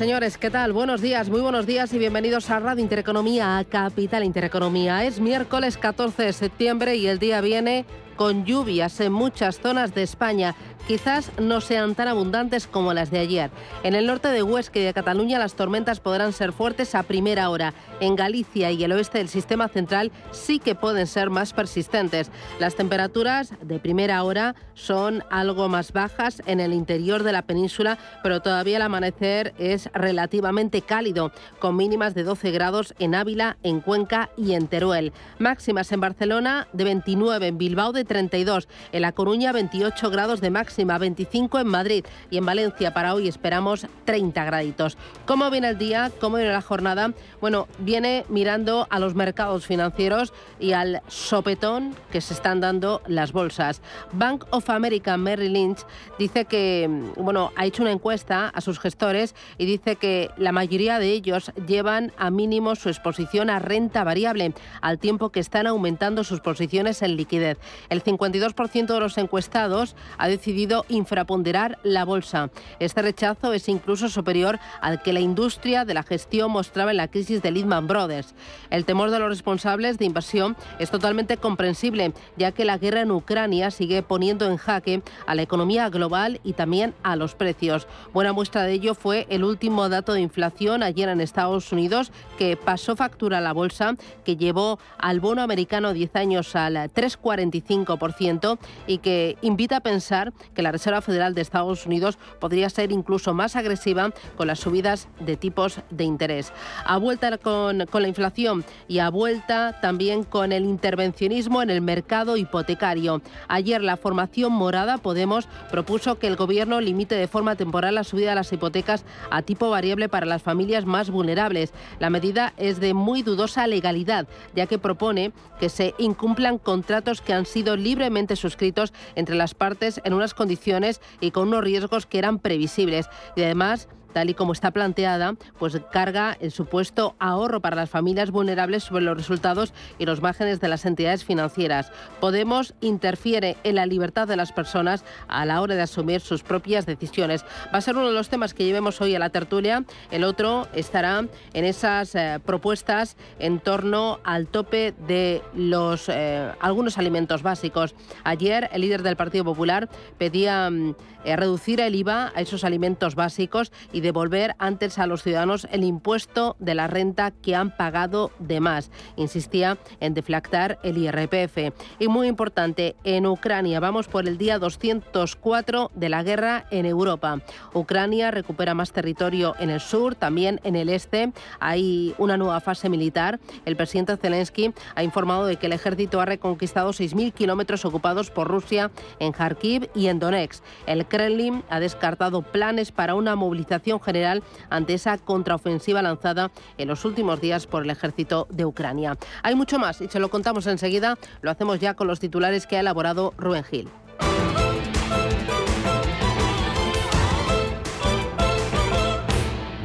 Señores, 0.00 0.38
¿qué 0.38 0.48
tal? 0.48 0.72
Buenos 0.72 1.02
días, 1.02 1.28
muy 1.28 1.42
buenos 1.42 1.66
días 1.66 1.92
y 1.92 1.98
bienvenidos 1.98 2.48
a 2.48 2.58
Radio 2.58 2.82
Intereconomía, 2.82 3.58
a 3.58 3.64
Capital 3.66 4.24
Intereconomía. 4.24 5.04
Es 5.04 5.20
miércoles 5.20 5.76
14 5.76 6.22
de 6.22 6.32
septiembre 6.32 6.96
y 6.96 7.06
el 7.06 7.18
día 7.18 7.42
viene 7.42 7.84
con 8.16 8.46
lluvias 8.46 8.98
en 9.00 9.12
muchas 9.12 9.60
zonas 9.60 9.94
de 9.94 10.02
España. 10.02 10.54
Quizás 10.90 11.30
no 11.38 11.60
sean 11.60 11.94
tan 11.94 12.08
abundantes 12.08 12.66
como 12.66 12.92
las 12.92 13.12
de 13.12 13.20
ayer. 13.20 13.52
En 13.84 13.94
el 13.94 14.08
norte 14.08 14.26
de 14.26 14.42
Huesca 14.42 14.80
y 14.80 14.82
de 14.82 14.92
Cataluña 14.92 15.38
las 15.38 15.54
tormentas 15.54 16.00
podrán 16.00 16.32
ser 16.32 16.50
fuertes 16.50 16.96
a 16.96 17.04
primera 17.04 17.48
hora. 17.48 17.74
En 18.00 18.16
Galicia 18.16 18.72
y 18.72 18.82
el 18.82 18.90
oeste 18.90 19.18
del 19.18 19.28
sistema 19.28 19.68
central 19.68 20.10
sí 20.32 20.58
que 20.58 20.74
pueden 20.74 21.06
ser 21.06 21.30
más 21.30 21.52
persistentes. 21.52 22.32
Las 22.58 22.74
temperaturas 22.74 23.54
de 23.62 23.78
primera 23.78 24.20
hora 24.24 24.56
son 24.74 25.22
algo 25.30 25.68
más 25.68 25.92
bajas 25.92 26.42
en 26.46 26.58
el 26.58 26.72
interior 26.72 27.22
de 27.22 27.30
la 27.34 27.42
península, 27.42 27.96
pero 28.24 28.40
todavía 28.40 28.78
el 28.78 28.82
amanecer 28.82 29.54
es 29.58 29.88
relativamente 29.94 30.82
cálido, 30.82 31.30
con 31.60 31.76
mínimas 31.76 32.16
de 32.16 32.24
12 32.24 32.50
grados 32.50 32.94
en 32.98 33.14
Ávila, 33.14 33.58
en 33.62 33.80
Cuenca 33.80 34.30
y 34.36 34.54
en 34.54 34.66
Teruel. 34.66 35.12
Máximas 35.38 35.92
en 35.92 36.00
Barcelona 36.00 36.66
de 36.72 36.82
29, 36.82 37.46
en 37.46 37.58
Bilbao 37.58 37.92
de 37.92 38.04
32, 38.04 38.66
en 38.90 39.02
La 39.02 39.12
Coruña 39.12 39.52
28 39.52 40.10
grados 40.10 40.40
de 40.40 40.50
máxima, 40.50 40.79
25 40.84 41.58
en 41.58 41.66
Madrid 41.66 42.04
y 42.30 42.36
en 42.36 42.46
Valencia 42.46 42.92
para 42.92 43.14
hoy 43.14 43.28
esperamos 43.28 43.86
30 44.04 44.44
graditos. 44.44 44.96
¿Cómo 45.26 45.50
viene 45.50 45.68
el 45.68 45.78
día? 45.78 46.10
¿Cómo 46.20 46.36
viene 46.36 46.52
la 46.52 46.62
jornada? 46.62 47.12
Bueno, 47.40 47.68
viene 47.78 48.24
mirando 48.28 48.86
a 48.90 48.98
los 48.98 49.14
mercados 49.14 49.66
financieros 49.66 50.32
y 50.58 50.72
al 50.72 51.02
sopetón 51.08 51.94
que 52.10 52.20
se 52.20 52.34
están 52.34 52.60
dando 52.60 53.02
las 53.06 53.32
bolsas. 53.32 53.80
Bank 54.12 54.44
of 54.50 54.68
America 54.70 55.16
Merrill 55.16 55.52
Lynch 55.52 55.80
dice 56.18 56.44
que, 56.44 56.88
bueno, 57.16 57.52
ha 57.56 57.66
hecho 57.66 57.82
una 57.82 57.92
encuesta 57.92 58.48
a 58.48 58.60
sus 58.60 58.78
gestores 58.78 59.34
y 59.58 59.66
dice 59.66 59.96
que 59.96 60.30
la 60.36 60.52
mayoría 60.52 60.98
de 60.98 61.10
ellos 61.10 61.52
llevan 61.66 62.12
a 62.16 62.30
mínimo 62.30 62.74
su 62.74 62.88
exposición 62.88 63.50
a 63.50 63.58
renta 63.58 64.04
variable, 64.04 64.54
al 64.80 64.98
tiempo 64.98 65.30
que 65.30 65.40
están 65.40 65.66
aumentando 65.66 66.24
sus 66.24 66.40
posiciones 66.40 67.02
en 67.02 67.16
liquidez. 67.16 67.58
El 67.88 68.02
52% 68.02 68.86
de 68.86 69.00
los 69.00 69.18
encuestados 69.18 69.96
ha 70.18 70.28
decidido 70.28 70.69
infraponderar 70.88 71.78
la 71.82 72.04
bolsa. 72.04 72.50
Este 72.78 73.02
rechazo 73.02 73.52
es 73.52 73.68
incluso 73.68 74.08
superior 74.08 74.58
al 74.80 75.02
que 75.02 75.12
la 75.12 75.20
industria 75.20 75.84
de 75.84 75.94
la 75.94 76.02
gestión 76.02 76.50
mostraba 76.50 76.90
en 76.90 76.96
la 76.98 77.08
crisis 77.08 77.42
de 77.42 77.50
Lehman 77.50 77.86
Brothers. 77.86 78.34
El 78.70 78.84
temor 78.84 79.10
de 79.10 79.18
los 79.18 79.28
responsables 79.28 79.98
de 79.98 80.04
invasión 80.04 80.56
es 80.78 80.90
totalmente 80.90 81.36
comprensible, 81.36 82.12
ya 82.36 82.52
que 82.52 82.64
la 82.64 82.78
guerra 82.78 83.00
en 83.02 83.10
Ucrania 83.10 83.70
sigue 83.70 84.02
poniendo 84.02 84.46
en 84.46 84.56
jaque 84.56 85.02
a 85.26 85.34
la 85.34 85.42
economía 85.42 85.88
global 85.88 86.40
y 86.44 86.52
también 86.54 86.94
a 87.02 87.16
los 87.16 87.34
precios. 87.34 87.86
Buena 88.12 88.32
muestra 88.32 88.62
de 88.64 88.72
ello 88.72 88.94
fue 88.94 89.26
el 89.30 89.44
último 89.44 89.88
dato 89.88 90.12
de 90.12 90.20
inflación 90.20 90.82
ayer 90.82 91.08
en 91.08 91.20
Estados 91.20 91.72
Unidos, 91.72 92.12
que 92.38 92.56
pasó 92.56 92.96
factura 92.96 93.38
a 93.38 93.40
la 93.40 93.52
bolsa, 93.52 93.96
que 94.24 94.36
llevó 94.36 94.78
al 94.98 95.20
bono 95.20 95.42
americano 95.42 95.92
10 95.92 96.16
años 96.16 96.56
al 96.56 96.74
3,45 96.76 98.58
y 98.86 98.98
que 98.98 99.36
invita 99.42 99.76
a 99.76 99.80
pensar 99.80 100.32
que 100.54 100.62
la 100.62 100.72
Reserva 100.72 101.00
Federal 101.00 101.34
de 101.34 101.42
Estados 101.42 101.86
Unidos 101.86 102.18
podría 102.38 102.70
ser 102.70 102.92
incluso 102.92 103.34
más 103.34 103.56
agresiva 103.56 104.10
con 104.36 104.46
las 104.46 104.60
subidas 104.60 105.08
de 105.20 105.36
tipos 105.36 105.80
de 105.90 106.04
interés. 106.04 106.52
A 106.84 106.98
vuelta 106.98 107.38
con, 107.38 107.86
con 107.86 108.02
la 108.02 108.08
inflación 108.08 108.64
y 108.88 108.98
a 108.98 109.10
vuelta 109.10 109.80
también 109.80 110.24
con 110.24 110.52
el 110.52 110.64
intervencionismo 110.64 111.62
en 111.62 111.70
el 111.70 111.80
mercado 111.80 112.36
hipotecario. 112.36 113.22
Ayer 113.48 113.82
la 113.82 113.96
formación 113.96 114.52
morada 114.52 114.98
Podemos 114.98 115.48
propuso 115.70 116.18
que 116.18 116.26
el 116.26 116.36
gobierno 116.36 116.80
limite 116.80 117.14
de 117.14 117.28
forma 117.28 117.56
temporal 117.56 117.94
la 117.94 118.04
subida 118.04 118.30
de 118.30 118.36
las 118.36 118.52
hipotecas 118.52 119.04
a 119.30 119.42
tipo 119.42 119.70
variable 119.70 120.08
para 120.08 120.26
las 120.26 120.42
familias 120.42 120.84
más 120.84 121.10
vulnerables. 121.10 121.72
La 121.98 122.10
medida 122.10 122.52
es 122.56 122.80
de 122.80 122.94
muy 122.94 123.22
dudosa 123.22 123.66
legalidad, 123.66 124.28
ya 124.54 124.66
que 124.66 124.78
propone 124.78 125.32
que 125.58 125.68
se 125.68 125.94
incumplan 125.98 126.58
contratos 126.58 127.20
que 127.20 127.32
han 127.32 127.46
sido 127.46 127.76
libremente 127.76 128.36
suscritos 128.36 128.92
entre 129.14 129.36
las 129.36 129.54
partes 129.54 130.00
en 130.04 130.14
unas 130.14 130.34
condiciones 130.40 131.02
y 131.20 131.32
con 131.32 131.48
unos 131.48 131.62
riesgos 131.62 132.06
que 132.06 132.16
eran 132.16 132.38
previsibles. 132.38 133.10
Y 133.36 133.42
además 133.42 133.90
tal 134.12 134.30
y 134.30 134.34
como 134.34 134.52
está 134.52 134.70
planteada, 134.70 135.34
pues 135.58 135.78
carga 135.92 136.36
el 136.40 136.50
supuesto 136.50 137.14
ahorro 137.18 137.60
para 137.60 137.76
las 137.76 137.90
familias 137.90 138.30
vulnerables 138.30 138.84
sobre 138.84 139.04
los 139.04 139.16
resultados 139.16 139.72
y 139.98 140.06
los 140.06 140.20
márgenes 140.22 140.60
de 140.60 140.68
las 140.68 140.84
entidades 140.84 141.24
financieras. 141.24 141.92
Podemos 142.20 142.74
interfiere 142.80 143.56
en 143.64 143.76
la 143.76 143.86
libertad 143.86 144.28
de 144.28 144.36
las 144.36 144.52
personas 144.52 145.04
a 145.28 145.44
la 145.44 145.60
hora 145.60 145.74
de 145.74 145.82
asumir 145.82 146.20
sus 146.20 146.42
propias 146.42 146.86
decisiones. 146.86 147.44
Va 147.72 147.78
a 147.78 147.80
ser 147.80 147.96
uno 147.96 148.08
de 148.08 148.14
los 148.14 148.28
temas 148.28 148.54
que 148.54 148.64
llevemos 148.64 149.00
hoy 149.00 149.14
a 149.14 149.18
la 149.18 149.30
tertulia. 149.30 149.84
El 150.10 150.24
otro 150.24 150.68
estará 150.74 151.24
en 151.54 151.64
esas 151.64 152.14
eh, 152.14 152.40
propuestas 152.44 153.16
en 153.38 153.60
torno 153.60 154.20
al 154.24 154.46
tope 154.46 154.94
de 155.06 155.42
los 155.54 156.08
eh, 156.08 156.50
algunos 156.60 156.98
alimentos 156.98 157.42
básicos. 157.42 157.94
Ayer 158.24 158.68
el 158.72 158.82
líder 158.82 159.02
del 159.02 159.16
Partido 159.16 159.44
Popular 159.44 159.88
pedía 160.18 160.70
mm, 160.70 160.94
eh, 161.24 161.36
reducir 161.36 161.80
el 161.80 161.94
IVA 161.94 162.32
a 162.34 162.40
esos 162.40 162.64
alimentos 162.64 163.14
básicos 163.14 163.72
y 163.92 164.00
devolver 164.00 164.54
antes 164.58 164.98
a 164.98 165.06
los 165.06 165.22
ciudadanos 165.22 165.66
el 165.70 165.84
impuesto 165.84 166.56
de 166.58 166.74
la 166.74 166.86
renta 166.86 167.30
que 167.30 167.54
han 167.54 167.76
pagado 167.76 168.30
de 168.38 168.60
más. 168.60 168.90
Insistía 169.16 169.78
en 170.00 170.14
deflactar 170.14 170.78
el 170.82 170.98
IRPF. 170.98 171.74
Y 171.98 172.08
muy 172.08 172.28
importante, 172.28 172.96
en 173.04 173.26
Ucrania 173.26 173.80
vamos 173.80 174.08
por 174.08 174.26
el 174.26 174.38
día 174.38 174.58
204 174.58 175.90
de 175.94 176.08
la 176.08 176.22
guerra 176.22 176.66
en 176.70 176.86
Europa. 176.86 177.40
Ucrania 177.74 178.30
recupera 178.30 178.74
más 178.74 178.92
territorio 178.92 179.54
en 179.58 179.70
el 179.70 179.80
sur, 179.80 180.14
también 180.14 180.60
en 180.64 180.76
el 180.76 180.88
este. 180.88 181.32
Hay 181.58 182.14
una 182.18 182.36
nueva 182.36 182.60
fase 182.60 182.88
militar. 182.88 183.40
El 183.64 183.76
presidente 183.76 184.16
Zelensky 184.16 184.72
ha 184.94 185.02
informado 185.02 185.46
de 185.46 185.56
que 185.56 185.66
el 185.66 185.72
ejército 185.72 186.20
ha 186.20 186.24
reconquistado 186.26 186.90
6.000 186.90 187.32
kilómetros 187.32 187.84
ocupados 187.84 188.30
por 188.30 188.48
Rusia 188.48 188.90
en 189.18 189.32
Kharkiv 189.32 189.90
y 189.94 190.06
en 190.06 190.18
Donetsk. 190.18 190.62
El 190.86 191.06
Kremlin 191.10 191.62
ha 191.68 191.78
descartado 191.80 192.40
planes 192.40 192.92
para 192.92 193.14
una 193.14 193.36
movilización 193.36 194.00
general 194.00 194.42
ante 194.70 194.94
esa 194.94 195.18
contraofensiva 195.18 196.00
lanzada 196.00 196.50
en 196.78 196.88
los 196.88 197.04
últimos 197.04 197.42
días 197.42 197.66
por 197.66 197.82
el 197.82 197.90
ejército 197.90 198.46
de 198.50 198.64
Ucrania. 198.64 199.18
Hay 199.42 199.54
mucho 199.54 199.78
más 199.78 200.00
y 200.00 200.08
se 200.08 200.20
lo 200.20 200.30
contamos 200.30 200.66
enseguida. 200.66 201.18
Lo 201.42 201.50
hacemos 201.50 201.78
ya 201.80 201.92
con 201.92 202.06
los 202.06 202.20
titulares 202.20 202.66
que 202.66 202.78
ha 202.78 202.80
elaborado 202.80 203.34
Rubén 203.36 203.64
Gil. 203.64 203.88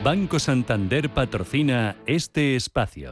Banco 0.05 0.37
Santander 0.37 1.09
patrocina 1.09 1.95
este 2.05 2.55
espacio. 2.55 3.11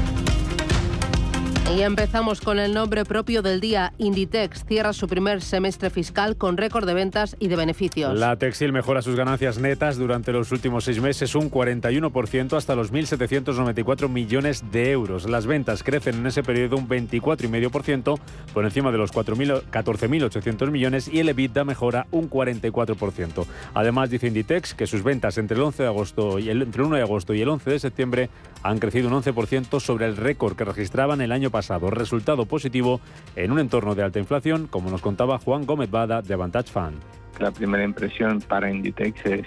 Y 1.77 1.83
empezamos 1.83 2.41
con 2.41 2.59
el 2.59 2.73
nombre 2.73 3.05
propio 3.05 3.41
del 3.41 3.61
día. 3.61 3.93
Inditex 3.97 4.65
cierra 4.65 4.91
su 4.91 5.07
primer 5.07 5.41
semestre 5.41 5.89
fiscal 5.89 6.35
con 6.35 6.57
récord 6.57 6.85
de 6.85 6.93
ventas 6.93 7.37
y 7.39 7.47
de 7.47 7.55
beneficios. 7.55 8.19
La 8.19 8.35
textil 8.35 8.73
mejora 8.73 9.01
sus 9.01 9.15
ganancias 9.15 9.57
netas 9.57 9.95
durante 9.95 10.33
los 10.33 10.51
últimos 10.51 10.83
seis 10.83 10.99
meses 10.99 11.33
un 11.33 11.49
41% 11.49 12.57
hasta 12.57 12.75
los 12.75 12.91
1.794 12.91 14.09
millones 14.09 14.65
de 14.69 14.91
euros. 14.91 15.29
Las 15.29 15.45
ventas 15.45 15.81
crecen 15.81 16.15
en 16.15 16.27
ese 16.27 16.43
periodo 16.43 16.75
un 16.75 16.89
24,5% 16.89 18.19
por 18.53 18.65
encima 18.65 18.91
de 18.91 18.97
los 18.97 19.13
14.800 19.13 20.71
millones 20.71 21.07
y 21.07 21.19
el 21.19 21.29
EBITDA 21.29 21.63
mejora 21.63 22.05
un 22.11 22.29
44%. 22.29 23.45
Además, 23.73 24.09
dice 24.09 24.27
Inditex 24.27 24.73
que 24.73 24.87
sus 24.87 25.03
ventas 25.03 25.37
entre 25.37 25.55
el 25.55 25.63
11 25.63 25.83
de 25.83 25.89
agosto 25.89 26.37
y 26.37 26.49
el, 26.49 26.63
entre 26.63 26.81
el 26.81 26.87
1 26.87 26.97
de 26.97 27.01
agosto 27.03 27.33
y 27.33 27.41
el 27.41 27.47
11 27.47 27.69
de 27.69 27.79
septiembre 27.79 28.29
han 28.61 28.79
crecido 28.79 29.07
un 29.07 29.23
11% 29.23 29.79
sobre 29.79 30.05
el 30.05 30.17
récord 30.17 30.57
que 30.57 30.65
registraban 30.65 31.21
el 31.21 31.31
año 31.31 31.49
pasado 31.49 31.60
Resultado 31.69 32.45
positivo 32.45 33.01
en 33.35 33.51
un 33.51 33.59
entorno 33.59 33.95
de 33.95 34.03
alta 34.03 34.19
inflación, 34.19 34.67
como 34.67 34.89
nos 34.89 35.01
contaba 35.01 35.39
Juan 35.39 35.65
Gómez 35.65 35.89
Bada 35.89 36.21
de 36.21 36.35
Vantage 36.35 36.71
Fund. 36.71 36.99
La 37.39 37.51
primera 37.51 37.83
impresión 37.83 38.41
para 38.41 38.69
Inditex 38.69 39.25
es, 39.25 39.45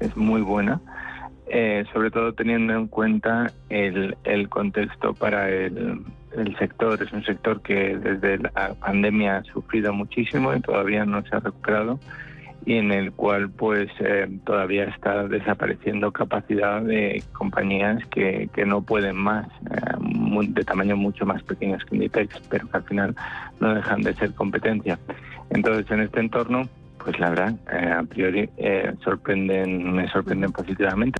es, 0.00 0.16
muy 0.16 0.42
buena, 0.42 0.80
eh, 1.46 1.84
sobre 1.92 2.10
todo 2.10 2.32
teniendo 2.34 2.74
en 2.74 2.88
cuenta 2.88 3.52
el, 3.70 4.16
el 4.24 4.48
contexto 4.48 5.14
para 5.14 5.48
el, 5.48 6.02
el 6.36 6.56
sector 6.58 7.02
es 7.02 7.12
un 7.12 7.24
sector 7.24 7.60
que 7.62 7.96
desde 7.96 8.38
la 8.38 8.74
pandemia 8.74 9.38
ha 9.38 9.44
sufrido 9.44 9.92
muchísimo 9.92 10.54
y 10.54 10.60
todavía 10.60 11.04
no 11.04 11.22
se 11.22 11.36
ha 11.36 11.40
recuperado 11.40 11.98
y 12.64 12.76
en 12.76 12.92
el 12.92 13.12
cual 13.12 13.50
pues 13.50 13.88
eh, 14.00 14.28
todavía 14.44 14.84
está 14.84 15.26
desapareciendo 15.26 16.12
capacidad 16.12 16.80
de 16.82 17.22
compañías 17.32 18.04
que, 18.06 18.48
que 18.54 18.64
no 18.64 18.82
pueden 18.82 19.16
más, 19.16 19.48
eh, 19.70 20.46
de 20.48 20.64
tamaño 20.64 20.96
mucho 20.96 21.26
más 21.26 21.42
pequeños 21.42 21.84
que 21.84 21.96
Inditex, 21.96 22.40
pero 22.48 22.68
que 22.68 22.76
al 22.76 22.84
final 22.84 23.16
no 23.60 23.74
dejan 23.74 24.02
de 24.02 24.14
ser 24.14 24.34
competencia. 24.34 24.98
Entonces 25.50 25.90
en 25.90 26.00
este 26.00 26.20
entorno, 26.20 26.68
pues 26.98 27.18
la 27.18 27.30
verdad, 27.30 27.54
eh, 27.72 27.92
a 27.92 28.02
priori 28.04 28.48
sorprenden, 29.02 29.92
me 29.92 30.08
sorprenden 30.08 30.52
positivamente. 30.52 31.18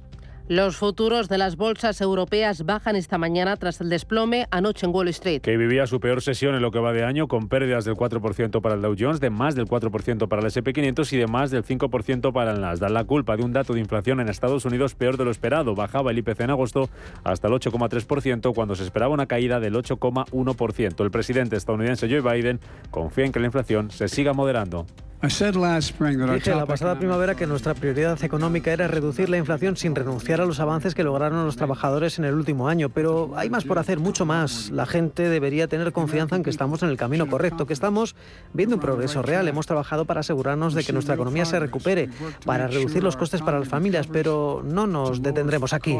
Los 0.52 0.76
futuros 0.76 1.30
de 1.30 1.38
las 1.38 1.56
bolsas 1.56 2.02
europeas 2.02 2.66
bajan 2.66 2.94
esta 2.94 3.16
mañana 3.16 3.56
tras 3.56 3.80
el 3.80 3.88
desplome 3.88 4.48
anoche 4.50 4.84
en 4.84 4.94
Wall 4.94 5.08
Street. 5.08 5.40
Que 5.40 5.56
vivía 5.56 5.86
su 5.86 5.98
peor 5.98 6.20
sesión 6.20 6.54
en 6.54 6.60
lo 6.60 6.70
que 6.70 6.78
va 6.78 6.92
de 6.92 7.04
año 7.04 7.26
con 7.26 7.48
pérdidas 7.48 7.86
del 7.86 7.94
4% 7.94 8.60
para 8.60 8.74
el 8.74 8.82
Dow 8.82 8.94
Jones, 8.98 9.18
de 9.18 9.30
más 9.30 9.54
del 9.54 9.64
4% 9.64 10.28
para 10.28 10.42
el 10.42 10.48
SP500 10.48 11.10
y 11.14 11.16
de 11.16 11.26
más 11.26 11.50
del 11.50 11.64
5% 11.64 12.34
para 12.34 12.52
el 12.52 12.60
Nasdaq. 12.60 12.90
La 12.90 13.04
culpa 13.04 13.34
de 13.38 13.44
un 13.44 13.54
dato 13.54 13.72
de 13.72 13.80
inflación 13.80 14.20
en 14.20 14.28
Estados 14.28 14.66
Unidos 14.66 14.94
peor 14.94 15.16
de 15.16 15.24
lo 15.24 15.30
esperado. 15.30 15.74
Bajaba 15.74 16.10
el 16.10 16.18
IPC 16.18 16.40
en 16.40 16.50
agosto 16.50 16.90
hasta 17.24 17.48
el 17.48 17.54
8,3% 17.54 18.54
cuando 18.54 18.74
se 18.74 18.84
esperaba 18.84 19.14
una 19.14 19.24
caída 19.24 19.58
del 19.58 19.74
8,1%. 19.74 21.02
El 21.02 21.10
presidente 21.10 21.56
estadounidense 21.56 22.10
Joe 22.10 22.20
Biden 22.20 22.60
confía 22.90 23.24
en 23.24 23.32
que 23.32 23.40
la 23.40 23.46
inflación 23.46 23.90
se 23.90 24.06
siga 24.06 24.34
moderando. 24.34 24.84
Dije 26.34 26.50
la 26.54 26.66
pasada 26.66 26.98
primavera 26.98 27.36
que 27.36 27.46
nuestra 27.46 27.74
prioridad 27.74 28.22
económica 28.24 28.72
era 28.72 28.88
reducir 28.88 29.28
la 29.28 29.38
inflación 29.38 29.76
sin 29.76 29.94
renunciar 29.94 30.40
a 30.40 30.46
los 30.46 30.58
avances 30.58 30.96
que 30.96 31.04
lograron 31.04 31.44
los 31.44 31.56
trabajadores 31.56 32.18
en 32.18 32.24
el 32.24 32.34
último 32.34 32.66
año, 32.66 32.88
pero 32.88 33.30
hay 33.36 33.48
más 33.48 33.64
por 33.64 33.78
hacer, 33.78 34.00
mucho 34.00 34.26
más. 34.26 34.70
La 34.70 34.84
gente 34.84 35.28
debería 35.28 35.68
tener 35.68 35.92
confianza 35.92 36.34
en 36.34 36.42
que 36.42 36.50
estamos 36.50 36.82
en 36.82 36.88
el 36.88 36.96
camino 36.96 37.28
correcto, 37.28 37.66
que 37.66 37.72
estamos 37.72 38.16
viendo 38.52 38.74
un 38.74 38.80
progreso 38.80 39.22
real. 39.22 39.46
Hemos 39.46 39.66
trabajado 39.66 40.06
para 40.06 40.20
asegurarnos 40.20 40.74
de 40.74 40.82
que 40.82 40.92
nuestra 40.92 41.14
economía 41.14 41.44
se 41.44 41.60
recupere, 41.60 42.08
para 42.44 42.66
reducir 42.66 43.04
los 43.04 43.16
costes 43.16 43.42
para 43.42 43.60
las 43.60 43.68
familias, 43.68 44.08
pero 44.08 44.62
no 44.64 44.88
nos 44.88 45.22
detendremos 45.22 45.72
aquí. 45.72 45.96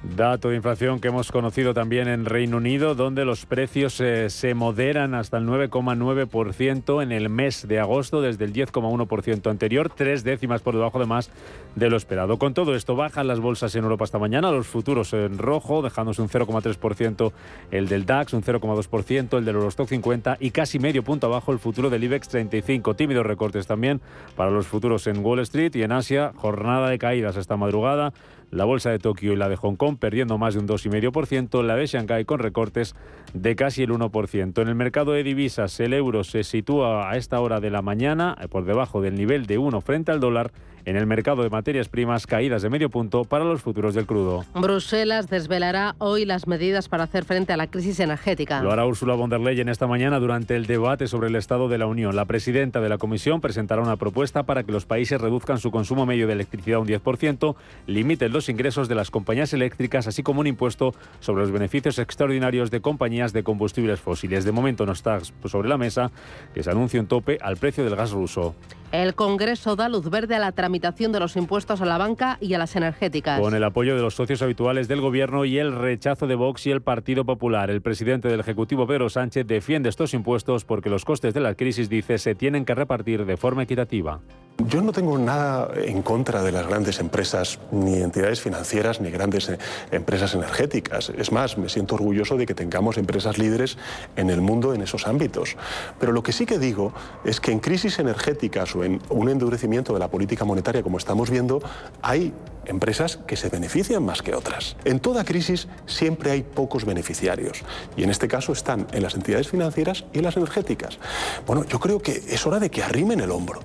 Dato 0.00 0.50
de 0.50 0.56
inflación 0.56 1.00
que 1.00 1.08
hemos 1.08 1.32
conocido 1.32 1.74
también 1.74 2.06
en 2.06 2.24
Reino 2.24 2.58
Unido, 2.58 2.94
donde 2.94 3.24
los 3.24 3.46
precios 3.46 4.00
eh, 4.00 4.30
se 4.30 4.54
moderan 4.54 5.12
hasta 5.12 5.38
el 5.38 5.46
9,9% 5.46 7.02
en 7.02 7.10
el 7.10 7.28
mes 7.28 7.66
de 7.66 7.80
agosto, 7.80 8.22
desde 8.22 8.44
el 8.44 8.52
10,1% 8.52 9.50
anterior, 9.50 9.90
tres 9.92 10.22
décimas 10.22 10.62
por 10.62 10.74
debajo 10.74 11.00
de 11.00 11.06
más 11.06 11.32
de 11.74 11.90
lo 11.90 11.96
esperado. 11.96 12.38
Con 12.38 12.54
todo 12.54 12.76
esto, 12.76 12.94
bajan 12.94 13.26
las 13.26 13.40
bolsas 13.40 13.74
en 13.74 13.82
Europa 13.82 14.04
esta 14.04 14.20
mañana, 14.20 14.52
los 14.52 14.68
futuros 14.68 15.12
en 15.14 15.36
rojo, 15.36 15.82
dejándose 15.82 16.22
un 16.22 16.28
0,3% 16.28 17.32
el 17.72 17.88
del 17.88 18.06
DAX, 18.06 18.34
un 18.34 18.44
0,2% 18.44 19.36
el 19.36 19.44
del 19.44 19.56
Eurostock 19.56 19.88
50 19.88 20.36
y 20.38 20.52
casi 20.52 20.78
medio 20.78 21.02
punto 21.02 21.26
abajo 21.26 21.50
el 21.50 21.58
futuro 21.58 21.90
del 21.90 22.04
IBEX 22.04 22.28
35. 22.28 22.94
Tímidos 22.94 23.26
recortes 23.26 23.66
también 23.66 24.00
para 24.36 24.52
los 24.52 24.68
futuros 24.68 25.08
en 25.08 25.24
Wall 25.24 25.40
Street 25.40 25.74
y 25.74 25.82
en 25.82 25.90
Asia, 25.90 26.32
jornada 26.36 26.88
de 26.88 26.98
caídas 26.98 27.36
esta 27.36 27.56
madrugada 27.56 28.12
la 28.50 28.64
bolsa 28.64 28.90
de 28.90 28.98
Tokio 28.98 29.32
y 29.32 29.36
la 29.36 29.48
de 29.48 29.56
Hong 29.56 29.76
Kong 29.76 29.96
perdiendo 29.98 30.38
más 30.38 30.54
de 30.54 30.60
un 30.60 30.68
2,5%, 30.68 31.62
la 31.62 31.76
de 31.76 31.86
Shanghái 31.86 32.24
con 32.24 32.38
recortes 32.38 32.94
de 33.34 33.56
casi 33.56 33.82
el 33.82 33.90
1%. 33.90 34.62
En 34.62 34.68
el 34.68 34.74
mercado 34.74 35.12
de 35.12 35.22
divisas, 35.22 35.78
el 35.80 35.92
euro 35.92 36.24
se 36.24 36.44
sitúa 36.44 37.10
a 37.10 37.16
esta 37.16 37.40
hora 37.40 37.60
de 37.60 37.70
la 37.70 37.82
mañana 37.82 38.36
eh, 38.40 38.48
por 38.48 38.64
debajo 38.64 39.00
del 39.00 39.14
nivel 39.14 39.46
de 39.46 39.58
1 39.58 39.80
frente 39.80 40.12
al 40.12 40.20
dólar 40.20 40.52
en 40.88 40.96
el 40.96 41.04
mercado 41.04 41.42
de 41.42 41.50
materias 41.50 41.86
primas 41.90 42.26
caídas 42.26 42.62
de 42.62 42.70
medio 42.70 42.88
punto 42.88 43.24
para 43.24 43.44
los 43.44 43.60
futuros 43.60 43.94
del 43.94 44.06
crudo. 44.06 44.46
Bruselas 44.54 45.28
desvelará 45.28 45.94
hoy 45.98 46.24
las 46.24 46.46
medidas 46.46 46.88
para 46.88 47.04
hacer 47.04 47.26
frente 47.26 47.52
a 47.52 47.58
la 47.58 47.66
crisis 47.66 48.00
energética. 48.00 48.62
Lo 48.62 48.72
hará 48.72 48.86
Ursula 48.86 49.12
von 49.12 49.28
der 49.28 49.40
Leyen 49.40 49.68
esta 49.68 49.86
mañana 49.86 50.18
durante 50.18 50.56
el 50.56 50.64
debate 50.64 51.06
sobre 51.06 51.28
el 51.28 51.36
estado 51.36 51.68
de 51.68 51.76
la 51.76 51.84
Unión. 51.84 52.16
La 52.16 52.24
presidenta 52.24 52.80
de 52.80 52.88
la 52.88 52.96
Comisión 52.96 53.42
presentará 53.42 53.82
una 53.82 53.96
propuesta 53.96 54.44
para 54.44 54.62
que 54.62 54.72
los 54.72 54.86
países 54.86 55.20
reduzcan 55.20 55.58
su 55.58 55.70
consumo 55.70 56.06
medio 56.06 56.26
de 56.26 56.32
electricidad 56.32 56.80
un 56.80 56.88
10%, 56.88 57.54
limiten 57.86 58.32
los 58.32 58.48
ingresos 58.48 58.88
de 58.88 58.94
las 58.94 59.10
compañías 59.10 59.52
eléctricas, 59.52 60.06
así 60.06 60.22
como 60.22 60.40
un 60.40 60.46
impuesto 60.46 60.94
sobre 61.20 61.42
los 61.42 61.50
beneficios 61.50 61.98
extraordinarios 61.98 62.70
de 62.70 62.80
compañías 62.80 63.34
de 63.34 63.42
combustibles 63.42 64.00
fósiles. 64.00 64.46
De 64.46 64.52
momento 64.52 64.86
no 64.86 64.92
está 64.92 65.20
sobre 65.44 65.68
la 65.68 65.76
mesa 65.76 66.10
que 66.54 66.62
se 66.62 66.70
anuncie 66.70 66.98
un 66.98 67.08
tope 67.08 67.36
al 67.42 67.58
precio 67.58 67.84
del 67.84 67.94
gas 67.94 68.12
ruso. 68.12 68.54
El 68.90 69.14
Congreso 69.14 69.76
da 69.76 69.90
luz 69.90 70.08
verde 70.08 70.34
a 70.34 70.38
la 70.38 70.50
tramitación 70.52 70.77
de 70.80 71.20
los 71.20 71.36
impuestos 71.36 71.80
a 71.80 71.84
la 71.84 71.98
banca 71.98 72.38
y 72.40 72.54
a 72.54 72.58
las 72.58 72.74
energéticas. 72.76 73.40
Con 73.40 73.54
el 73.54 73.64
apoyo 73.64 73.94
de 73.94 74.02
los 74.02 74.14
socios 74.14 74.42
habituales 74.42 74.88
del 74.88 75.00
Gobierno 75.00 75.44
y 75.44 75.58
el 75.58 75.74
rechazo 75.74 76.26
de 76.26 76.34
Vox 76.34 76.66
y 76.66 76.70
el 76.70 76.82
Partido 76.82 77.24
Popular, 77.24 77.70
el 77.70 77.82
presidente 77.82 78.28
del 78.28 78.40
Ejecutivo, 78.40 78.86
Pedro 78.86 79.08
Sánchez, 79.08 79.46
defiende 79.46 79.88
estos 79.88 80.14
impuestos 80.14 80.64
porque 80.64 80.88
los 80.88 81.04
costes 81.04 81.34
de 81.34 81.40
la 81.40 81.54
crisis, 81.54 81.88
dice, 81.88 82.18
se 82.18 82.34
tienen 82.34 82.64
que 82.64 82.74
repartir 82.74 83.26
de 83.26 83.36
forma 83.36 83.64
equitativa. 83.64 84.20
Yo 84.66 84.82
no 84.82 84.92
tengo 84.92 85.16
nada 85.16 85.70
en 85.76 86.02
contra 86.02 86.42
de 86.42 86.50
las 86.52 86.66
grandes 86.66 86.98
empresas, 86.98 87.60
ni 87.70 88.02
entidades 88.02 88.40
financieras, 88.40 89.00
ni 89.00 89.10
grandes 89.10 89.48
eh, 89.48 89.58
empresas 89.92 90.34
energéticas. 90.34 91.10
Es 91.16 91.32
más, 91.32 91.56
me 91.56 91.68
siento 91.68 91.94
orgulloso 91.94 92.36
de 92.36 92.44
que 92.44 92.54
tengamos 92.54 92.98
empresas 92.98 93.38
líderes 93.38 93.78
en 94.16 94.30
el 94.30 94.42
mundo 94.42 94.74
en 94.74 94.82
esos 94.82 95.06
ámbitos. 95.06 95.56
Pero 96.00 96.12
lo 96.12 96.22
que 96.24 96.32
sí 96.32 96.44
que 96.44 96.58
digo 96.58 96.92
es 97.24 97.40
que 97.40 97.52
en 97.52 97.60
crisis 97.60 97.98
energéticas 97.98 98.74
o 98.76 98.84
en 98.84 99.00
un 99.08 99.30
endurecimiento 99.30 99.94
de 99.94 100.00
la 100.00 100.08
política 100.08 100.44
monetaria, 100.44 100.82
como 100.82 100.98
estamos 100.98 101.30
viendo, 101.30 101.62
hay 102.02 102.34
empresas 102.66 103.16
que 103.26 103.36
se 103.36 103.48
benefician 103.48 104.04
más 104.04 104.20
que 104.20 104.34
otras. 104.34 104.76
En 104.84 105.00
toda 105.00 105.24
crisis 105.24 105.68
siempre 105.86 106.32
hay 106.32 106.42
pocos 106.42 106.84
beneficiarios 106.84 107.62
y 107.96 108.02
en 108.02 108.10
este 108.10 108.28
caso 108.28 108.52
están 108.52 108.86
en 108.92 109.02
las 109.04 109.14
entidades 109.14 109.48
financieras 109.48 110.04
y 110.12 110.18
en 110.18 110.24
las 110.24 110.36
energéticas. 110.36 110.98
Bueno, 111.46 111.64
yo 111.64 111.78
creo 111.78 112.02
que 112.02 112.22
es 112.28 112.44
hora 112.44 112.58
de 112.58 112.70
que 112.70 112.82
arrimen 112.82 113.20
el 113.20 113.30
hombro. 113.30 113.60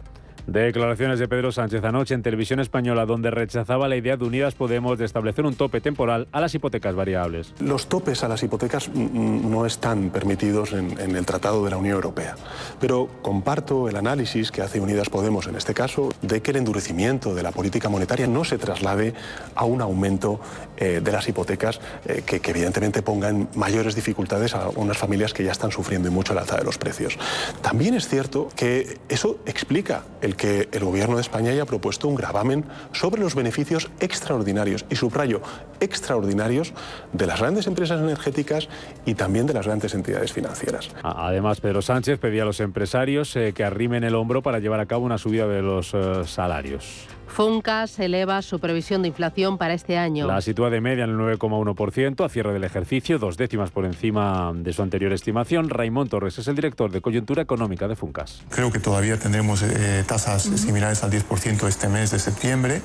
Declaraciones 0.48 1.20
de 1.20 1.30
Pedro 1.30 1.54
Sánchez 1.54 1.86
anoche 1.86 2.14
en 2.14 2.22
televisión 2.22 2.60
española 2.60 3.06
donde 3.06 3.32
rechazaba 3.32 3.88
la 3.88 3.96
idea 3.96 4.18
de 4.18 4.26
Unidas 4.26 4.56
Podemos 4.56 4.98
de 5.00 5.06
establecer 5.06 5.46
un 5.46 5.56
tope 5.56 5.80
temporal 5.80 6.28
a 6.34 6.42
las 6.42 6.54
hipotecas 6.54 6.96
variables. 6.96 7.54
Los 7.60 7.88
topes 7.88 8.26
a 8.26 8.28
las 8.28 8.44
hipotecas 8.44 8.90
no 8.94 9.66
están 9.66 10.10
permitidos 10.10 10.74
en, 10.74 11.00
el 11.00 11.26
Tratado 11.26 11.64
de 11.64 11.72
la 11.72 11.78
Unión 11.78 11.96
Europea, 11.96 12.36
pero 12.82 13.08
comparto 13.22 13.88
el 13.88 13.96
análisis 13.96 14.52
que 14.52 14.62
hace 14.62 14.82
Unidas 14.82 15.10
Podemos 15.10 15.48
en 15.48 15.56
este 15.56 15.74
caso 15.74 16.12
de 16.22 16.42
que 16.42 16.52
el 16.52 16.58
endurecimiento 16.58 17.34
de 17.34 17.44
la 17.44 17.52
política 17.52 17.88
monetaria 17.88 18.28
no 18.28 18.44
se 18.44 18.58
traslade 18.58 19.14
a 19.56 19.64
un 19.64 19.82
aumento 19.82 20.42
eh, 20.76 21.00
de 21.02 21.12
las 21.12 21.28
hipotecas 21.30 21.80
eh, 22.06 22.24
que, 22.26 22.42
que, 22.42 22.52
evidentemente 22.52 23.02
pongan 23.02 23.48
mayores 23.56 23.96
dificultades 23.96 24.56
a 24.56 24.70
unas 24.70 24.98
familias 24.98 25.34
que 25.34 25.44
ya 25.44 25.52
están 25.52 25.72
sufriendo 25.72 26.12
mucho 26.12 26.34
el 26.34 26.40
alza 26.40 26.58
de 26.58 26.64
los 26.64 26.78
precios. 26.78 27.18
También 27.62 27.94
es 27.94 28.10
cierto 28.10 28.50
que 28.56 28.98
eso 29.08 29.40
explica 29.46 30.04
el 30.22 30.33
que 30.36 30.70
el 30.72 30.84
Gobierno 30.84 31.16
de 31.16 31.22
España 31.22 31.52
haya 31.52 31.66
propuesto 31.66 32.08
un 32.08 32.16
gravamen 32.16 32.66
sobre 32.92 33.22
los 33.22 33.36
beneficios 33.36 33.90
extraordinarios, 34.00 34.86
y 34.90 34.96
subrayo, 34.96 35.42
extraordinarios, 35.80 36.74
de 37.12 37.28
las 37.28 37.40
grandes 37.40 37.68
empresas 37.68 38.02
energéticas 38.02 38.70
y 39.06 39.16
también 39.16 39.46
de 39.46 39.54
las 39.54 39.66
grandes 39.66 39.94
entidades 39.94 40.34
financieras. 40.34 40.90
Además, 41.04 41.62
Pedro 41.62 41.82
Sánchez 41.82 42.20
pedía 42.20 42.44
a 42.44 42.46
los 42.46 42.60
empresarios 42.60 43.36
eh, 43.36 43.54
que 43.54 43.64
arrimen 43.64 44.04
el 44.04 44.16
hombro 44.16 44.42
para 44.42 44.60
llevar 44.60 44.80
a 44.80 44.86
cabo 44.86 45.06
una 45.06 45.18
subida 45.18 45.48
de 45.48 45.62
los 45.62 45.94
eh, 45.94 46.24
salarios. 46.26 47.08
Funcas 47.34 47.98
eleva 47.98 48.44
su 48.44 48.60
previsión 48.60 49.02
de 49.02 49.08
inflación 49.08 49.58
para 49.58 49.74
este 49.74 49.98
año. 49.98 50.28
La 50.28 50.40
sitúa 50.40 50.70
de 50.70 50.82
media 50.82 51.06
en 51.06 51.10
el 51.10 51.18
9,1% 51.18 52.24
a 52.24 52.30
cierre 52.30 52.54
del 52.54 52.64
ejercicio, 52.64 53.18
dos 53.18 53.38
décimas 53.38 53.72
por 53.72 53.86
encima 53.86 54.52
de 54.54 54.72
su 54.72 54.84
anterior 54.84 55.12
estimación. 55.14 55.72
Raymond 55.72 56.12
Torres 56.12 56.38
es 56.38 56.48
el 56.48 56.56
director 56.56 56.92
de 56.92 57.02
coyuntura 57.02 57.42
económica 57.42 57.88
de 57.88 57.96
Funcas. 57.96 58.44
Creo 58.50 58.72
que 58.72 58.78
todavía 58.78 59.18
tendremos 59.18 59.64
eh, 59.64 60.04
tasas 60.08 60.44
similares 60.44 61.04
al 61.04 61.10
10% 61.10 61.68
este 61.68 61.90
mes 61.90 62.12
de 62.12 62.20
septiembre 62.20 62.84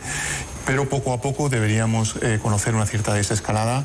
pero 0.68 0.86
poco 0.86 1.14
a 1.14 1.20
poco 1.22 1.48
deberíamos 1.48 2.16
eh, 2.22 2.38
conocer 2.42 2.74
una 2.74 2.84
cierta 2.84 3.14
desescalada 3.14 3.84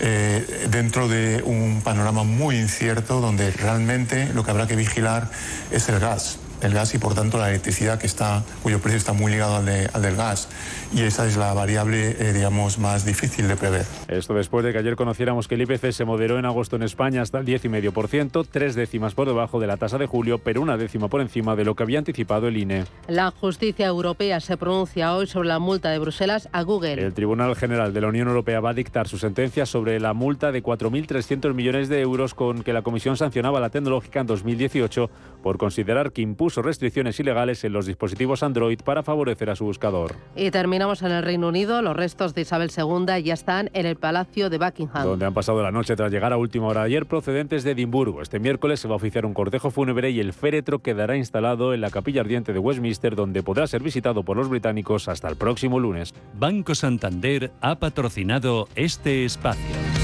eh, 0.00 0.66
dentro 0.68 1.06
de 1.06 1.40
un 1.46 1.80
panorama 1.84 2.24
muy 2.24 2.56
incierto 2.56 3.20
donde 3.20 3.52
realmente 3.52 4.34
lo 4.34 4.42
que 4.42 4.50
habrá 4.50 4.66
que 4.66 4.74
vigilar 4.74 5.30
es 5.70 5.88
el 5.88 6.00
gas 6.00 6.40
el 6.62 6.72
gas 6.72 6.94
y 6.94 6.98
por 6.98 7.14
tanto 7.14 7.38
la 7.38 7.50
electricidad 7.50 7.98
que 7.98 8.06
está, 8.06 8.42
cuyo 8.62 8.80
precio 8.80 8.98
está 8.98 9.12
muy 9.12 9.32
ligado 9.32 9.56
al, 9.56 9.64
del 9.66 10.16
gas. 10.16 10.48
Y 10.94 11.02
esa 11.02 11.26
es 11.26 11.36
la 11.36 11.52
variable, 11.54 12.16
eh, 12.18 12.32
digamos, 12.32 12.78
más 12.78 13.04
difícil 13.04 13.48
de 13.48 13.56
prever. 13.56 13.84
Esto 14.08 14.34
después 14.34 14.64
de 14.64 14.72
que 14.72 14.78
ayer 14.78 14.96
conociéramos 14.96 15.48
que 15.48 15.56
el 15.56 15.62
IPC 15.62 15.92
se 15.92 16.04
moderó 16.04 16.38
en 16.38 16.44
agosto 16.44 16.76
en 16.76 16.82
España 16.82 17.22
hasta 17.22 17.38
el 17.38 17.46
10,5%, 17.46 18.46
tres 18.50 18.74
décimas 18.74 19.14
por 19.14 19.26
debajo 19.26 19.60
de 19.60 19.66
la 19.66 19.76
tasa 19.76 19.98
de 19.98 20.06
julio, 20.06 20.38
pero 20.38 20.62
una 20.62 20.76
décima 20.76 21.08
por 21.08 21.20
encima 21.20 21.56
de 21.56 21.64
lo 21.64 21.74
que 21.74 21.82
había 21.82 21.98
anticipado 21.98 22.48
el 22.48 22.56
INE. 22.56 22.84
La 23.08 23.30
justicia 23.30 23.86
europea 23.86 24.40
se 24.40 24.56
pronuncia 24.56 25.14
hoy 25.14 25.26
sobre 25.26 25.48
la 25.48 25.58
multa 25.58 25.90
de 25.90 25.98
Bruselas 25.98 26.48
a 26.52 26.62
Google. 26.62 27.02
El 27.02 27.14
Tribunal 27.14 27.56
General 27.56 27.92
de 27.92 28.00
la 28.00 28.08
Unión 28.08 28.28
Europea 28.28 28.60
va 28.60 28.70
a 28.70 28.74
dictar 28.74 29.08
su 29.08 29.18
sentencia 29.18 29.66
sobre 29.66 29.98
la 30.00 30.14
multa 30.14 30.52
de 30.52 30.62
4.300 30.62 31.54
millones 31.54 31.88
de 31.88 32.00
euros 32.00 32.34
con 32.34 32.62
que 32.62 32.72
la 32.72 32.82
Comisión 32.82 33.16
sancionaba 33.16 33.60
la 33.60 33.70
tecnológica 33.70 34.20
en 34.20 34.26
2018 34.26 35.10
por 35.42 35.58
considerar 35.58 36.12
que 36.12 36.22
impuso 36.22 36.53
impuso 36.54 36.62
restricciones 36.62 37.18
ilegales 37.18 37.64
en 37.64 37.72
los 37.72 37.86
dispositivos 37.86 38.42
Android 38.42 38.78
para 38.84 39.02
favorecer 39.02 39.50
a 39.50 39.56
su 39.56 39.64
buscador. 39.64 40.14
Y 40.36 40.50
terminamos 40.50 41.02
en 41.02 41.10
el 41.10 41.22
Reino 41.24 41.48
Unido. 41.48 41.82
Los 41.82 41.96
restos 41.96 42.34
de 42.34 42.42
Isabel 42.42 42.70
II 42.76 43.22
ya 43.22 43.34
están 43.34 43.70
en 43.72 43.86
el 43.86 43.96
Palacio 43.96 44.50
de 44.50 44.58
Buckingham. 44.58 45.04
Donde 45.04 45.26
han 45.26 45.34
pasado 45.34 45.62
la 45.62 45.72
noche 45.72 45.96
tras 45.96 46.12
llegar 46.12 46.32
a 46.32 46.36
última 46.36 46.66
hora 46.66 46.82
ayer 46.82 47.06
procedentes 47.06 47.64
de 47.64 47.72
Edimburgo. 47.72 48.22
Este 48.22 48.38
miércoles 48.38 48.78
se 48.80 48.88
va 48.88 48.94
a 48.94 48.96
oficiar 48.96 49.26
un 49.26 49.34
cortejo 49.34 49.70
fúnebre 49.70 50.10
y 50.10 50.20
el 50.20 50.32
féretro 50.32 50.80
quedará 50.80 51.16
instalado 51.16 51.74
en 51.74 51.80
la 51.80 51.90
capilla 51.90 52.20
ardiente 52.20 52.52
de 52.52 52.58
Westminster, 52.60 53.16
donde 53.16 53.42
podrá 53.42 53.66
ser 53.66 53.82
visitado 53.82 54.22
por 54.22 54.36
los 54.36 54.48
británicos 54.48 55.08
hasta 55.08 55.28
el 55.28 55.36
próximo 55.36 55.80
lunes. 55.80 56.14
Banco 56.34 56.74
Santander 56.74 57.50
ha 57.60 57.78
patrocinado 57.78 58.68
este 58.76 59.24
espacio. 59.24 60.03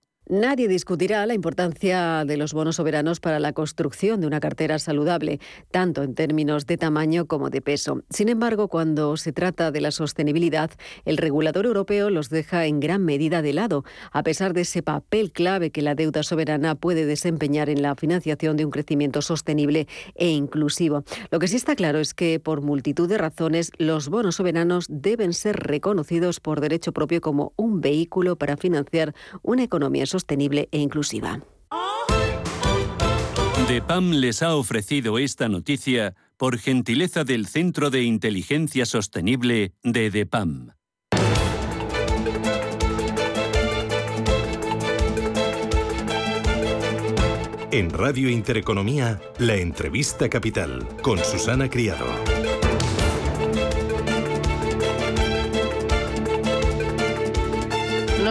Nadie 0.29 0.67
discutirá 0.67 1.25
la 1.25 1.33
importancia 1.33 2.23
de 2.25 2.37
los 2.37 2.53
bonos 2.53 2.75
soberanos 2.75 3.19
para 3.19 3.39
la 3.39 3.53
construcción 3.53 4.21
de 4.21 4.27
una 4.27 4.39
cartera 4.39 4.77
saludable, 4.77 5.39
tanto 5.71 6.03
en 6.03 6.13
términos 6.13 6.67
de 6.67 6.77
tamaño 6.77 7.25
como 7.25 7.49
de 7.49 7.61
peso. 7.61 8.03
Sin 8.11 8.29
embargo, 8.29 8.67
cuando 8.67 9.17
se 9.17 9.33
trata 9.33 9.71
de 9.71 9.81
la 9.81 9.89
sostenibilidad, 9.89 10.69
el 11.05 11.17
regulador 11.17 11.65
europeo 11.65 12.11
los 12.11 12.29
deja 12.29 12.67
en 12.67 12.79
gran 12.79 13.03
medida 13.03 13.41
de 13.41 13.51
lado, 13.51 13.83
a 14.11 14.21
pesar 14.21 14.53
de 14.53 14.61
ese 14.61 14.83
papel 14.83 15.31
clave 15.31 15.71
que 15.71 15.81
la 15.81 15.95
deuda 15.95 16.21
soberana 16.21 16.75
puede 16.75 17.07
desempeñar 17.07 17.67
en 17.69 17.81
la 17.81 17.95
financiación 17.95 18.57
de 18.57 18.65
un 18.65 18.71
crecimiento 18.71 19.23
sostenible 19.23 19.87
e 20.13 20.29
inclusivo. 20.29 21.03
Lo 21.31 21.39
que 21.39 21.47
sí 21.47 21.55
está 21.55 21.75
claro 21.75 21.99
es 21.99 22.13
que, 22.13 22.39
por 22.39 22.61
multitud 22.61 23.09
de 23.09 23.17
razones, 23.17 23.71
los 23.79 24.07
bonos 24.07 24.35
soberanos 24.35 24.85
deben 24.87 25.33
ser 25.33 25.57
reconocidos 25.57 26.39
por 26.39 26.61
derecho 26.61 26.93
propio 26.93 27.21
como 27.21 27.53
un 27.55 27.81
vehículo 27.81 28.35
para 28.35 28.55
financiar 28.55 29.15
una 29.41 29.63
economía 29.63 30.05
sostenible 30.11 30.67
e 30.71 30.77
inclusiva. 30.79 31.39
DEPAM 33.67 34.11
les 34.11 34.43
ha 34.43 34.55
ofrecido 34.55 35.17
esta 35.17 35.47
noticia 35.47 36.13
por 36.37 36.57
gentileza 36.57 37.23
del 37.23 37.47
Centro 37.47 37.89
de 37.89 38.03
Inteligencia 38.03 38.85
Sostenible 38.85 39.73
de 39.83 40.11
DEPAM. 40.11 40.71
En 47.71 47.89
Radio 47.91 48.29
Intereconomía, 48.29 49.21
la 49.39 49.55
entrevista 49.55 50.27
capital 50.27 50.85
con 51.01 51.19
Susana 51.19 51.69
Criado. 51.69 52.40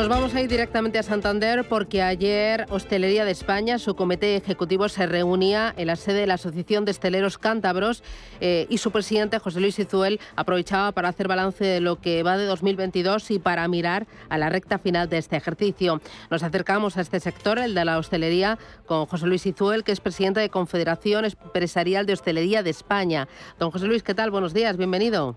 Nos 0.00 0.08
vamos 0.08 0.34
a 0.34 0.40
ir 0.40 0.48
directamente 0.48 0.98
a 0.98 1.02
Santander 1.02 1.68
porque 1.68 2.00
ayer 2.00 2.64
Hostelería 2.70 3.26
de 3.26 3.32
España, 3.32 3.78
su 3.78 3.94
comité 3.94 4.34
ejecutivo, 4.34 4.88
se 4.88 5.04
reunía 5.04 5.74
en 5.76 5.88
la 5.88 5.96
sede 5.96 6.20
de 6.20 6.26
la 6.26 6.34
Asociación 6.34 6.86
de 6.86 6.92
Hosteleros 6.92 7.36
Cántabros 7.36 8.02
eh, 8.40 8.66
y 8.70 8.78
su 8.78 8.92
presidente, 8.92 9.38
José 9.38 9.60
Luis 9.60 9.78
Izuel, 9.78 10.18
aprovechaba 10.36 10.92
para 10.92 11.10
hacer 11.10 11.28
balance 11.28 11.66
de 11.66 11.80
lo 11.82 12.00
que 12.00 12.22
va 12.22 12.38
de 12.38 12.46
2022 12.46 13.30
y 13.30 13.40
para 13.40 13.68
mirar 13.68 14.06
a 14.30 14.38
la 14.38 14.48
recta 14.48 14.78
final 14.78 15.10
de 15.10 15.18
este 15.18 15.36
ejercicio. 15.36 16.00
Nos 16.30 16.42
acercamos 16.42 16.96
a 16.96 17.02
este 17.02 17.20
sector, 17.20 17.58
el 17.58 17.74
de 17.74 17.84
la 17.84 17.98
hostelería, 17.98 18.58
con 18.86 19.04
José 19.04 19.26
Luis 19.26 19.44
Izuel, 19.44 19.84
que 19.84 19.92
es 19.92 20.00
presidente 20.00 20.40
de 20.40 20.48
Confederación 20.48 21.26
Empresarial 21.26 22.06
de 22.06 22.14
Hostelería 22.14 22.62
de 22.62 22.70
España. 22.70 23.28
Don 23.58 23.70
José 23.70 23.86
Luis, 23.86 24.02
¿qué 24.02 24.14
tal? 24.14 24.30
Buenos 24.30 24.54
días, 24.54 24.78
bienvenido. 24.78 25.36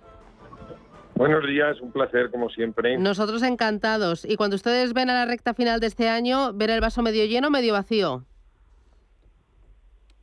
Buenos 1.24 1.48
días, 1.48 1.80
un 1.80 1.94
placer 1.94 2.30
como 2.30 2.50
siempre. 2.50 2.98
Nosotros 2.98 3.44
encantados. 3.44 4.26
Y 4.26 4.36
cuando 4.36 4.58
ustedes 4.58 4.94
ven 4.94 5.10
a 5.10 5.14
la 5.14 5.26
recta 5.26 5.54
final 5.54 5.80
de 5.80 5.88
este 5.88 6.10
año, 6.10 6.52
¿ver 6.52 6.70
el 6.70 6.82
vaso 6.82 7.02
medio 7.02 7.24
lleno 7.24 7.48
o 7.48 7.50
medio 7.50 7.72
vacío? 7.72 8.26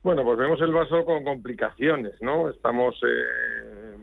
Bueno, 0.02 0.22
pues 0.24 0.36
vemos 0.36 0.60
el 0.60 0.72
vaso 0.72 1.02
con 1.06 1.24
complicaciones, 1.24 2.20
¿no? 2.20 2.50
Estamos 2.50 3.00
eh, 3.02 3.96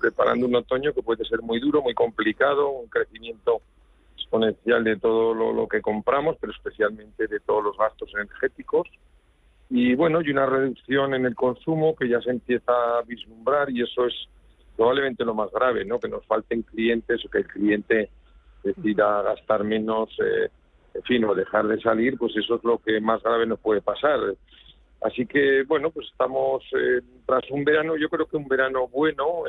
preparando 0.00 0.46
un 0.46 0.54
otoño 0.54 0.92
que 0.92 1.02
puede 1.02 1.24
ser 1.24 1.42
muy 1.42 1.58
duro, 1.58 1.82
muy 1.82 1.92
complicado, 1.92 2.70
un 2.70 2.86
crecimiento 2.86 3.60
exponencial 4.16 4.84
de 4.84 4.96
todo 4.96 5.34
lo, 5.34 5.52
lo, 5.52 5.66
que 5.66 5.82
compramos, 5.82 6.36
pero 6.40 6.52
especialmente 6.52 7.26
de 7.26 7.40
todos 7.40 7.64
los 7.64 7.76
gastos 7.76 8.12
energéticos. 8.14 8.86
y 9.70 9.96
bueno, 9.96 10.22
y 10.22 10.30
una 10.30 10.46
reducción 10.46 11.14
en 11.14 11.26
el 11.26 11.34
consumo 11.34 11.96
que 11.96 12.08
ya 12.08 12.20
se 12.20 12.30
empieza 12.30 12.70
a 12.70 13.02
vislumbrar 13.02 13.70
y 13.70 13.82
eso 13.82 14.06
es 14.06 14.14
probablemente 14.76 15.24
lo 15.24 15.34
más 15.34 15.50
grave, 15.52 15.84
¿no? 15.84 15.98
Que 15.98 16.08
nos 16.08 16.24
falten 16.26 16.62
clientes 16.62 17.24
o 17.24 17.30
que 17.30 17.38
el 17.38 17.46
cliente 17.46 18.10
decida 18.62 19.22
gastar 19.22 19.64
menos, 19.64 20.08
eh, 20.20 20.48
en 20.94 21.02
fin, 21.02 21.24
o 21.24 21.34
dejar 21.34 21.66
de 21.66 21.80
salir, 21.80 22.16
pues 22.18 22.36
eso 22.36 22.56
es 22.56 22.64
lo 22.64 22.78
que 22.78 23.00
más 23.00 23.22
grave 23.22 23.46
nos 23.46 23.60
puede 23.60 23.82
pasar. 23.82 24.18
Así 25.02 25.26
que, 25.26 25.64
bueno, 25.64 25.90
pues 25.90 26.08
estamos 26.10 26.64
eh, 26.72 27.00
tras 27.26 27.48
un 27.50 27.64
verano, 27.64 27.96
yo 27.96 28.08
creo 28.08 28.26
que 28.26 28.36
un 28.36 28.48
verano 28.48 28.88
bueno, 28.88 29.44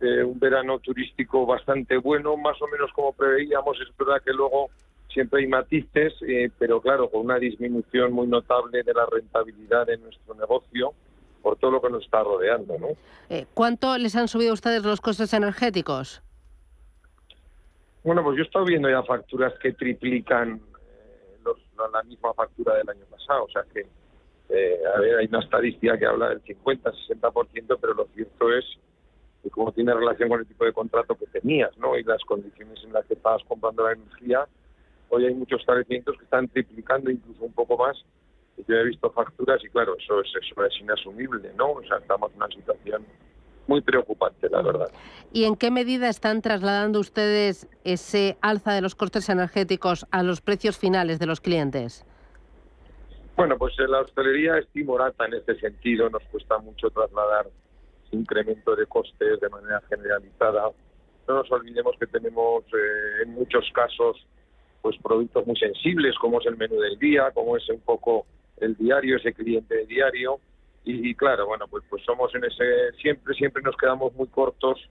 eh, 0.00 0.22
un 0.22 0.38
verano 0.38 0.78
turístico 0.78 1.44
bastante 1.44 1.98
bueno, 1.98 2.36
más 2.36 2.60
o 2.62 2.68
menos 2.68 2.90
como 2.92 3.12
preveíamos. 3.12 3.78
Es 3.80 3.94
verdad 3.96 4.22
que 4.24 4.32
luego 4.32 4.70
siempre 5.12 5.40
hay 5.40 5.48
matices, 5.48 6.14
pero 6.58 6.80
claro, 6.80 7.10
con 7.10 7.22
una 7.22 7.38
disminución 7.38 8.12
muy 8.12 8.28
notable 8.28 8.82
de 8.82 8.94
la 8.94 9.04
rentabilidad 9.06 9.86
de 9.86 9.98
nuestro 9.98 10.34
negocio 10.34 10.94
por 11.42 11.56
todo 11.56 11.72
lo 11.72 11.80
que 11.80 11.90
nos 11.90 12.04
está 12.04 12.22
rodeando. 12.22 12.78
¿no? 12.78 12.88
¿Cuánto 13.54 13.96
les 13.98 14.16
han 14.16 14.28
subido 14.28 14.50
a 14.50 14.54
ustedes 14.54 14.82
los 14.82 15.00
costes 15.00 15.32
energéticos? 15.32 16.22
Bueno, 18.02 18.22
pues 18.22 18.36
yo 18.36 18.42
he 18.42 18.46
estado 18.46 18.64
viendo 18.64 18.88
ya 18.88 19.02
facturas 19.02 19.52
que 19.60 19.72
triplican 19.72 20.54
eh, 20.58 21.36
los, 21.44 21.58
la 21.92 22.02
misma 22.02 22.32
factura 22.32 22.74
del 22.76 22.88
año 22.88 23.04
pasado. 23.10 23.44
O 23.44 23.50
sea 23.50 23.62
que, 23.72 23.86
eh, 24.48 24.80
a 24.94 24.98
ver, 25.00 25.18
hay 25.18 25.26
una 25.26 25.40
estadística 25.40 25.98
que 25.98 26.06
habla 26.06 26.30
del 26.30 26.42
50-60%, 26.42 27.78
pero 27.80 27.94
lo 27.94 28.06
cierto 28.14 28.52
es 28.52 28.64
que 29.42 29.50
como 29.50 29.72
tiene 29.72 29.94
relación 29.94 30.28
con 30.28 30.40
el 30.40 30.46
tipo 30.46 30.64
de 30.64 30.72
contrato 30.72 31.14
que 31.14 31.26
tenías, 31.26 31.76
¿no? 31.78 31.96
Y 31.96 32.02
las 32.04 32.22
condiciones 32.24 32.82
en 32.84 32.92
las 32.92 33.04
que 33.06 33.14
estabas 33.14 33.42
comprando 33.44 33.84
la 33.84 33.92
energía, 33.92 34.46
hoy 35.10 35.26
hay 35.26 35.34
muchos 35.34 35.60
establecimientos 35.60 36.16
que 36.16 36.24
están 36.24 36.48
triplicando 36.48 37.10
incluso 37.10 37.44
un 37.44 37.52
poco 37.52 37.76
más. 37.76 38.02
Yo 38.66 38.76
he 38.76 38.84
visto 38.84 39.10
facturas 39.10 39.62
y 39.64 39.68
claro, 39.68 39.96
eso 39.98 40.20
es, 40.20 40.28
eso 40.40 40.64
es 40.64 40.80
inasumible, 40.80 41.52
¿no? 41.56 41.72
O 41.72 41.82
sea, 41.82 41.98
estamos 41.98 42.30
en 42.32 42.36
una 42.36 42.48
situación 42.48 43.04
muy 43.66 43.80
preocupante, 43.80 44.48
la 44.50 44.62
verdad. 44.62 44.88
¿Y 45.32 45.44
en 45.44 45.56
qué 45.56 45.70
medida 45.70 46.08
están 46.08 46.42
trasladando 46.42 46.98
ustedes 46.98 47.68
ese 47.84 48.36
alza 48.40 48.72
de 48.72 48.82
los 48.82 48.94
costes 48.94 49.28
energéticos 49.28 50.06
a 50.10 50.22
los 50.22 50.40
precios 50.40 50.76
finales 50.76 51.18
de 51.18 51.26
los 51.26 51.40
clientes? 51.40 52.04
Bueno, 53.36 53.56
pues 53.56 53.74
la 53.78 54.00
hostelería 54.00 54.58
es 54.58 54.68
timorata 54.68 55.24
en 55.26 55.34
este 55.34 55.58
sentido. 55.60 56.10
Nos 56.10 56.22
cuesta 56.24 56.58
mucho 56.58 56.90
trasladar 56.90 57.46
incremento 58.10 58.74
de 58.74 58.86
costes 58.86 59.40
de 59.40 59.48
manera 59.48 59.80
generalizada. 59.88 60.70
No 61.28 61.34
nos 61.34 61.50
olvidemos 61.52 61.94
que 61.98 62.06
tenemos 62.06 62.64
eh, 62.64 63.22
en 63.22 63.34
muchos 63.34 63.64
casos 63.72 64.26
pues 64.82 64.96
productos 65.02 65.46
muy 65.46 65.56
sensibles 65.56 66.16
como 66.18 66.40
es 66.40 66.46
el 66.46 66.56
menú 66.56 66.80
del 66.80 66.98
día, 66.98 67.30
como 67.32 67.56
es 67.56 67.68
un 67.68 67.80
poco 67.80 68.26
el 68.60 68.76
diario, 68.76 69.16
ese 69.16 69.32
cliente 69.32 69.74
de 69.74 69.86
diario 69.86 70.40
y, 70.84 71.14
claro, 71.14 71.46
bueno, 71.46 71.66
pues, 71.68 71.84
pues 71.90 72.02
somos 72.04 72.34
en 72.34 72.44
ese, 72.44 72.92
siempre, 73.00 73.34
siempre 73.34 73.62
nos 73.62 73.76
quedamos 73.76 74.14
muy 74.14 74.28
cortos 74.28 74.88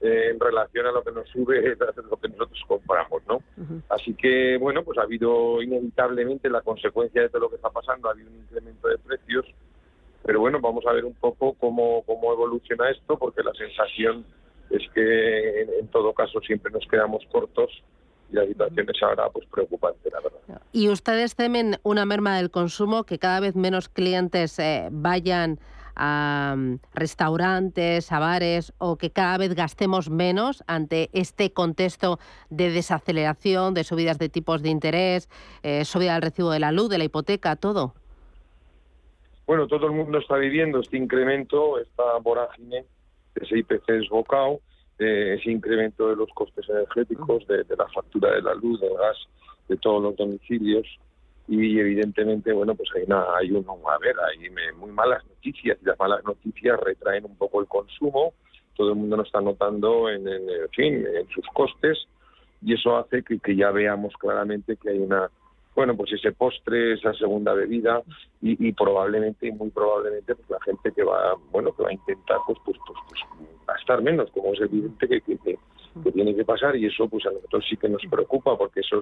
eh, 0.00 0.28
en 0.30 0.38
relación 0.38 0.86
a 0.86 0.92
lo 0.92 1.02
que 1.02 1.12
nos 1.12 1.28
sube 1.30 1.76
lo 2.10 2.16
que 2.16 2.28
nosotros 2.28 2.62
compramos, 2.68 3.22
¿no? 3.26 3.42
Así 3.88 4.14
que, 4.14 4.58
bueno, 4.58 4.82
pues 4.82 4.98
ha 4.98 5.02
habido 5.02 5.62
inevitablemente 5.62 6.50
la 6.50 6.60
consecuencia 6.60 7.22
de 7.22 7.30
todo 7.30 7.42
lo 7.42 7.50
que 7.50 7.56
está 7.56 7.70
pasando, 7.70 8.08
ha 8.08 8.12
habido 8.12 8.30
un 8.30 8.36
incremento 8.36 8.88
de 8.88 8.98
precios, 8.98 9.46
pero 10.22 10.40
bueno, 10.40 10.60
vamos 10.60 10.84
a 10.86 10.92
ver 10.92 11.06
un 11.06 11.14
poco 11.14 11.54
cómo, 11.54 12.02
cómo 12.04 12.32
evoluciona 12.32 12.90
esto, 12.90 13.18
porque 13.18 13.42
la 13.42 13.54
sensación 13.54 14.24
es 14.68 14.88
que 14.94 15.62
en 15.80 15.88
todo 15.88 16.12
caso 16.12 16.40
siempre 16.40 16.70
nos 16.70 16.86
quedamos 16.86 17.24
cortos 17.32 17.82
y 18.30 18.36
la 18.36 18.46
situación 18.46 18.86
es 18.94 19.02
ahora 19.02 19.28
pues 19.30 19.46
preocupante, 19.46 20.10
la 20.10 20.20
verdad. 20.20 20.62
¿Y 20.72 20.88
ustedes 20.88 21.34
temen 21.34 21.78
una 21.82 22.04
merma 22.04 22.36
del 22.36 22.50
consumo, 22.50 23.04
que 23.04 23.18
cada 23.18 23.40
vez 23.40 23.56
menos 23.56 23.88
clientes 23.88 24.58
eh, 24.58 24.88
vayan 24.90 25.58
a 25.96 26.54
mm, 26.56 26.78
restaurantes, 26.94 28.10
a 28.12 28.18
bares 28.18 28.72
o 28.78 28.96
que 28.96 29.10
cada 29.10 29.38
vez 29.38 29.54
gastemos 29.54 30.10
menos 30.10 30.64
ante 30.66 31.10
este 31.12 31.52
contexto 31.52 32.18
de 32.48 32.70
desaceleración, 32.70 33.74
de 33.74 33.84
subidas 33.84 34.18
de 34.18 34.28
tipos 34.28 34.62
de 34.62 34.70
interés, 34.70 35.28
eh, 35.62 35.84
subida 35.84 36.14
del 36.14 36.22
recibo 36.22 36.50
de 36.50 36.60
la 36.60 36.72
luz, 36.72 36.88
de 36.88 36.98
la 36.98 37.04
hipoteca, 37.04 37.56
todo? 37.56 37.94
Bueno, 39.46 39.66
todo 39.66 39.86
el 39.86 39.92
mundo 39.92 40.18
está 40.18 40.36
viviendo 40.36 40.78
este 40.78 40.96
incremento, 40.96 41.78
esta 41.78 42.18
vorágine, 42.22 42.84
ese 43.34 43.58
IPC 43.58 43.86
desbocado 43.86 44.60
ese 45.00 45.50
incremento 45.50 46.08
de 46.08 46.16
los 46.16 46.28
costes 46.30 46.68
energéticos, 46.68 47.46
de, 47.46 47.64
la 47.76 47.88
factura 47.88 48.32
de 48.32 48.42
la 48.42 48.54
luz, 48.54 48.80
del 48.80 48.94
gas, 48.94 49.16
de 49.68 49.76
todos 49.76 50.02
los 50.02 50.16
domicilios. 50.16 50.86
Y 51.48 51.78
evidentemente, 51.78 52.52
bueno, 52.52 52.74
pues 52.74 52.88
hay, 52.94 53.04
una, 53.06 53.24
hay 53.36 53.50
uno, 53.50 53.78
a 53.88 53.98
ver, 53.98 54.14
hay 54.20 54.50
muy 54.76 54.90
malas 54.92 55.24
noticias. 55.26 55.78
Y 55.82 55.86
las 55.86 55.98
malas 55.98 56.22
noticias 56.24 56.78
retraen 56.80 57.24
un 57.24 57.36
poco 57.36 57.60
el 57.60 57.66
consumo, 57.66 58.34
todo 58.76 58.90
el 58.90 58.96
mundo 58.96 59.16
lo 59.16 59.22
está 59.24 59.40
notando 59.40 60.08
en, 60.08 60.28
en, 60.28 60.68
fin, 60.72 61.06
en 61.06 61.28
sus 61.28 61.46
costes. 61.54 61.98
Y 62.62 62.74
eso 62.74 62.96
hace 62.96 63.22
que 63.22 63.56
ya 63.56 63.70
veamos 63.70 64.12
claramente 64.18 64.76
que 64.76 64.90
hay 64.90 64.98
una 64.98 65.30
bueno, 65.74 65.96
pues 65.96 66.12
ese 66.12 66.32
postre, 66.32 66.94
esa 66.94 67.14
segunda 67.14 67.54
bebida 67.54 68.02
y, 68.42 68.72
probablemente, 68.72 69.52
muy 69.52 69.70
probablemente, 69.70 70.34
pues 70.34 70.50
la 70.50 70.60
gente 70.60 70.92
que 70.92 71.04
va, 71.04 71.34
bueno, 71.50 71.72
que 71.74 71.82
va 71.82 71.90
a 71.90 71.92
intentar, 71.92 72.38
pues, 72.46 72.58
pues, 72.64 72.76
pues, 72.86 72.98
pues 73.08 73.20
gastar 73.66 74.02
menos, 74.02 74.30
como 74.32 74.52
es 74.52 74.60
evidente 74.60 75.08
que, 75.08 75.20
tiene 76.12 76.34
que 76.34 76.44
pasar 76.44 76.76
y 76.76 76.86
eso, 76.86 77.08
pues 77.08 77.26
a 77.26 77.30
nosotros 77.30 77.64
sí 77.68 77.76
que 77.76 77.88
nos 77.88 78.02
preocupa 78.08 78.56
porque 78.56 78.80
eso, 78.80 79.00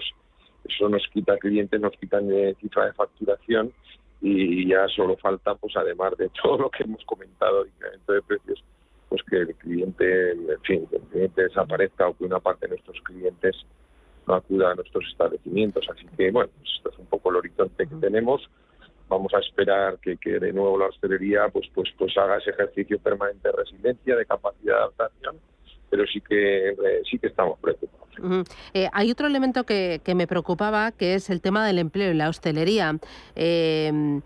eso 0.65 0.89
nos 0.89 1.07
quita 1.13 1.37
clientes, 1.39 1.81
nos 1.81 1.93
quitan 1.93 2.29
de 2.29 2.55
cifra 2.61 2.87
de 2.87 2.93
facturación 2.93 3.73
y 4.21 4.69
ya 4.69 4.87
solo 4.89 5.17
falta, 5.17 5.55
pues 5.55 5.77
además 5.77 6.17
de 6.17 6.29
todo 6.43 6.59
lo 6.59 6.71
que 6.71 6.85
hemos 6.85 7.05
comentado, 7.05 7.67
incremento 7.67 8.13
de 8.13 8.23
precios, 8.23 8.65
pues 9.09 9.23
que 9.23 9.37
el 9.37 9.55
cliente, 9.55 10.33
en 10.33 10.61
fin, 10.63 10.87
que 10.87 10.97
el 10.97 11.03
cliente 11.03 11.43
desaparezca 11.43 12.09
o 12.09 12.17
que 12.17 12.25
una 12.25 12.41
parte 12.41 12.67
de 12.67 12.71
nuestros 12.71 13.01
clientes 13.03 13.57
no 14.29 14.35
acuda 14.35 14.71
a 14.71 14.75
nuestros 14.75 15.05
establecimientos. 15.11 15.85
Así 15.91 16.07
que, 16.17 16.31
bueno, 16.31 16.51
pues 16.57 16.71
esto 16.77 16.91
es 16.91 16.99
un 16.99 17.07
poco 17.07 17.31
el 17.31 17.37
horizonte 17.37 17.87
que 17.87 17.95
tenemos. 17.97 18.49
Vamos 19.09 19.33
a 19.35 19.39
esperar 19.39 19.99
que, 20.01 20.19
que 20.19 20.39
de 20.39 20.53
nuevo 20.53 20.79
la 20.79 20.87
hostelería 20.87 21.49
pues, 21.49 21.67
pues, 21.75 21.89
pues 21.97 22.17
haga 22.19 22.37
ese 22.37 22.51
ejercicio 22.51 22.99
permanente 22.99 23.49
de 23.49 23.57
resiliencia, 23.57 24.17
de 24.17 24.27
capacidad 24.27 24.75
de 24.75 24.81
adaptación, 24.81 25.37
pero 25.89 26.05
sí 26.07 26.21
que, 26.21 26.69
eh, 26.69 27.03
sí 27.11 27.19
que 27.19 27.29
estamos 27.29 27.59
preocupados. 27.59 27.99
Eh, 28.75 28.89
hay 28.93 29.13
otro 29.13 29.29
elemento 29.29 29.65
que, 29.65 30.01
que, 30.05 30.17
me 30.17 30.27
preocupaba, 30.27 30.91
que 30.91 31.15
es 31.15 31.31
el 31.31 31.41
tema 31.41 31.65
del 31.65 31.79
empleo 31.79 32.11
en 32.11 32.19
la 32.19 32.29
hostelería. 32.29 32.99
Eh, 33.37 34.21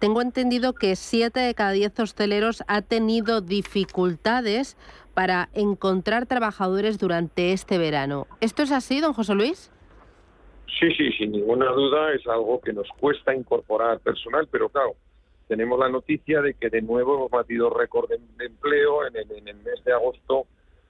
tengo 0.00 0.20
entendido 0.20 0.72
que 0.72 0.96
siete 0.96 1.38
de 1.38 1.54
cada 1.54 1.70
diez 1.70 1.98
hosteleros 2.00 2.64
ha 2.66 2.82
tenido 2.82 3.40
dificultades 3.40 4.76
para 5.14 5.48
encontrar 5.54 6.26
trabajadores 6.26 6.98
durante 6.98 7.52
este 7.52 7.78
verano. 7.78 8.26
¿Esto 8.40 8.62
es 8.62 8.72
así, 8.72 9.00
don 9.00 9.12
José 9.12 9.34
Luis? 9.34 9.70
Sí, 10.80 10.90
sí, 10.96 11.12
sin 11.12 11.32
ninguna 11.32 11.70
duda 11.70 12.12
es 12.12 12.26
algo 12.26 12.60
que 12.60 12.72
nos 12.72 12.88
cuesta 12.98 13.34
incorporar 13.34 14.00
personal, 14.00 14.48
pero 14.50 14.68
claro, 14.68 14.94
tenemos 15.48 15.78
la 15.78 15.88
noticia 15.88 16.40
de 16.40 16.54
que 16.54 16.70
de 16.70 16.82
nuevo 16.82 17.14
hemos 17.14 17.30
batido 17.30 17.70
récord 17.70 18.08
de, 18.08 18.18
empleo. 18.44 19.06
En 19.06 19.16
el, 19.16 19.30
en 19.30 19.48
el, 19.48 19.56
mes 19.56 19.84
de 19.84 19.92
agosto 19.92 20.46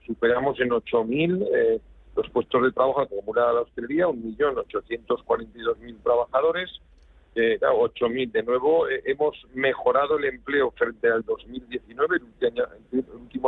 superamos 0.07 0.61
en 0.61 0.71
8.000 0.71 1.49
eh, 1.53 1.81
los 2.15 2.31
puestos 2.31 2.63
de 2.63 2.73
trabajo 2.73 3.01
acumulada 3.01 3.49
de 3.49 3.55
la 3.55 3.61
hostelería, 3.63 4.07
1.842.000 4.07 6.03
trabajadores 6.03 6.71
eh, 7.35 7.59
8.000. 7.61 8.31
De 8.31 8.43
nuevo, 8.43 8.89
eh, 8.89 9.03
hemos 9.07 9.35
mejorado 9.55 10.19
el 10.19 10.25
empleo 10.27 10.71
frente 10.73 11.09
al 11.09 11.23
2019, 11.23 12.17
el 12.17 12.23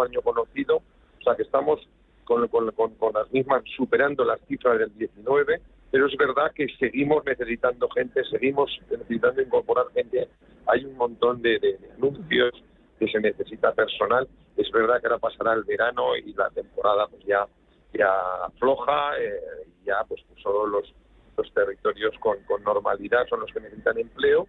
año, 0.03 0.21
conocido. 0.23 0.77
O 0.77 1.23
sea 1.23 1.35
que 1.35 1.43
estamos 1.43 1.81
con, 2.25 2.47
con, 2.49 2.71
con, 2.73 3.13
las 3.13 3.31
mismas 3.33 3.63
superando 3.77 4.25
las 4.25 4.41
cifras 4.47 4.79
del 4.79 4.97
19, 4.97 5.61
pero 5.91 6.07
es 6.07 6.17
verdad 6.17 6.53
que 6.55 6.67
seguimos 6.79 7.25
necesitando 7.25 7.89
gente, 7.91 8.25
seguimos 8.25 8.71
necesitando 8.91 9.43
incorporar 9.43 9.87
gente. 9.95 10.29
Hay 10.67 10.85
un 10.85 10.97
montón 10.97 11.43
de, 11.43 11.79
anuncios 11.97 12.63
que 12.99 13.09
se 13.09 13.21
necesita 13.21 13.73
personal. 13.73 14.27
Es 14.57 14.71
verdad 14.71 15.01
que 15.01 15.07
ahora 15.07 15.19
pasará 15.19 15.53
el 15.53 15.65
verano 15.65 16.17
y 16.17 16.33
la 16.33 16.49
temporada 16.51 17.07
pues 17.09 17.25
ya 17.25 17.47
ya 17.93 18.11
afloja, 18.47 19.17
eh, 19.21 19.69
ya 19.85 20.03
pues, 20.09 20.21
solo 20.43 20.67
los 20.67 20.93
los 21.37 21.53
territorios 21.53 22.15
con, 22.21 22.39
normalidad 22.65 23.27
son 23.29 23.41
los 23.41 23.53
que 23.53 23.61
necesitan 23.61 23.99
empleo. 23.99 24.47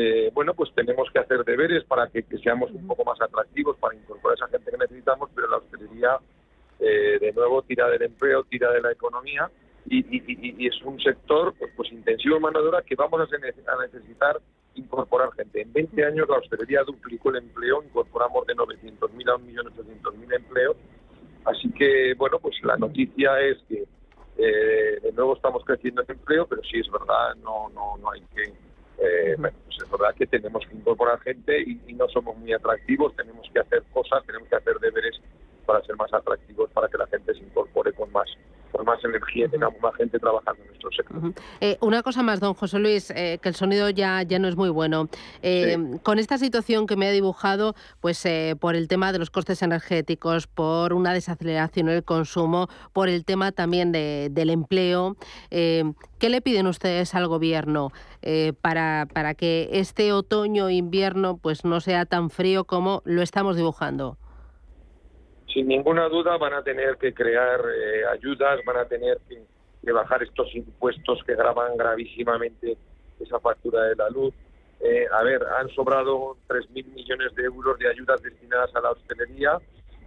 Eh, 0.00 0.30
bueno, 0.32 0.54
pues 0.54 0.72
tenemos 0.76 1.10
que 1.12 1.18
hacer 1.18 1.44
deberes 1.44 1.82
para 1.82 2.06
que, 2.06 2.22
seamos 2.40 2.70
un 2.70 2.86
poco 2.86 3.04
más 3.04 3.20
atractivos 3.20 3.76
para 3.78 3.96
incorporar 3.96 4.38
a 4.40 4.46
esa 4.46 4.56
gente 4.56 4.70
que 4.70 4.78
necesitamos, 4.78 5.28
pero 5.34 5.48
la 5.48 5.56
hostelería, 5.56 6.18
eh, 6.78 7.18
de 7.20 7.32
nuevo, 7.32 7.62
tira 7.62 7.88
del 7.88 8.02
empleo, 8.02 8.44
tira 8.44 8.70
de 8.70 8.80
la 8.80 8.92
economía 8.92 9.50
y, 9.86 10.68
es 10.68 10.80
un 10.82 11.00
sector 11.00 11.52
pues, 11.58 11.72
pues 11.76 11.90
intensivo 11.90 12.36
en 12.36 12.42
mano 12.42 12.60
que 12.86 12.94
vamos 12.94 13.20
a, 13.22 13.38
necesitar 13.86 14.40
incorporar 14.76 15.32
gente. 15.32 15.62
En 15.62 15.72
20 15.72 16.04
años 16.04 16.28
la 16.28 16.38
hostelería 16.38 16.84
duplicó 16.84 17.30
el 17.30 17.38
empleo, 17.38 17.82
incorporamos 17.82 18.46
de 18.46 18.54
900.000 18.54 19.32
a 19.32 19.36
1.800.000 19.36 20.36
empleos. 20.36 20.76
Así 21.44 21.72
que, 21.72 22.14
bueno, 22.16 22.38
pues 22.38 22.54
la 22.62 22.76
noticia 22.76 23.40
es 23.40 23.58
que 23.68 23.84
eh, 24.36 25.00
de 25.02 25.12
nuevo 25.12 25.34
estamos 25.34 25.64
creciendo 25.64 26.02
en 26.02 26.12
empleo, 26.12 26.46
pero 26.46 26.62
sí 26.62 26.78
es 26.78 26.88
verdad, 26.88 27.34
no, 27.42 27.68
no, 27.70 27.96
no 27.96 28.12
hay 28.12 28.20
que... 28.32 28.67
Eh, 29.00 29.36
bueno, 29.38 29.56
pues 29.64 29.76
es 29.82 29.90
verdad 29.90 30.14
que 30.16 30.26
tenemos 30.26 30.66
que 30.66 30.74
incorporar 30.74 31.20
gente 31.20 31.60
y, 31.60 31.80
y 31.86 31.92
no 31.92 32.08
somos 32.08 32.36
muy 32.36 32.52
atractivos, 32.52 33.14
tenemos 33.14 33.48
que 33.52 33.60
hacer 33.60 33.82
cosas, 33.92 34.24
tenemos 34.26 34.48
que 34.48 34.56
hacer 34.56 34.78
deberes 34.80 35.20
para 35.68 35.84
ser 35.84 35.96
más 35.96 36.12
atractivos, 36.14 36.70
para 36.70 36.88
que 36.88 36.96
la 36.96 37.06
gente 37.08 37.34
se 37.34 37.40
incorpore 37.40 37.92
con 37.92 38.10
más 38.10 38.26
con 38.72 38.84
más 38.84 39.02
energía 39.02 39.46
y 39.46 39.48
tengamos 39.48 39.80
más 39.80 39.94
gente 39.96 40.18
trabajando 40.18 40.62
en 40.62 40.68
nuestro 40.68 40.90
sector. 40.92 41.32
Eh, 41.60 41.78
una 41.80 42.02
cosa 42.02 42.22
más, 42.22 42.38
don 42.38 42.52
José 42.52 42.78
Luis, 42.78 43.10
eh, 43.10 43.38
que 43.42 43.48
el 43.48 43.54
sonido 43.54 43.88
ya, 43.88 44.22
ya 44.22 44.38
no 44.38 44.46
es 44.46 44.56
muy 44.56 44.68
bueno. 44.68 45.08
Eh, 45.42 45.78
con 46.02 46.18
esta 46.18 46.36
situación 46.36 46.86
que 46.86 46.96
me 46.96 47.06
ha 47.06 47.10
dibujado, 47.10 47.74
pues 48.00 48.26
por 48.60 48.76
el 48.76 48.86
tema 48.86 49.10
de 49.12 49.18
los 49.18 49.30
costes 49.30 49.62
energéticos, 49.62 50.46
por 50.46 50.92
una 50.92 51.14
desaceleración 51.14 51.88
en 51.88 51.96
el 51.96 52.04
consumo, 52.04 52.68
por 52.92 53.08
el 53.08 53.24
tema 53.24 53.52
también 53.52 53.90
de, 53.90 54.28
del 54.30 54.50
empleo, 54.50 55.16
¿qué 55.50 56.28
le 56.28 56.42
piden 56.42 56.66
ustedes 56.66 57.14
al 57.14 57.26
gobierno 57.26 57.90
para, 58.60 59.08
para 59.12 59.34
que 59.34 59.70
este 59.72 60.12
otoño-invierno 60.12 61.38
pues 61.38 61.64
no 61.64 61.80
sea 61.80 62.04
tan 62.04 62.28
frío 62.28 62.64
como 62.64 63.02
lo 63.06 63.22
estamos 63.22 63.56
dibujando? 63.56 64.18
Sin 65.58 65.66
ninguna 65.66 66.08
duda 66.08 66.36
van 66.36 66.52
a 66.52 66.62
tener 66.62 66.96
que 66.98 67.12
crear 67.12 67.60
eh, 67.60 68.06
ayudas, 68.12 68.60
van 68.64 68.76
a 68.76 68.84
tener 68.84 69.18
que, 69.28 69.42
bajar 69.92 70.22
estos 70.22 70.54
impuestos 70.54 71.18
que 71.26 71.34
graban 71.34 71.76
gravísimamente 71.76 72.76
esa 73.18 73.40
factura 73.40 73.82
de 73.84 73.96
la 73.96 74.08
luz. 74.10 74.32
Eh, 74.80 75.06
a 75.10 75.24
ver, 75.24 75.42
han 75.58 75.68
sobrado 75.70 76.36
3.000 76.46 76.94
millones 76.94 77.34
de 77.34 77.42
euros 77.42 77.76
de 77.78 77.88
ayudas 77.88 78.22
destinadas 78.22 78.72
a 78.76 78.80
la 78.80 78.90
hostelería. 78.92 79.58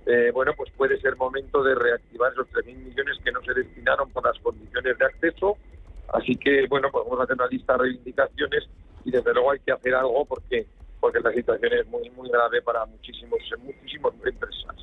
Eh, 0.05 0.31
bueno, 0.33 0.53
pues 0.55 0.71
puede 0.77 1.01
ser 1.01 1.17
momento 1.17 1.63
de 1.63 1.75
reactivar 1.75 2.31
esos 2.31 2.47
3.000 2.51 2.75
millones 2.77 3.17
que 3.21 3.31
no 3.33 3.41
se 3.41 3.53
destinaron 3.53 4.09
por 4.11 4.23
las 4.23 4.39
condiciones 4.39 4.97
de 4.97 5.05
acceso. 5.05 5.57
Así 6.13 6.37
que, 6.37 6.67
bueno, 6.67 6.89
pues 6.91 7.03
vamos 7.03 7.19
a 7.19 7.23
hacer 7.23 7.35
una 7.35 7.47
lista 7.47 7.73
de 7.73 7.79
reivindicaciones 7.79 8.69
y 9.03 9.11
desde 9.11 9.33
luego 9.33 9.51
hay 9.51 9.59
que 9.59 9.73
hacer 9.73 9.95
algo 9.95 10.23
porque 10.23 10.65
porque 11.01 11.19
la 11.19 11.33
situación 11.33 11.73
es 11.73 11.87
muy 11.87 12.07
muy 12.11 12.29
grave 12.29 12.61
para 12.61 12.85
muchísimos 12.85 13.39
muchísimos 13.57 14.13
empresas. 14.23 14.75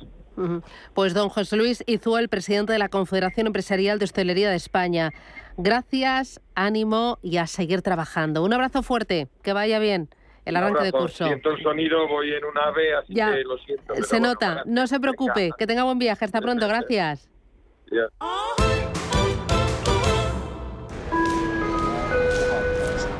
Pues 0.93 1.13
don 1.13 1.29
José 1.29 1.55
Luis 1.57 1.83
el 1.87 2.29
presidente 2.29 2.73
de 2.73 2.79
la 2.79 2.89
Confederación 2.89 3.47
Empresarial 3.47 3.99
de 3.99 4.05
Hostelería 4.05 4.49
de 4.49 4.55
España. 4.55 5.11
Gracias, 5.57 6.41
ánimo 6.55 7.19
y 7.21 7.37
a 7.37 7.47
seguir 7.47 7.81
trabajando. 7.81 8.43
Un 8.43 8.53
abrazo 8.53 8.81
fuerte, 8.81 9.27
que 9.43 9.53
vaya 9.53 9.79
bien 9.79 10.09
el 10.45 10.55
arranque 10.55 10.83
de 10.83 10.91
curso. 10.91 11.25
Siento 11.25 11.51
el 11.51 11.61
sonido, 11.61 12.07
voy 12.07 12.33
en 12.33 12.43
un 12.45 12.57
ave, 12.57 12.95
así 12.95 13.13
que 13.13 13.43
lo 13.43 13.57
siento. 13.59 13.95
Se 14.03 14.19
nota, 14.19 14.63
no 14.65 14.87
se 14.87 14.99
preocupe, 14.99 15.51
que 15.57 15.67
tenga 15.67 15.83
buen 15.83 15.99
viaje. 15.99 16.25
Hasta 16.25 16.41
pronto, 16.41 16.67
gracias. 16.67 17.29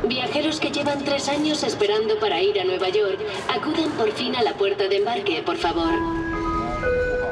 Viajeros 0.07 0.59
que 0.59 0.71
llevan 0.71 1.03
tres 1.03 1.29
años 1.29 1.63
esperando 1.63 2.19
para 2.19 2.41
ir 2.41 2.59
a 2.59 2.63
Nueva 2.63 2.89
York, 2.89 3.19
acudan 3.47 3.91
por 3.91 4.11
fin 4.11 4.35
a 4.35 4.41
la 4.41 4.53
puerta 4.53 4.87
de 4.87 4.97
embarque, 4.97 5.43
por 5.45 5.57
favor. 5.57 6.38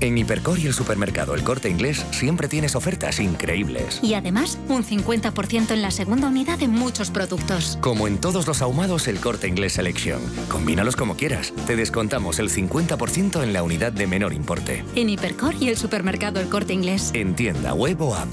En 0.00 0.16
Hipercor 0.16 0.58
y 0.58 0.66
el 0.66 0.74
supermercado 0.74 1.34
El 1.34 1.42
Corte 1.42 1.68
Inglés 1.68 2.04
siempre 2.10 2.48
tienes 2.48 2.76
ofertas 2.76 3.18
increíbles. 3.20 4.00
Y 4.02 4.14
además, 4.14 4.58
un 4.68 4.84
50% 4.84 5.72
en 5.72 5.82
la 5.82 5.90
segunda 5.90 6.28
unidad 6.28 6.58
de 6.58 6.68
muchos 6.68 7.10
productos. 7.10 7.78
Como 7.80 8.06
en 8.06 8.18
todos 8.18 8.46
los 8.46 8.62
ahumados 8.62 9.08
El 9.08 9.20
Corte 9.20 9.48
Inglés 9.48 9.74
Selección. 9.74 10.20
Combínalos 10.48 10.96
como 10.96 11.16
quieras. 11.16 11.52
Te 11.66 11.76
descontamos 11.76 12.38
el 12.38 12.50
50% 12.50 13.42
en 13.42 13.52
la 13.52 13.62
unidad 13.62 13.92
de 13.92 14.06
menor 14.06 14.32
importe. 14.32 14.84
En 14.94 15.10
Hipercor 15.10 15.54
y 15.60 15.68
el 15.68 15.76
supermercado 15.76 16.40
El 16.40 16.48
Corte 16.48 16.72
Inglés. 16.72 17.10
En 17.14 17.34
tienda 17.34 17.74
web 17.74 18.00
o 18.00 18.14
app. 18.14 18.32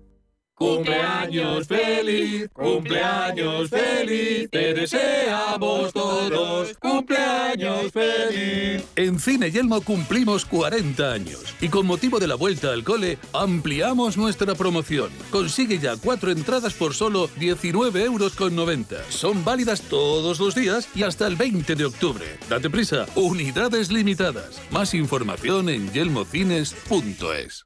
Cumpleaños 0.61 1.67
feliz, 1.67 2.47
cumpleaños 2.53 3.67
feliz, 3.67 4.47
te 4.51 4.75
deseamos 4.75 5.91
todos, 5.91 6.77
cumpleaños 6.77 7.91
feliz. 7.91 8.83
En 8.95 9.19
Cine 9.19 9.49
Yelmo 9.49 9.81
cumplimos 9.81 10.45
40 10.45 11.13
años 11.13 11.55
y 11.61 11.69
con 11.69 11.87
motivo 11.87 12.19
de 12.19 12.27
la 12.27 12.35
vuelta 12.35 12.73
al 12.73 12.83
cole 12.83 13.17
ampliamos 13.33 14.17
nuestra 14.17 14.53
promoción. 14.53 15.09
Consigue 15.31 15.79
ya 15.79 15.97
cuatro 15.97 16.29
entradas 16.29 16.75
por 16.75 16.93
solo 16.93 17.27
19,90 17.39 18.05
euros. 18.05 18.33
Son 19.09 19.43
válidas 19.43 19.81
todos 19.81 20.39
los 20.39 20.53
días 20.53 20.87
y 20.93 21.01
hasta 21.01 21.25
el 21.25 21.37
20 21.37 21.73
de 21.73 21.85
octubre. 21.85 22.37
Date 22.47 22.69
prisa, 22.69 23.07
unidades 23.15 23.91
limitadas. 23.91 24.61
Más 24.69 24.93
información 24.93 25.69
en 25.69 25.91
yelmocines.es. 25.91 27.65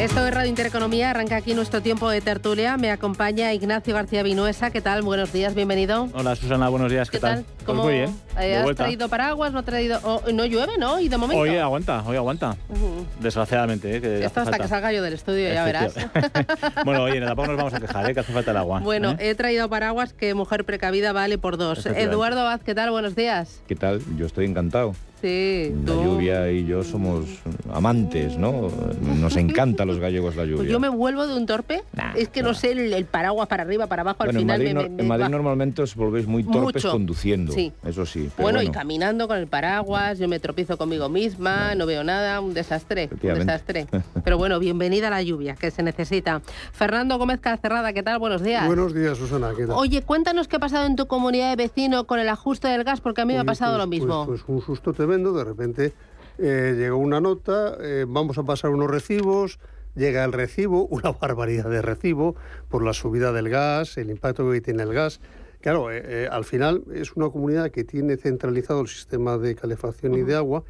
Esto 0.00 0.26
es 0.26 0.32
Radio 0.32 0.48
Intereconomía, 0.48 1.10
arranca 1.10 1.36
aquí 1.36 1.52
nuestro 1.52 1.82
tiempo 1.82 2.08
de 2.08 2.22
tertulia. 2.22 2.78
Me 2.78 2.90
acompaña 2.90 3.52
Ignacio 3.52 3.92
García 3.92 4.22
Vinuesa. 4.22 4.70
¿Qué 4.70 4.80
tal? 4.80 5.02
Buenos 5.02 5.30
días, 5.30 5.54
bienvenido. 5.54 6.08
Hola 6.14 6.34
Susana, 6.36 6.70
buenos 6.70 6.90
días. 6.90 7.10
¿Qué, 7.10 7.18
tal? 7.18 7.44
Pues 7.44 7.66
¿Cómo, 7.66 7.82
muy 7.82 7.92
bien. 7.92 8.16
Eh, 8.40 8.56
¿Has 8.56 8.74
traído 8.76 9.10
paraguas? 9.10 9.52
¿No 9.52 9.58
ha 9.58 9.62
traído? 9.62 10.00
Oh, 10.02 10.22
no 10.32 10.46
llueve, 10.46 10.78
¿no? 10.78 11.00
Y 11.00 11.10
de 11.10 11.18
momento. 11.18 11.42
Hoy 11.42 11.54
aguanta, 11.58 12.02
hoy 12.06 12.16
aguanta. 12.16 12.56
Desgraciadamente. 13.20 13.94
¿eh? 13.94 14.00
Que 14.00 14.24
Esto 14.24 14.40
hasta 14.40 14.58
que 14.58 14.68
salga 14.68 14.90
yo 14.90 15.02
del 15.02 15.12
estudio, 15.12 15.52
ya 15.52 15.66
verás. 15.66 15.92
bueno, 16.86 17.02
oye, 17.02 17.20
tampoco 17.20 17.48
nos 17.48 17.58
vamos 17.58 17.74
a 17.74 17.80
quejar, 17.80 18.10
¿eh? 18.10 18.14
que 18.14 18.20
hace 18.20 18.32
falta 18.32 18.52
el 18.52 18.56
agua. 18.56 18.80
Bueno, 18.80 19.10
¿eh? 19.10 19.28
he 19.28 19.34
traído 19.34 19.68
paraguas 19.68 20.14
que 20.14 20.32
mujer 20.32 20.64
precavida 20.64 21.12
vale 21.12 21.36
por 21.36 21.58
dos. 21.58 21.84
Eduardo 21.84 22.42
Vaz, 22.42 22.62
¿qué 22.64 22.74
tal? 22.74 22.90
Buenos 22.90 23.14
días. 23.14 23.60
¿Qué 23.68 23.76
tal? 23.76 24.00
Yo 24.16 24.24
estoy 24.24 24.46
encantado. 24.46 24.94
Sí, 25.20 25.74
La 25.84 25.94
lluvia 25.94 26.50
y 26.50 26.64
yo 26.64 26.82
somos 26.82 27.26
amantes, 27.72 28.38
¿no? 28.38 28.70
Nos 29.20 29.36
encanta 29.36 29.82
a 29.82 29.86
los 29.86 29.98
gallegos 29.98 30.36
la 30.36 30.44
lluvia. 30.44 30.56
Pues 30.58 30.70
yo 30.70 30.80
me 30.80 30.88
vuelvo 30.88 31.26
de 31.26 31.34
un 31.34 31.46
torpe. 31.46 31.82
es 32.14 32.28
que 32.28 32.42
no 32.42 32.54
sé 32.54 32.72
el, 32.72 33.04
paraguas 33.04 33.48
para 33.48 33.62
arriba, 33.62 33.86
para 33.86 34.02
abajo, 34.02 34.22
al 34.22 34.32
final 34.32 34.62
en 34.62 34.74
Madrid, 34.74 34.90
me, 34.94 35.02
en 35.02 35.08
Madrid 35.08 35.28
normalmente 35.28 35.82
os 35.82 35.94
volvéis 35.94 36.26
muy 36.26 36.44
torpes 36.44 36.84
conduciendo. 36.86 37.52
Sí. 37.52 37.72
Eso 37.84 38.06
sí. 38.06 38.30
bueno, 38.38 38.62
y 38.62 38.70
caminando 38.70 39.28
con 39.28 39.36
el 39.36 39.46
paraguas, 39.46 40.18
yo 40.18 40.28
me 40.28 40.38
tropiezo 40.40 40.78
conmigo 40.78 41.08
misma, 41.08 41.74
no, 41.74 41.86
veo 41.86 42.02
nada, 42.04 42.40
un 42.40 42.54
desastre. 42.54 43.10
Un 43.10 43.34
desastre. 43.34 43.86
Pero 44.24 44.38
bueno, 44.38 44.58
bienvenida 44.58 45.08
a 45.08 45.10
la 45.10 45.22
lluvia, 45.22 45.54
que 45.54 45.70
se 45.70 45.82
necesita. 45.82 46.40
Fernando 46.72 47.18
Gómez 47.18 47.40
Calcerrada, 47.40 47.92
¿qué 47.92 48.02
tal? 48.02 48.18
Buenos 48.18 48.42
días. 48.42 48.66
Buenos 48.66 48.94
días, 48.94 49.18
Susana. 49.18 49.50
¿qué 49.56 49.66
tal? 49.66 49.76
Oye, 49.76 50.02
cuéntanos 50.02 50.48
qué 50.48 50.56
ha 50.56 50.60
pasado 50.60 50.86
en 50.86 50.96
tu 50.96 51.06
comunidad 51.06 51.50
de 51.50 51.56
vecinos 51.56 52.04
con 52.04 52.18
el 52.18 52.28
ajuste 52.28 52.68
del 52.68 52.84
gas, 52.84 53.00
porque 53.00 53.20
a 53.20 53.24
mí 53.24 53.34
me 53.34 53.40
ha 53.40 53.44
pasado 53.44 53.72
pues, 53.72 53.84
lo 53.84 53.86
mismo. 53.86 54.26
Pues, 54.26 54.42
pues, 54.46 54.58
un 54.58 54.64
susto 54.64 54.92
tremendo, 55.10 55.32
de 55.32 55.44
repente 55.44 55.92
eh, 56.38 56.74
llegó 56.78 56.96
una 56.98 57.20
nota, 57.20 57.76
eh, 57.80 58.04
vamos 58.06 58.38
a 58.38 58.44
pasar 58.44 58.70
unos 58.70 58.88
recibos, 58.88 59.58
llega 59.96 60.24
el 60.24 60.32
recibo, 60.32 60.86
una 60.90 61.10
barbaridad 61.10 61.68
de 61.68 61.82
recibo 61.82 62.36
por 62.68 62.84
la 62.84 62.92
subida 62.92 63.32
del 63.32 63.48
gas, 63.48 63.98
el 63.98 64.10
impacto 64.10 64.48
que 64.52 64.60
tiene 64.60 64.84
el 64.84 64.92
gas. 64.92 65.20
Claro, 65.60 65.90
eh, 65.90 66.28
al 66.30 66.44
final 66.44 66.84
es 66.94 67.16
una 67.16 67.28
comunidad 67.28 67.70
que 67.70 67.82
tiene 67.82 68.16
centralizado 68.16 68.82
el 68.82 68.88
sistema 68.88 69.36
de 69.36 69.56
calefacción 69.56 70.14
y 70.14 70.22
de 70.22 70.36
agua, 70.36 70.62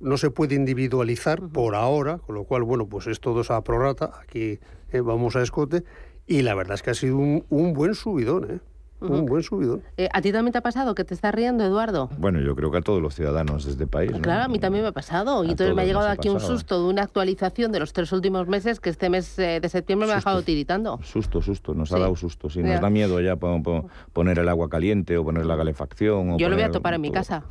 no 0.00 0.16
se 0.16 0.30
puede 0.30 0.56
individualizar 0.56 1.40
por 1.48 1.76
ahora, 1.76 2.18
con 2.18 2.34
lo 2.34 2.44
cual, 2.44 2.64
bueno, 2.64 2.88
pues 2.88 3.06
es 3.06 3.20
todo 3.20 3.42
esa 3.42 3.62
prorata, 3.62 4.18
aquí 4.20 4.58
vamos 4.92 5.36
a 5.36 5.42
escote, 5.42 5.84
y 6.26 6.42
la 6.42 6.54
verdad 6.54 6.74
es 6.74 6.82
que 6.82 6.90
ha 6.90 6.94
sido 6.94 7.16
un, 7.16 7.44
un 7.50 7.72
buen 7.72 7.94
subidón, 7.94 8.50
¿eh? 8.50 8.58
Un 9.00 9.26
buen 9.26 9.42
subidón. 9.42 9.82
Eh, 9.96 10.08
¿A 10.12 10.20
ti 10.20 10.32
también 10.32 10.52
te 10.52 10.58
ha 10.58 10.62
pasado 10.62 10.94
que 10.94 11.04
te 11.04 11.14
estás 11.14 11.34
riendo, 11.34 11.64
Eduardo? 11.64 12.10
Bueno, 12.18 12.40
yo 12.40 12.56
creo 12.56 12.70
que 12.70 12.78
a 12.78 12.80
todos 12.80 13.00
los 13.00 13.14
ciudadanos 13.14 13.64
de 13.64 13.72
este 13.72 13.86
país. 13.86 14.12
Claro, 14.20 14.44
a 14.44 14.48
mí 14.48 14.58
también 14.58 14.82
me 14.82 14.88
ha 14.88 14.92
pasado. 14.92 15.44
Y 15.44 15.50
entonces 15.50 15.74
me 15.74 15.82
ha 15.82 15.84
llegado 15.84 16.08
aquí 16.08 16.28
un 16.28 16.40
susto 16.40 16.82
de 16.82 16.88
una 16.88 17.02
actualización 17.02 17.70
de 17.70 17.80
los 17.80 17.92
tres 17.92 18.12
últimos 18.12 18.48
meses 18.48 18.80
que 18.80 18.90
este 18.90 19.08
mes 19.08 19.38
eh, 19.38 19.60
de 19.60 19.68
septiembre 19.68 20.06
me 20.06 20.14
ha 20.14 20.16
dejado 20.16 20.42
tiritando. 20.42 20.98
Susto, 21.02 21.40
susto, 21.40 21.74
nos 21.74 21.92
ha 21.92 21.98
dado 21.98 22.16
susto. 22.16 22.50
Si 22.50 22.62
nos 22.62 22.80
da 22.80 22.90
miedo 22.90 23.20
ya 23.20 23.36
poner 23.36 24.38
el 24.38 24.48
agua 24.48 24.68
caliente 24.68 25.16
o 25.16 25.24
poner 25.24 25.46
la 25.46 25.56
calefacción. 25.56 26.38
yo 26.38 26.48
lo 26.48 26.56
voy 26.56 26.64
a 26.64 26.70
topar 26.70 26.94
en 26.94 27.00
mi 27.00 27.12
casa. 27.12 27.44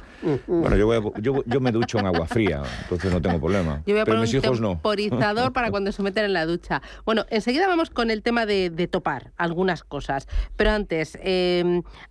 Bueno, 0.48 0.76
yo, 0.76 1.44
yo, 1.46 1.62
me 1.62 1.72
ducho 1.72 2.00
en 2.00 2.08
agua 2.08 2.28
fría, 2.28 2.64
entonces 2.84 3.12
no 3.12 3.22
tengo 3.22 3.40
problema. 3.40 3.84
Yo 3.86 3.94
voy 3.94 4.02
a 4.02 4.06
Pero 4.06 4.18
poner 4.18 4.22
mis 4.22 4.34
un 4.34 4.44
hijos 4.44 4.62
no. 4.62 4.70
temporizador 4.70 5.54
para 5.54 5.72
cuando 5.72 5.92
se 5.92 6.04
meten 6.04 6.26
en 6.26 6.34
la 6.34 6.46
ducha. 6.46 6.82
Bueno, 7.06 7.26
enseguida 7.30 7.68
vamos 7.68 7.90
con 7.90 8.12
el 8.12 8.22
tema 8.22 8.46
de, 8.46 8.88
topar 8.92 9.32
algunas 9.38 9.84
cosas. 9.84 10.28
Pero 10.56 10.72
antes, 10.72 11.18
eh, 11.22 11.37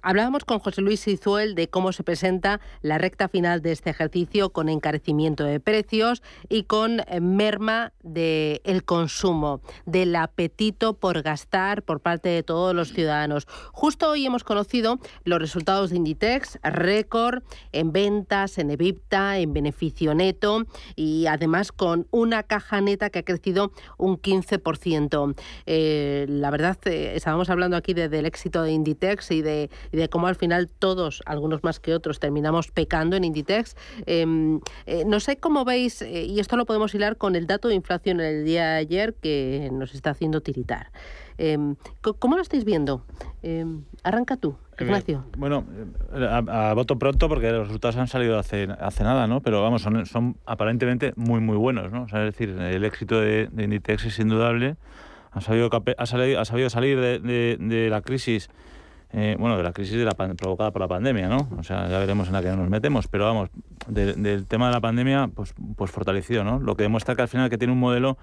Hablábamos 0.02 0.44
con 0.44 0.58
José 0.58 0.82
Luis 0.82 1.06
Izuel 1.08 1.54
de 1.54 1.68
cómo 1.68 1.92
se 1.92 2.02
presenta 2.02 2.60
la 2.82 2.98
recta 2.98 3.28
final 3.28 3.62
de 3.62 3.72
este 3.72 3.90
ejercicio 3.90 4.50
con 4.50 4.68
encarecimiento 4.68 5.44
de 5.44 5.60
precios 5.60 6.22
y 6.48 6.64
con 6.64 7.00
eh, 7.00 7.20
merma 7.20 7.92
del 8.02 8.60
el 8.64 8.84
consumo, 8.84 9.60
del 9.84 10.14
apetito 10.16 10.94
por 10.94 11.22
gastar 11.22 11.82
por 11.82 12.00
parte 12.00 12.28
de 12.28 12.42
todos 12.42 12.74
los 12.74 12.92
ciudadanos. 12.92 13.46
Justo 13.72 14.10
hoy 14.10 14.26
hemos 14.26 14.44
conocido 14.44 14.98
los 15.24 15.40
resultados 15.40 15.90
de 15.90 15.96
Inditex, 15.96 16.58
récord 16.62 17.42
en 17.72 17.92
ventas, 17.92 18.58
en 18.58 18.70
EBITDA, 18.70 19.38
en 19.38 19.52
beneficio 19.52 20.14
neto 20.14 20.66
y 20.94 21.26
además 21.26 21.72
con 21.72 22.06
una 22.10 22.42
caja 22.42 22.80
neta 22.80 23.10
que 23.10 23.20
ha 23.20 23.24
crecido 23.24 23.72
un 23.98 24.20
15%. 24.20 25.34
Eh, 25.66 26.26
la 26.28 26.50
verdad, 26.50 26.76
eh, 26.84 27.12
estábamos 27.14 27.50
hablando 27.50 27.76
aquí 27.76 27.94
del 27.94 28.26
éxito 28.26 28.62
de 28.62 28.72
Inditex 28.72 29.15
y 29.30 29.42
de, 29.42 29.70
de 29.92 30.08
cómo 30.08 30.26
al 30.26 30.36
final 30.36 30.68
todos, 30.68 31.22
algunos 31.26 31.64
más 31.64 31.80
que 31.80 31.94
otros, 31.94 32.20
terminamos 32.20 32.70
pecando 32.70 33.16
en 33.16 33.24
Inditex. 33.24 33.76
Em, 34.06 34.60
eh, 34.86 35.04
no 35.06 35.20
sé 35.20 35.36
cómo 35.38 35.64
veis, 35.64 36.02
eh, 36.02 36.24
y 36.24 36.40
esto 36.40 36.56
lo 36.56 36.66
podemos 36.66 36.94
hilar 36.94 37.16
con 37.16 37.36
el 37.36 37.46
dato 37.46 37.68
de 37.68 37.74
inflación 37.74 38.20
el 38.20 38.44
día 38.44 38.72
de 38.72 38.78
ayer 38.78 39.14
que 39.14 39.68
nos 39.72 39.94
está 39.94 40.10
haciendo 40.10 40.40
tiritar. 40.40 40.90
Em, 41.38 41.76
¿Cómo 42.18 42.36
lo 42.36 42.42
estáis 42.42 42.64
viendo? 42.64 43.04
Em, 43.42 43.82
arranca 44.02 44.36
tú, 44.36 44.56
Ignacio. 44.80 45.24
bueno, 45.36 45.64
a, 46.12 46.72
voto 46.74 46.98
pronto 46.98 47.28
porque 47.28 47.50
los 47.50 47.66
resultados 47.66 47.96
han 47.96 48.08
salido 48.08 48.38
hace, 48.38 48.68
hace 48.80 49.04
nada, 49.04 49.26
¿no? 49.26 49.40
Pero 49.40 49.62
vamos, 49.62 49.82
son, 49.82 50.06
son 50.06 50.36
aparentemente 50.46 51.12
muy, 51.16 51.40
muy 51.40 51.56
buenos, 51.56 51.92
¿no? 51.92 52.06
es 52.06 52.12
decir, 52.12 52.50
el 52.50 52.84
éxito 52.84 53.20
de, 53.20 53.50
Inditex 53.56 54.06
es 54.06 54.18
indudable. 54.18 54.76
Ha 55.32 55.42
sabido, 55.42 55.68
ha 55.98 56.06
salido, 56.06 56.40
ha 56.40 56.44
sabido 56.46 56.70
salir 56.70 56.98
de, 56.98 57.58
de 57.60 57.90
la 57.90 58.00
crisis 58.00 58.48
eh, 59.12 59.36
bueno, 59.38 59.56
de 59.56 59.62
la 59.62 59.72
crisis 59.72 59.96
de 59.96 60.04
la 60.04 60.12
provocada 60.12 60.72
por 60.72 60.80
la 60.80 60.88
pandemia, 60.88 61.28
¿no? 61.28 61.48
O 61.58 61.62
sea, 61.62 61.88
ya 61.88 61.98
veremos 61.98 62.26
en 62.26 62.34
la 62.34 62.42
que 62.42 62.50
nos 62.50 62.68
metemos, 62.68 63.08
pero 63.08 63.24
vamos, 63.24 63.50
del 63.88 64.46
tema 64.46 64.66
de 64.66 64.72
la 64.72 64.80
pandemia, 64.80 65.30
pues, 65.34 65.54
pues 65.76 65.90
fortalecido, 65.90 66.44
¿no? 66.44 66.58
Lo 66.58 66.76
que 66.76 66.82
demuestra 66.82 67.14
que 67.14 67.22
al 67.22 67.28
final 67.28 67.48
que 67.48 67.58
tiene 67.58 67.72
un 67.72 67.80
modelo 67.80 68.18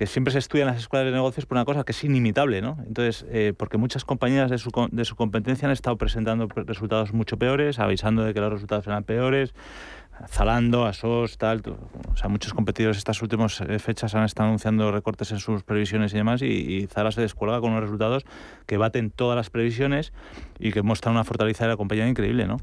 que 0.00 0.06
siempre 0.06 0.32
se 0.32 0.38
estudia 0.38 0.62
en 0.62 0.68
las 0.68 0.78
escuelas 0.78 1.04
de 1.04 1.12
negocios 1.12 1.44
por 1.44 1.58
una 1.58 1.66
cosa 1.66 1.84
que 1.84 1.92
es 1.92 2.04
inimitable, 2.04 2.62
¿no? 2.62 2.78
Entonces, 2.86 3.26
eh, 3.28 3.52
porque 3.54 3.76
muchas 3.76 4.06
compañías 4.06 4.50
de 4.50 4.56
su, 4.56 4.70
de 4.90 5.04
su 5.04 5.14
competencia 5.14 5.68
han 5.68 5.72
estado 5.72 5.98
presentando 5.98 6.48
resultados 6.48 7.12
mucho 7.12 7.36
peores, 7.36 7.78
avisando 7.78 8.24
de 8.24 8.32
que 8.32 8.40
los 8.40 8.50
resultados 8.50 8.86
eran 8.86 9.04
peores, 9.04 9.52
Zalando, 10.28 10.84
Asos, 10.86 11.38
tal, 11.38 11.62
o 12.12 12.16
sea, 12.16 12.28
muchos 12.28 12.52
competidores 12.52 12.98
estas 12.98 13.22
últimas 13.22 13.60
eh, 13.60 13.78
fechas 13.78 14.14
han 14.14 14.24
estado 14.24 14.48
anunciando 14.48 14.90
recortes 14.92 15.32
en 15.32 15.38
sus 15.38 15.62
previsiones 15.62 16.12
y 16.12 16.16
demás, 16.16 16.42
y, 16.42 16.86
Zara 16.88 17.12
se 17.12 17.20
descuelga 17.20 17.60
con 17.60 17.70
unos 17.70 17.82
resultados 17.82 18.24
que 18.66 18.76
baten 18.76 19.10
todas 19.10 19.36
las 19.36 19.50
previsiones 19.50 20.12
y 20.58 20.72
que 20.72 20.82
muestran 20.82 21.14
una 21.14 21.24
fortaleza 21.24 21.64
de 21.64 21.70
la 21.70 21.76
compañía 21.76 22.06
increíble, 22.06 22.46
¿no? 22.46 22.58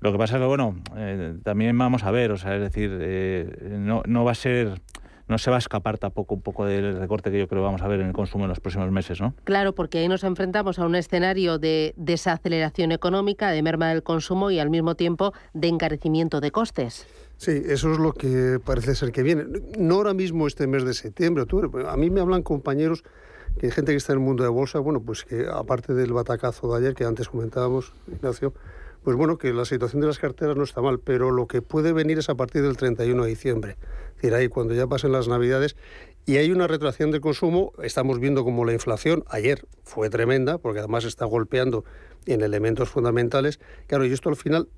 Lo 0.00 0.12
que 0.12 0.18
pasa 0.18 0.36
es 0.36 0.40
que, 0.40 0.46
bueno, 0.46 0.76
eh, 0.96 1.34
también 1.42 1.76
vamos 1.78 2.04
a 2.04 2.10
ver, 2.10 2.30
o 2.30 2.36
sea, 2.36 2.54
es 2.54 2.60
decir, 2.60 2.98
eh, 3.00 3.76
no, 3.78 4.02
no 4.06 4.24
va 4.24 4.32
a 4.32 4.34
ser 4.34 4.80
no 5.28 5.38
se 5.38 5.50
va 5.50 5.56
a 5.56 5.58
escapar 5.58 5.98
tampoco 5.98 6.34
un 6.34 6.42
poco 6.42 6.66
del 6.66 6.98
recorte 6.98 7.30
que 7.30 7.38
yo 7.38 7.48
creo 7.48 7.62
que 7.62 7.64
vamos 7.64 7.82
a 7.82 7.88
ver 7.88 8.00
en 8.00 8.08
el 8.08 8.12
consumo 8.12 8.44
en 8.44 8.50
los 8.50 8.60
próximos 8.60 8.90
meses, 8.90 9.20
¿no? 9.20 9.34
Claro, 9.44 9.74
porque 9.74 9.98
ahí 9.98 10.08
nos 10.08 10.24
enfrentamos 10.24 10.78
a 10.78 10.86
un 10.86 10.94
escenario 10.94 11.58
de 11.58 11.94
desaceleración 11.96 12.92
económica, 12.92 13.50
de 13.50 13.62
merma 13.62 13.88
del 13.88 14.02
consumo 14.02 14.50
y 14.50 14.58
al 14.58 14.70
mismo 14.70 14.94
tiempo 14.94 15.32
de 15.54 15.68
encarecimiento 15.68 16.40
de 16.40 16.50
costes. 16.50 17.06
Sí, 17.36 17.62
eso 17.66 17.92
es 17.92 17.98
lo 17.98 18.12
que 18.12 18.60
parece 18.64 18.94
ser 18.94 19.12
que 19.12 19.22
viene. 19.22 19.44
No 19.78 19.96
ahora 19.96 20.14
mismo 20.14 20.46
este 20.46 20.66
mes 20.66 20.84
de 20.84 20.94
septiembre, 20.94 21.44
a 21.88 21.96
mí 21.96 22.10
me 22.10 22.20
hablan 22.20 22.42
compañeros 22.42 23.02
que 23.58 23.66
hay 23.66 23.72
gente 23.72 23.92
que 23.92 23.96
está 23.96 24.12
en 24.12 24.18
el 24.18 24.24
mundo 24.24 24.42
de 24.42 24.50
bolsa, 24.50 24.78
bueno, 24.78 25.00
pues 25.00 25.24
que 25.24 25.46
aparte 25.50 25.94
del 25.94 26.12
batacazo 26.12 26.72
de 26.72 26.78
ayer 26.78 26.94
que 26.94 27.04
antes 27.04 27.28
comentábamos, 27.28 27.92
Ignacio, 28.08 28.52
pues 29.04 29.18
bueno, 29.18 29.36
que 29.36 29.52
la 29.52 29.66
situación 29.66 30.00
de 30.00 30.06
las 30.06 30.18
carteras 30.18 30.56
no 30.56 30.64
está 30.64 30.80
mal, 30.80 30.98
pero 30.98 31.30
lo 31.30 31.46
que 31.46 31.60
puede 31.60 31.92
venir 31.92 32.18
es 32.18 32.30
a 32.30 32.34
partir 32.34 32.62
del 32.62 32.78
31 32.78 33.22
de 33.22 33.28
diciembre. 33.28 33.76
Es 34.22 34.32
ahí 34.32 34.48
cuando 34.48 34.72
ya 34.72 34.86
pasen 34.86 35.12
las 35.12 35.28
Navidades 35.28 35.76
y 36.24 36.38
hay 36.38 36.50
una 36.50 36.66
retracción 36.66 37.10
de 37.10 37.20
consumo, 37.20 37.74
estamos 37.82 38.18
viendo 38.18 38.44
como 38.44 38.64
la 38.64 38.72
inflación 38.72 39.22
ayer 39.28 39.66
fue 39.82 40.08
tremenda, 40.08 40.56
porque 40.56 40.78
además 40.78 41.04
está 41.04 41.26
golpeando 41.26 41.84
en 42.24 42.40
elementos 42.40 42.88
fundamentales. 42.88 43.60
Claro, 43.86 44.06
y 44.06 44.12
esto 44.12 44.30
al 44.30 44.36
final, 44.36 44.68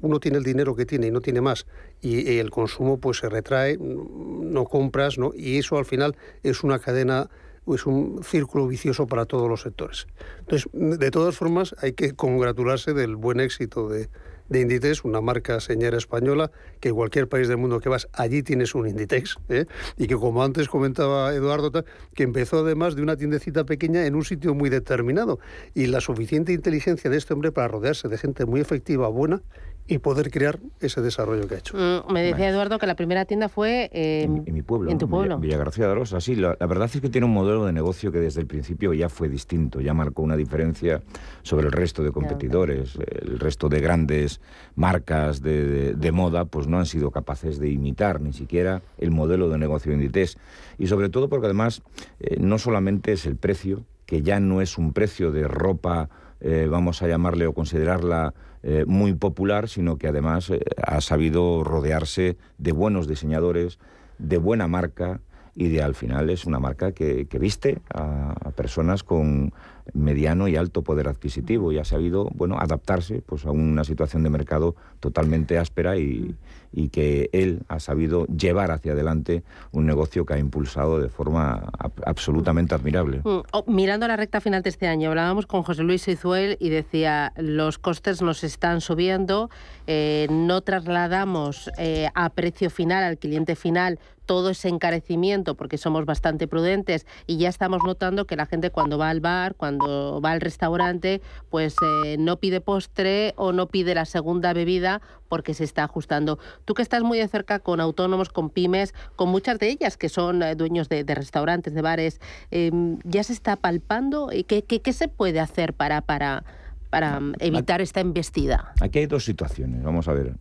uno 0.00 0.18
tiene 0.18 0.38
el 0.38 0.44
dinero 0.44 0.74
que 0.74 0.84
tiene 0.84 1.06
y 1.06 1.10
no 1.12 1.20
tiene 1.20 1.40
más, 1.40 1.66
y, 2.00 2.28
y 2.28 2.38
el 2.40 2.50
consumo 2.50 2.98
pues 2.98 3.18
se 3.18 3.28
retrae, 3.28 3.78
no 3.78 4.64
compras, 4.64 5.16
¿no? 5.16 5.30
Y 5.32 5.58
eso 5.58 5.78
al 5.78 5.84
final 5.84 6.16
es 6.42 6.64
una 6.64 6.80
cadena 6.80 7.30
es 7.66 7.86
un 7.86 8.22
círculo 8.22 8.66
vicioso 8.66 9.06
para 9.06 9.26
todos 9.26 9.48
los 9.48 9.62
sectores. 9.62 10.06
Entonces, 10.40 10.68
de 10.72 11.10
todas 11.10 11.36
formas, 11.36 11.74
hay 11.80 11.92
que 11.92 12.14
congratularse 12.14 12.94
del 12.94 13.16
buen 13.16 13.40
éxito 13.40 13.88
de, 13.88 14.08
Inditex, 14.52 15.04
una 15.04 15.20
marca 15.20 15.60
señera 15.60 15.96
española, 15.96 16.50
que 16.80 16.92
cualquier 16.92 17.28
país 17.28 17.46
del 17.46 17.58
mundo 17.58 17.78
que 17.78 17.88
vas, 17.88 18.08
allí 18.12 18.42
tienes 18.42 18.74
un 18.74 18.88
Inditex, 18.88 19.36
¿eh? 19.48 19.66
y 19.96 20.08
que 20.08 20.16
como 20.16 20.42
antes 20.42 20.68
comentaba 20.68 21.32
Eduardo, 21.32 21.84
que 22.14 22.24
empezó 22.24 22.58
además 22.58 22.96
de 22.96 23.02
una 23.02 23.16
tiendecita 23.16 23.62
pequeña 23.64 24.06
en 24.06 24.16
un 24.16 24.24
sitio 24.24 24.52
muy 24.54 24.68
determinado, 24.68 25.38
y 25.72 25.86
la 25.86 26.00
suficiente 26.00 26.52
inteligencia 26.52 27.08
de 27.10 27.18
este 27.18 27.32
hombre 27.32 27.52
para 27.52 27.68
rodearse 27.68 28.08
de 28.08 28.18
gente 28.18 28.44
muy 28.44 28.60
efectiva, 28.60 29.06
buena, 29.06 29.40
y 29.86 29.98
poder 29.98 30.30
crear 30.30 30.60
ese 30.80 31.00
desarrollo 31.00 31.48
que 31.48 31.56
ha 31.56 31.58
hecho. 31.58 31.76
Mm, 31.76 32.12
me 32.12 32.22
decía 32.22 32.48
Eduardo 32.48 32.78
que 32.78 32.86
la 32.86 32.94
primera 32.94 33.24
tienda 33.24 33.48
fue 33.48 33.90
en, 33.92 34.44
mi 34.52 34.62
pueblo, 34.62 34.90
en 34.90 34.98
tu 34.98 35.08
pueblo. 35.08 35.38
Villagarcía 35.38 35.88
de 35.88 35.94
Rosa. 35.94 36.20
Sí, 36.20 36.36
la, 36.36 36.54
verdad 36.60 36.88
es 36.92 37.00
que 37.00 37.08
tiene 37.08 37.24
un 37.26 37.32
modelo 37.32 37.64
de 37.66 37.72
negocio 37.72 38.12
que 38.12 38.20
desde 38.20 38.40
el 38.40 38.46
principio 38.46 38.92
ya 38.92 39.08
fue 39.08 39.28
distinto, 39.28 39.80
ya 39.80 39.92
marcó 39.92 40.22
una 40.22 40.36
diferencia 40.36 41.02
sobre 41.42 41.66
el 41.66 41.72
resto 41.72 42.04
de 42.04 42.12
competidores. 42.12 42.96
El 42.96 43.40
resto 43.40 43.68
de 43.68 43.80
grandes 43.80 44.40
marcas 44.76 45.42
de, 45.42 46.10
moda 46.12 46.44
pues 46.44 46.66
no 46.66 46.78
han 46.78 46.86
sido 46.86 47.10
capaces 47.10 47.58
de 47.58 47.70
imitar 47.70 48.20
ni 48.20 48.32
siquiera 48.32 48.82
el 48.98 49.10
modelo 49.10 49.48
de 49.48 49.58
negocio 49.58 49.90
de 49.90 49.96
Inditex. 49.96 50.36
Y 50.78 50.86
sobre 50.86 51.08
todo 51.08 51.28
porque 51.28 51.46
además 51.46 51.82
eh, 52.20 52.36
no 52.40 52.58
solamente 52.58 53.12
es 53.12 53.26
el 53.26 53.36
precio, 53.36 53.84
que 54.06 54.22
ya 54.22 54.40
no 54.40 54.60
es 54.60 54.78
un 54.78 54.92
precio 54.92 55.30
de 55.30 55.46
ropa, 55.46 56.08
eh, 56.40 56.66
vamos 56.70 57.02
a 57.02 57.06
llamarle 57.06 57.46
o 57.46 57.52
considerarla 57.52 58.34
eh, 58.62 58.84
muy 58.86 59.14
popular, 59.14 59.68
sino 59.68 59.96
que 59.96 60.08
además 60.08 60.50
eh, 60.50 60.60
ha 60.82 61.00
sabido 61.00 61.64
rodearse 61.64 62.36
de 62.58 62.72
buenos 62.72 63.08
diseñadores, 63.08 63.78
de 64.18 64.38
buena 64.38 64.68
marca 64.68 65.20
y 65.54 65.68
de 65.68 65.82
al 65.82 65.94
final 65.94 66.30
es 66.30 66.44
una 66.44 66.58
marca 66.58 66.92
que, 66.92 67.26
viste 67.40 67.80
a, 67.92 68.34
personas 68.56 69.02
con 69.02 69.52
mediano 69.94 70.46
y 70.46 70.56
alto 70.56 70.82
poder 70.82 71.08
adquisitivo 71.08 71.72
y 71.72 71.78
ha 71.78 71.84
sabido 71.84 72.30
bueno 72.34 72.58
adaptarse 72.60 73.22
pues 73.26 73.44
a 73.46 73.50
una 73.50 73.82
situación 73.84 74.22
de 74.22 74.30
mercado 74.30 74.76
totalmente 75.00 75.58
áspera 75.58 75.96
y, 75.96 76.36
y 76.72 76.88
que 76.88 77.30
él 77.32 77.62
ha 77.68 77.80
sabido 77.80 78.26
llevar 78.26 78.70
hacia 78.70 78.92
adelante 78.92 79.42
un 79.72 79.86
negocio 79.86 80.24
que 80.24 80.34
ha 80.34 80.38
impulsado 80.38 81.00
de 81.00 81.08
forma 81.08 81.70
absolutamente 82.04 82.74
admirable. 82.74 83.18
Mm, 83.24 83.40
oh, 83.52 83.64
mirando 83.66 84.06
la 84.06 84.16
recta 84.16 84.40
final 84.40 84.62
de 84.62 84.70
este 84.70 84.86
año, 84.86 85.10
hablábamos 85.10 85.46
con 85.46 85.62
José 85.62 85.82
Luis 85.82 86.06
Izuel 86.08 86.56
y 86.60 86.70
decía, 86.70 87.32
los 87.36 87.78
costes 87.78 88.22
nos 88.22 88.44
están 88.44 88.80
subiendo, 88.80 89.50
eh, 89.86 90.26
no 90.30 90.60
trasladamos 90.60 91.70
eh, 91.78 92.08
a 92.14 92.30
precio 92.30 92.70
final, 92.70 93.02
al 93.04 93.18
cliente 93.18 93.56
final, 93.56 93.98
todo 94.30 94.50
ese 94.50 94.68
encarecimiento 94.68 95.56
porque 95.56 95.76
somos 95.76 96.04
bastante 96.04 96.46
prudentes 96.46 97.04
y 97.26 97.38
ya 97.38 97.48
estamos 97.48 97.82
notando 97.84 98.28
que 98.28 98.36
la 98.36 98.46
gente 98.46 98.70
cuando 98.70 98.96
va 98.96 99.10
al 99.10 99.18
bar, 99.18 99.56
cuando 99.56 100.20
va 100.24 100.30
al 100.30 100.40
restaurante, 100.40 101.20
pues 101.48 101.74
eh, 102.04 102.14
no 102.16 102.36
pide 102.36 102.60
postre 102.60 103.34
o 103.36 103.50
no 103.50 103.66
pide 103.66 103.92
la 103.92 104.04
segunda 104.04 104.52
bebida 104.52 105.02
porque 105.28 105.52
se 105.52 105.64
está 105.64 105.82
ajustando. 105.82 106.38
Tú 106.64 106.74
que 106.74 106.82
estás 106.82 107.02
muy 107.02 107.18
de 107.18 107.26
cerca 107.26 107.58
con 107.58 107.80
autónomos, 107.80 108.28
con 108.28 108.50
pymes, 108.50 108.94
con 109.16 109.30
muchas 109.30 109.58
de 109.58 109.68
ellas 109.68 109.96
que 109.96 110.08
son 110.08 110.44
eh, 110.44 110.54
dueños 110.54 110.88
de, 110.88 111.02
restaurantes, 111.02 111.74
de 111.74 111.82
bares, 111.82 112.20
em, 112.52 113.00
¿ya 113.02 113.24
se 113.24 113.32
está 113.32 113.56
palpando? 113.56 114.30
¿Qué, 114.46 114.62
qué, 114.62 114.80
qué 114.80 114.92
se 114.92 115.08
puede 115.08 115.40
hacer 115.40 115.74
para, 115.74 116.02
para, 116.02 116.44
para 116.88 117.20
evitar 117.40 117.80
esta 117.80 117.98
embestida? 117.98 118.74
Aquí 118.80 119.00
hay 119.00 119.06
dos 119.06 119.24
situaciones, 119.24 119.82
vamos 119.82 120.06
a 120.06 120.12
ver. 120.12 120.36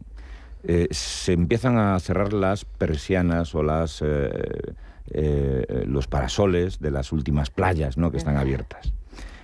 Eh, 0.64 0.88
se 0.92 1.34
empiezan 1.34 1.78
a 1.78 1.98
cerrar 2.00 2.34
las 2.34 2.66
persianas 2.66 3.56
o 3.56 3.64
las, 3.64 4.02
eh, 4.02 4.30
eh, 5.12 5.84
los 5.88 6.08
parasoles 6.08 6.80
de 6.80 6.92
las 6.92 7.12
últimas 7.12 7.50
playas 7.50 7.98
¿no? 7.98 8.12
que 8.12 8.18
están 8.18 8.38
abiertas. 8.38 8.94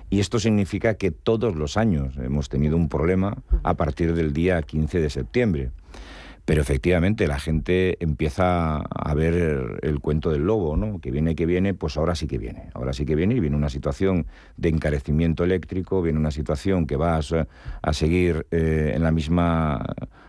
Y 0.09 0.19
esto 0.19 0.39
significa 0.39 0.95
que 0.95 1.11
todos 1.11 1.55
los 1.55 1.77
años 1.77 2.17
hemos 2.17 2.49
tenido 2.49 2.77
un 2.77 2.89
problema 2.89 3.37
a 3.63 3.73
partir 3.75 4.13
del 4.13 4.33
día 4.33 4.61
15 4.61 4.99
de 4.99 5.09
septiembre. 5.09 5.71
Pero 6.45 6.61
efectivamente 6.61 7.27
la 7.27 7.39
gente 7.39 7.97
empieza 7.99 8.77
a 8.77 9.13
ver 9.15 9.79
el 9.81 9.99
cuento 9.99 10.29
del 10.29 10.43
lobo, 10.43 10.77
¿no? 10.77 10.99
Que 10.99 11.09
viene, 11.09 11.35
que 11.35 11.47
viene, 11.47 11.73
pues 11.73 11.97
ahora 11.97 12.13
sí 12.13 12.27
que 12.27 12.37
viene. 12.37 12.69
Ahora 12.75 12.93
sí 12.93 13.03
que 13.03 13.15
viene 13.15 13.33
y 13.33 13.39
viene 13.39 13.57
una 13.57 13.69
situación 13.69 14.27
de 14.55 14.69
encarecimiento 14.69 15.43
eléctrico, 15.43 16.03
viene 16.03 16.19
una 16.19 16.29
situación 16.29 16.85
que 16.85 16.97
va 16.97 17.17
a, 17.17 17.93
seguir 17.93 18.45
eh, 18.51 18.93
en 18.95 19.01
la 19.01 19.11
misma 19.11 19.83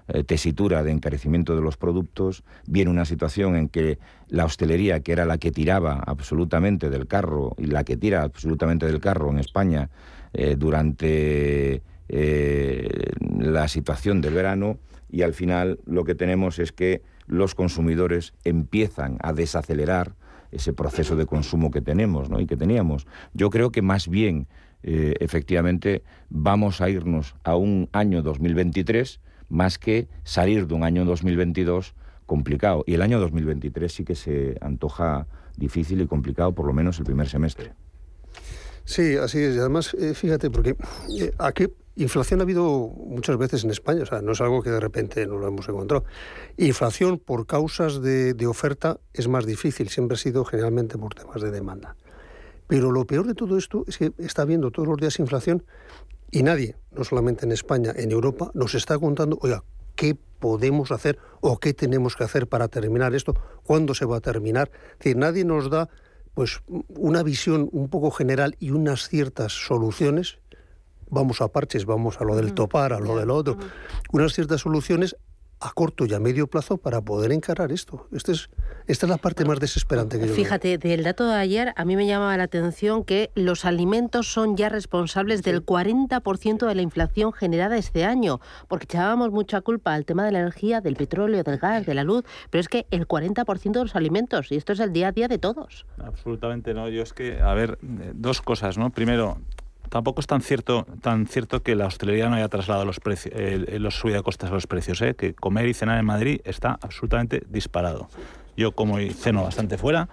eh, 0.09 0.25
tesitura 0.25 0.83
de 0.83 0.93
encarecimiento 0.93 1.55
de 1.55 1.61
los 1.61 1.77
productos, 1.77 2.45
viene 2.67 2.91
una 2.91 3.05
situación 3.05 3.55
en 3.55 3.69
que 3.69 3.99
la 4.29 4.47
hostelería, 4.47 5.01
que 5.01 5.13
era 5.13 5.27
la 5.27 5.37
que 5.37 5.53
tiraba 5.53 6.03
absolutamente 6.07 6.89
del 6.89 7.07
carro 7.07 7.55
y 7.59 7.67
la 7.67 7.85
que 7.85 7.99
tira 7.99 8.23
absolutamente 8.23 8.87
del 8.87 9.01
carro 9.01 9.31
en 9.31 9.39
España 9.39 9.91
eh, 10.33 10.57
durante 10.57 11.83
la 12.09 13.67
situación 13.67 14.21
del 14.21 14.33
verano, 14.33 14.79
y 15.09 15.23
al 15.23 15.35
final 15.35 15.79
lo 15.87 16.05
que 16.05 16.15
tenemos 16.15 16.59
es 16.59 16.73
que 16.73 17.03
los 17.27 17.55
consumidores 17.55 18.35
empiezan 18.45 19.19
a 19.21 19.33
desacelerar 19.33 20.15
ese 20.53 20.73
proceso 20.73 21.17
de 21.17 21.27
consumo 21.27 21.71
que 21.71 21.83
tenemos 21.83 22.29
y 22.39 22.47
que 22.47 22.57
teníamos. 22.57 23.07
Yo 23.35 23.51
creo 23.51 23.71
que 23.71 23.83
más 23.83 24.09
bien, 24.09 24.47
eh, 24.83 25.15
efectivamente, 25.21 26.03
vamos 26.29 26.81
a 26.81 26.89
irnos 26.89 27.35
a 27.45 27.57
un 27.57 27.89
año 27.93 28.23
2023 28.23 29.21
más 29.49 29.79
que 29.79 30.09
salir 30.25 30.67
de 30.67 30.75
un 30.75 30.85
año 30.85 31.05
2022 31.05 31.95
complicado. 32.27 32.85
Y 32.87 32.95
el 32.95 33.03
año 33.03 33.21
2023 33.21 33.93
sí 33.93 34.05
que 34.05 34.15
se 34.15 34.57
antoja 34.61 35.27
difícil 35.57 36.01
y 36.01 36.07
complicado, 36.07 36.53
por 36.53 36.67
lo 36.67 36.73
menos 36.73 36.99
el 36.99 37.05
primer 37.05 37.29
semestre. 37.29 37.73
Sí, 38.85 39.17
así 39.17 39.39
es. 39.39 39.57
Y 39.57 39.59
además, 39.59 39.95
eh, 39.95 40.15
fíjate, 40.15 40.51
porque 40.51 40.77
eh, 41.19 41.33
aquí 41.39 41.67
Inflación 41.99 42.41
ha 42.41 42.43
habido 42.43 42.89
muchas 42.89 43.39
veces 43.39 43.65
en 43.65 43.71
España, 43.71 44.03
o 44.03 44.07
sea, 44.07 44.21
no 44.21 44.33
es 44.33 44.41
algo 44.43 44.63
que 44.63 44.71
de 44.71 44.81
repente 44.81 45.27
no 45.27 45.39
lo 45.39 45.49
hemos 45.49 45.67
encontrado. 45.67 46.05
Inflación 46.59 47.19
por 47.19 47.47
causas 47.47 48.03
de, 48.03 48.47
oferta 48.47 49.01
es 49.15 49.29
más 49.29 49.47
difícil, 49.47 49.89
siempre 49.89 50.17
ha 50.17 50.19
sido 50.19 50.45
generalmente 50.45 50.99
por 50.99 51.15
temas 51.15 51.41
de 51.41 51.51
demanda. 51.51 51.97
Pero 52.67 52.93
lo 52.93 53.07
peor 53.07 53.27
de 53.27 53.35
todo 53.35 53.57
esto 53.57 53.85
es 53.87 53.97
que 53.97 54.13
está 54.19 54.43
habiendo 54.43 54.71
todos 54.71 54.87
los 54.87 54.99
días 54.99 55.19
inflación 55.21 55.65
y 56.31 56.43
nadie, 56.43 56.77
no 56.93 57.03
solamente 57.03 57.47
en 57.47 57.53
España, 57.53 57.95
en 57.97 58.11
Europa, 58.11 58.51
nos 58.53 58.75
está 58.75 58.99
contando, 58.99 59.39
oiga, 59.41 59.65
¿qué 59.95 60.19
podemos 60.39 60.93
hacer 60.93 61.19
o 61.41 61.59
qué 61.59 61.73
tenemos 61.73 62.15
que 62.15 62.25
hacer 62.25 62.47
para 62.47 62.69
terminar 62.69 63.15
esto? 63.15 63.35
¿Cuándo 63.63 63.95
se 63.95 64.05
va 64.05 64.19
a 64.19 64.21
terminar? 64.21 64.71
Es 64.93 64.99
decir, 64.99 65.17
nadie 65.17 65.47
nos 65.47 65.71
da 65.71 65.89
pues 66.35 66.61
una 66.89 67.23
visión 67.23 67.71
un 67.73 67.89
poco 67.89 68.11
general 68.11 68.55
y 68.61 68.73
unas 68.73 69.09
ciertas 69.09 69.53
soluciones 69.53 70.41
vamos 71.09 71.41
a 71.41 71.49
parches, 71.49 71.85
vamos 71.85 72.21
a 72.21 72.25
lo 72.25 72.37
del 72.37 72.55
topar, 72.55 72.93
a 72.93 73.01
lo 73.01 73.17
del 73.17 73.31
otro, 73.31 73.57
unas 74.13 74.33
ciertas 74.33 74.61
soluciones 74.61 75.17
a 75.61 75.71
corto 75.73 76.05
y 76.05 76.13
a 76.13 76.21
medio 76.21 76.47
plazo 76.49 76.77
para 76.77 77.01
poder 77.01 77.33
encarar 77.33 77.73
esto. 77.73 78.07
Este 78.13 78.33
es, 78.33 78.51
esta 78.87 79.07
es 79.07 79.11
la 79.11 79.17
parte 79.17 79.45
más 79.45 79.59
desesperante 79.59 80.19
que 80.19 80.29
yo 80.29 80.35
Fíjate, 80.35 80.77
del 80.77 81.03
dato 81.03 81.27
de 81.27 81.35
ayer 81.35 81.73
a 81.77 81.85
mí 81.85 81.97
me 81.97 82.07
llamaba 82.07 82.37
la 82.37 82.45
atención 82.45 83.05
que 83.05 83.31
los 83.35 83.65
alimentos 83.65 84.31
son 84.31 84.57
ya 84.57 84.69
responsables 84.69 85.43
del 85.43 85.65
40% 85.65 86.67
de 86.67 86.75
la 86.75 86.83
inflación 86.83 87.33
generada 87.33 87.79
este 87.79 88.05
año, 88.05 88.41
porque 88.69 88.85
echábamos 88.85 89.31
mucha 89.31 89.63
culpa 89.63 89.95
al 89.95 90.05
tema 90.05 90.25
de 90.25 90.33
la 90.33 90.41
energía, 90.41 90.81
del 90.81 90.97
petróleo, 90.97 91.43
del 91.43 91.59
gas, 91.59 91.87
de 91.87 91.95
la 91.95 92.05
luz, 92.05 92.25
pero 92.51 92.61
es 92.61 92.69
que 92.69 92.87
el 92.91 93.09
40% 93.09 93.73
de 93.73 93.83
los 93.83 93.97
alimentos, 93.97 94.53
y 94.53 94.57
esto 94.57 94.75
es 94.75 94.81
el 94.81 94.93
día 94.93 95.09
a 95.09 95.13
día 95.13 95.29
de 95.29 95.39
todos. 95.39 95.87
Absolutamente 95.99 96.75
no. 96.75 96.89
Yo 96.89 97.03
es 97.03 97.15
que, 97.15 97.41
a 97.41 97.55
ver, 97.55 97.79
eh, 97.83 98.13
dos 98.15 98.43
cosas, 98.43 98.77
¿no? 98.77 98.91
Primero, 98.91 99.39
tampoco 99.89 100.21
es 100.21 100.27
tan 100.27 100.41
cierto, 100.41 100.87
tan 101.03 101.27
cierto 101.27 101.63
que 101.63 101.75
la 101.75 101.87
hostelería 101.87 102.29
no 102.29 102.37
haya 102.37 102.49
trasladado 102.49 102.85
los 102.85 103.01
precios, 103.01 103.35
los 103.81 103.95
subida 103.95 104.17
de 104.17 104.23
costas 104.23 104.51
a 104.51 104.55
los 104.55 104.67
precios, 104.67 105.01
¿eh? 105.03 105.15
que 105.15 105.35
comer 105.35 105.69
y 105.69 105.75
cenar 105.75 105.99
en 105.99 106.07
Madrid 106.07 106.41
está 106.45 106.79
absolutamente 106.81 107.43
disparado. 107.49 108.09
Yo 108.57 108.73
como 108.73 109.01
y 109.01 109.11
ceno 109.11 109.43
bastante 109.43 109.77
fuera 109.77 110.09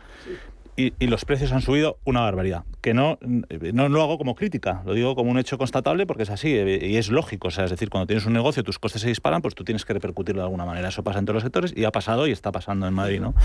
y, 0.75 0.91
los 1.05 1.23
precios 1.25 1.51
han 1.51 1.61
subido 1.61 1.97
una 2.03 2.21
barbaridad. 2.21 2.63
Que 2.81 2.93
no, 2.93 3.19
no 3.21 3.89
lo 3.89 4.01
hago 4.01 4.17
como 4.17 4.35
crítica, 4.35 4.81
lo 4.85 4.93
digo 4.93 5.15
como 5.15 5.29
un 5.29 5.37
hecho 5.37 5.57
constatable 5.57 6.07
porque 6.07 6.23
es 6.23 6.29
así 6.29 6.53
eh, 6.55 6.87
y 6.87 6.97
es 6.97 7.09
lógico. 7.09 7.49
O 7.49 7.51
sea, 7.51 7.65
es 7.65 7.71
decir, 7.71 7.89
cuando 7.89 8.07
tienes 8.07 8.25
un 8.25 8.33
negocio, 8.33 8.63
tus 8.63 8.79
costes 8.79 9.01
se 9.03 9.07
disparan, 9.07 9.41
pues 9.41 9.53
tú 9.55 9.63
tienes 9.63 9.85
que 9.85 9.93
repercutirlo 9.93 10.41
de 10.41 10.45
alguna 10.45 10.65
manera. 10.65 10.89
Eso 10.89 11.03
pasa 11.03 11.19
en 11.19 11.25
todos 11.25 11.35
los 11.35 11.43
sectores 11.43 11.73
y 11.75 11.85
ha 11.85 11.91
pasado 11.91 12.27
y 12.27 12.31
está 12.31 12.51
pasando 12.51 12.87
en 12.87 12.93
Madrid, 12.93 13.21
¿no? 13.21 13.35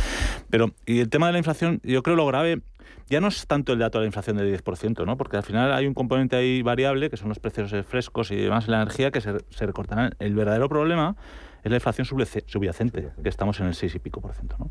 Pero, 0.48 0.72
y 0.86 1.00
el 1.00 1.08
tema 1.10 1.26
de 1.26 1.32
la 1.32 1.38
inflación, 1.38 1.80
yo 1.82 2.02
creo 2.02 2.16
lo 2.16 2.26
grave 2.26 2.60
ya 3.08 3.20
no 3.20 3.28
es 3.28 3.46
tanto 3.46 3.72
el 3.72 3.78
dato 3.78 3.98
de 3.98 4.02
la 4.02 4.06
inflación 4.06 4.36
del 4.36 4.52
10%, 4.62 5.04
¿no? 5.06 5.16
porque 5.16 5.36
al 5.36 5.42
final 5.42 5.72
hay 5.72 5.86
un 5.86 5.94
componente 5.94 6.36
ahí 6.36 6.62
variable, 6.62 7.10
que 7.10 7.16
son 7.16 7.28
los 7.28 7.38
precios 7.38 7.74
frescos 7.86 8.30
y 8.30 8.36
demás, 8.36 8.68
la 8.68 8.82
energía, 8.82 9.10
que 9.10 9.20
se, 9.20 9.32
se 9.50 9.66
recortarán. 9.66 10.14
El 10.18 10.34
verdadero 10.34 10.68
problema 10.68 11.16
es 11.64 11.70
la 11.70 11.76
inflación 11.76 12.06
subyacente, 12.06 13.10
que 13.22 13.28
estamos 13.28 13.60
en 13.60 13.66
el 13.66 13.74
6 13.74 13.94
y 13.94 13.98
pico 13.98 14.20
por 14.20 14.34
ciento. 14.34 14.56
¿no? 14.58 14.70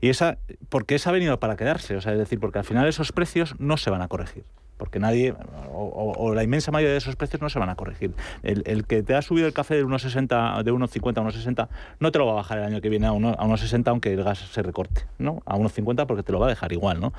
Y 0.00 0.08
esa, 0.08 0.38
¿por 0.68 0.86
qué 0.86 0.94
esa 0.94 1.10
ha 1.10 1.12
venido 1.12 1.38
para 1.40 1.56
quedarse? 1.56 1.96
O 1.96 2.00
sea, 2.00 2.12
es 2.12 2.18
decir, 2.18 2.40
porque 2.40 2.58
al 2.58 2.64
final 2.64 2.86
esos 2.86 3.12
precios 3.12 3.54
no 3.58 3.76
se 3.76 3.90
van 3.90 4.02
a 4.02 4.08
corregir 4.08 4.44
porque 4.78 4.98
nadie, 4.98 5.34
o, 5.72 6.32
la 6.34 6.42
inmensa 6.42 6.70
mayoría 6.70 6.92
de 6.92 6.98
esos 6.98 7.16
precios 7.16 7.42
no 7.42 7.50
se 7.50 7.58
van 7.58 7.68
a 7.68 7.74
corregir. 7.74 8.12
El, 8.42 8.86
que 8.86 9.02
te 9.02 9.14
ha 9.14 9.22
subido 9.22 9.46
el 9.46 9.52
café 9.52 9.74
de 9.74 9.84
1,60 9.84 10.62
de 10.62 10.72
1,50 10.72 11.18
a 11.18 11.22
1,60 11.22 11.68
no 12.00 12.12
te 12.12 12.18
lo 12.18 12.26
va 12.26 12.32
a 12.32 12.36
bajar 12.36 12.58
el 12.58 12.64
año 12.64 12.80
que 12.80 12.88
viene 12.88 13.06
a 13.06 13.12
1,60 13.12 13.88
aunque 13.88 14.12
el 14.12 14.24
gas 14.24 14.38
se 14.38 14.62
recorte, 14.62 15.06
¿no? 15.18 15.42
A 15.44 15.56
1,50 15.56 16.06
porque 16.06 16.22
te 16.22 16.32
lo 16.32 16.38
va 16.38 16.46
a 16.46 16.50
dejar 16.50 16.72
igual, 16.72 17.00
¿no? 17.00 17.12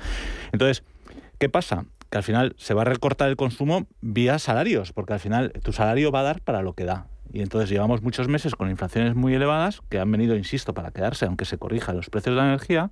Entonces, 0.52 0.82
¿qué 1.38 1.48
pasa? 1.48 1.84
Que 2.10 2.18
al 2.18 2.24
final 2.24 2.54
se 2.56 2.74
va 2.74 2.82
a 2.82 2.86
recortar 2.86 3.28
el 3.28 3.36
consumo 3.36 3.86
vía 4.00 4.38
salarios, 4.38 4.92
porque 4.92 5.12
al 5.12 5.20
final 5.20 5.52
tu 5.62 5.72
salario 5.72 6.10
va 6.10 6.20
a 6.20 6.24
dar 6.24 6.40
para 6.40 6.62
lo 6.62 6.72
que 6.72 6.84
da. 6.84 7.06
Y 7.32 7.42
entonces 7.42 7.70
llevamos 7.70 8.02
muchos 8.02 8.28
meses 8.28 8.54
con 8.54 8.70
inflaciones 8.70 9.14
muy 9.14 9.34
elevadas 9.34 9.82
que 9.88 9.98
han 9.98 10.10
venido, 10.10 10.36
insisto, 10.36 10.74
para 10.74 10.90
quedarse, 10.90 11.26
aunque 11.26 11.44
se 11.44 11.58
corrijan 11.58 11.96
los 11.96 12.10
precios 12.10 12.34
de 12.34 12.40
la 12.40 12.48
energía. 12.48 12.90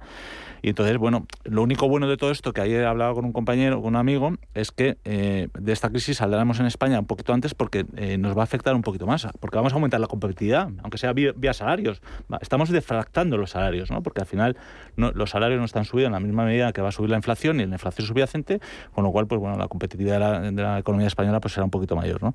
Y 0.62 0.70
entonces, 0.70 0.96
bueno, 0.98 1.27
lo 1.44 1.62
único 1.62 1.88
bueno 1.88 2.09
de 2.09 2.16
todo 2.16 2.31
esto, 2.31 2.53
que 2.53 2.61
ayer 2.61 2.83
he 2.83 2.87
hablado 2.87 3.14
con 3.14 3.24
un 3.24 3.33
compañero, 3.33 3.77
con 3.81 3.88
un 3.88 3.96
amigo, 3.96 4.33
es 4.55 4.72
que 4.72 4.98
eh, 5.05 5.48
de 5.59 5.72
esta 5.72 5.90
crisis 5.90 6.18
saldremos 6.18 6.61
en 6.61 6.66
España 6.66 6.98
un 6.98 7.07
poquito 7.07 7.33
antes 7.33 7.55
porque 7.55 7.87
eh, 7.96 8.18
nos 8.18 8.37
va 8.37 8.42
a 8.42 8.44
afectar 8.44 8.74
un 8.74 8.83
poquito 8.83 9.07
más, 9.07 9.27
porque 9.40 9.57
vamos 9.57 9.72
a 9.72 9.77
aumentar 9.77 10.01
la 10.01 10.07
competitividad, 10.07 10.68
aunque 10.83 10.98
sea 10.98 11.12
vía, 11.12 11.53
salarios. 11.53 12.03
Estamos 12.40 12.70
defractando 12.70 13.37
los 13.37 13.51
salarios, 13.51 13.90
¿no? 13.90 14.03
porque 14.03 14.20
al 14.20 14.27
final 14.27 14.57
no, 14.96 15.12
los 15.12 15.31
salarios 15.31 15.59
no 15.59 15.64
están 15.64 15.85
subidos 15.85 16.09
en 16.09 16.12
la 16.12 16.20
misma 16.20 16.44
medida 16.44 16.72
que 16.72 16.81
va 16.81 16.88
a 16.88 16.92
subir 16.92 17.11
la 17.11 17.16
inflación 17.16 17.61
y 17.61 17.66
la 17.66 17.74
inflación 17.74 18.07
subyacente, 18.07 18.61
con 18.92 19.05
lo 19.05 19.12
cual, 19.12 19.27
pues 19.27 19.40
bueno, 19.40 19.57
la 19.57 19.68
competitividad 19.68 20.42
de 20.42 20.62
la, 20.62 20.79
economía 20.79 21.07
española 21.07 21.40
pues 21.40 21.55
será 21.55 21.64
un 21.64 21.70
poquito 21.70 21.96
mayor. 21.96 22.22
¿no? 22.22 22.35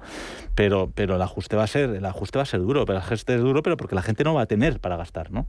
Pero, 0.55 0.91
pero 0.93 1.15
el 1.15 1.21
ajuste 1.21 1.55
va 1.55 1.63
a 1.63 1.67
ser 1.67 1.92
el 1.93 2.05
ajuste 2.05 2.39
va 2.39 2.43
a 2.43 2.45
ser 2.45 2.61
duro, 2.61 2.85
pero 2.85 2.97
el 2.97 3.03
ajuste 3.03 3.35
es 3.35 3.41
duro, 3.41 3.63
pero 3.63 3.77
porque 3.77 3.95
la 3.95 4.01
gente 4.01 4.23
no 4.23 4.33
va 4.33 4.41
a 4.43 4.45
tener 4.45 4.79
para 4.79 4.97
gastar, 4.97 5.31
¿no? 5.31 5.47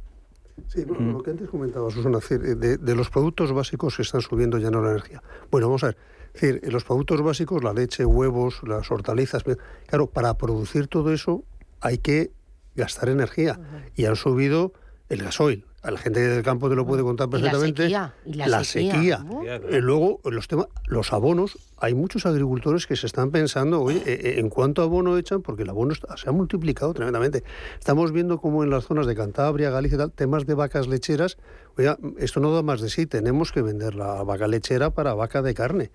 Sí, 0.68 0.84
mm. 0.86 1.12
lo 1.12 1.22
que 1.22 1.30
antes 1.30 1.48
comentaba 1.48 1.90
Susana, 1.90 2.18
de, 2.28 2.78
de, 2.78 2.94
los 2.94 3.10
productos 3.10 3.52
básicos 3.52 3.96
que 3.96 4.02
están 4.02 4.20
subiendo 4.20 4.58
ya 4.58 4.70
no 4.70 4.80
la 4.82 4.90
energía. 4.90 5.22
Bueno, 5.50 5.66
vamos 5.66 5.82
a 5.84 5.88
ver. 5.88 5.96
Es 6.32 6.40
decir, 6.40 6.72
los 6.72 6.84
productos 6.84 7.22
básicos, 7.22 7.62
la 7.62 7.72
leche, 7.72 8.04
huevos, 8.04 8.60
las 8.66 8.90
hortalizas, 8.90 9.44
claro, 9.86 10.08
para 10.08 10.34
producir 10.34 10.88
todo 10.88 11.12
eso 11.12 11.44
hay 11.80 11.98
que 11.98 12.32
gastar 12.74 13.08
energía. 13.08 13.60
Y 13.94 14.06
han 14.06 14.16
subido 14.16 14.72
el 15.08 15.22
gasoil, 15.22 15.64
la 15.90 15.98
gente 15.98 16.20
del 16.20 16.42
campo 16.42 16.68
te 16.68 16.76
lo 16.76 16.86
puede 16.86 17.02
contar 17.02 17.28
perfectamente. 17.28 17.86
Y 17.86 17.90
la 17.90 18.14
sequía. 18.24 18.44
Y 18.44 18.48
la, 18.48 18.64
sequía. 18.64 19.26
Eh, 19.44 19.80
luego, 19.80 20.20
los 20.24 20.48
temas, 20.48 20.66
los 20.86 21.12
abonos, 21.12 21.58
hay 21.78 21.94
muchos 21.94 22.24
agricultores 22.24 22.86
que 22.86 22.96
se 22.96 23.06
están 23.06 23.30
pensando, 23.30 23.82
oye, 23.82 23.98
eh, 24.06 24.20
eh, 24.22 24.34
¿en 24.38 24.48
cuánto 24.48 24.82
abono 24.82 25.18
echan? 25.18 25.42
Porque 25.42 25.62
el 25.62 25.70
abono 25.70 25.94
se 25.94 26.28
ha 26.28 26.32
multiplicado 26.32 26.94
tremendamente. 26.94 27.44
Estamos 27.78 28.12
viendo 28.12 28.38
como 28.38 28.64
en 28.64 28.70
las 28.70 28.84
zonas 28.84 29.06
de 29.06 29.14
Cantabria, 29.14 29.70
Galicia, 29.70 29.98
tal, 29.98 30.12
temas 30.12 30.46
de 30.46 30.54
vacas 30.54 30.88
lecheras, 30.88 31.36
oye, 31.76 31.94
esto 32.18 32.40
no 32.40 32.54
da 32.54 32.62
más 32.62 32.80
de 32.80 32.88
sí, 32.88 33.06
tenemos 33.06 33.52
que 33.52 33.60
vender 33.60 33.94
la 33.94 34.22
vaca 34.22 34.48
lechera 34.48 34.90
para 34.90 35.14
vaca 35.14 35.42
de 35.42 35.54
carne. 35.54 35.90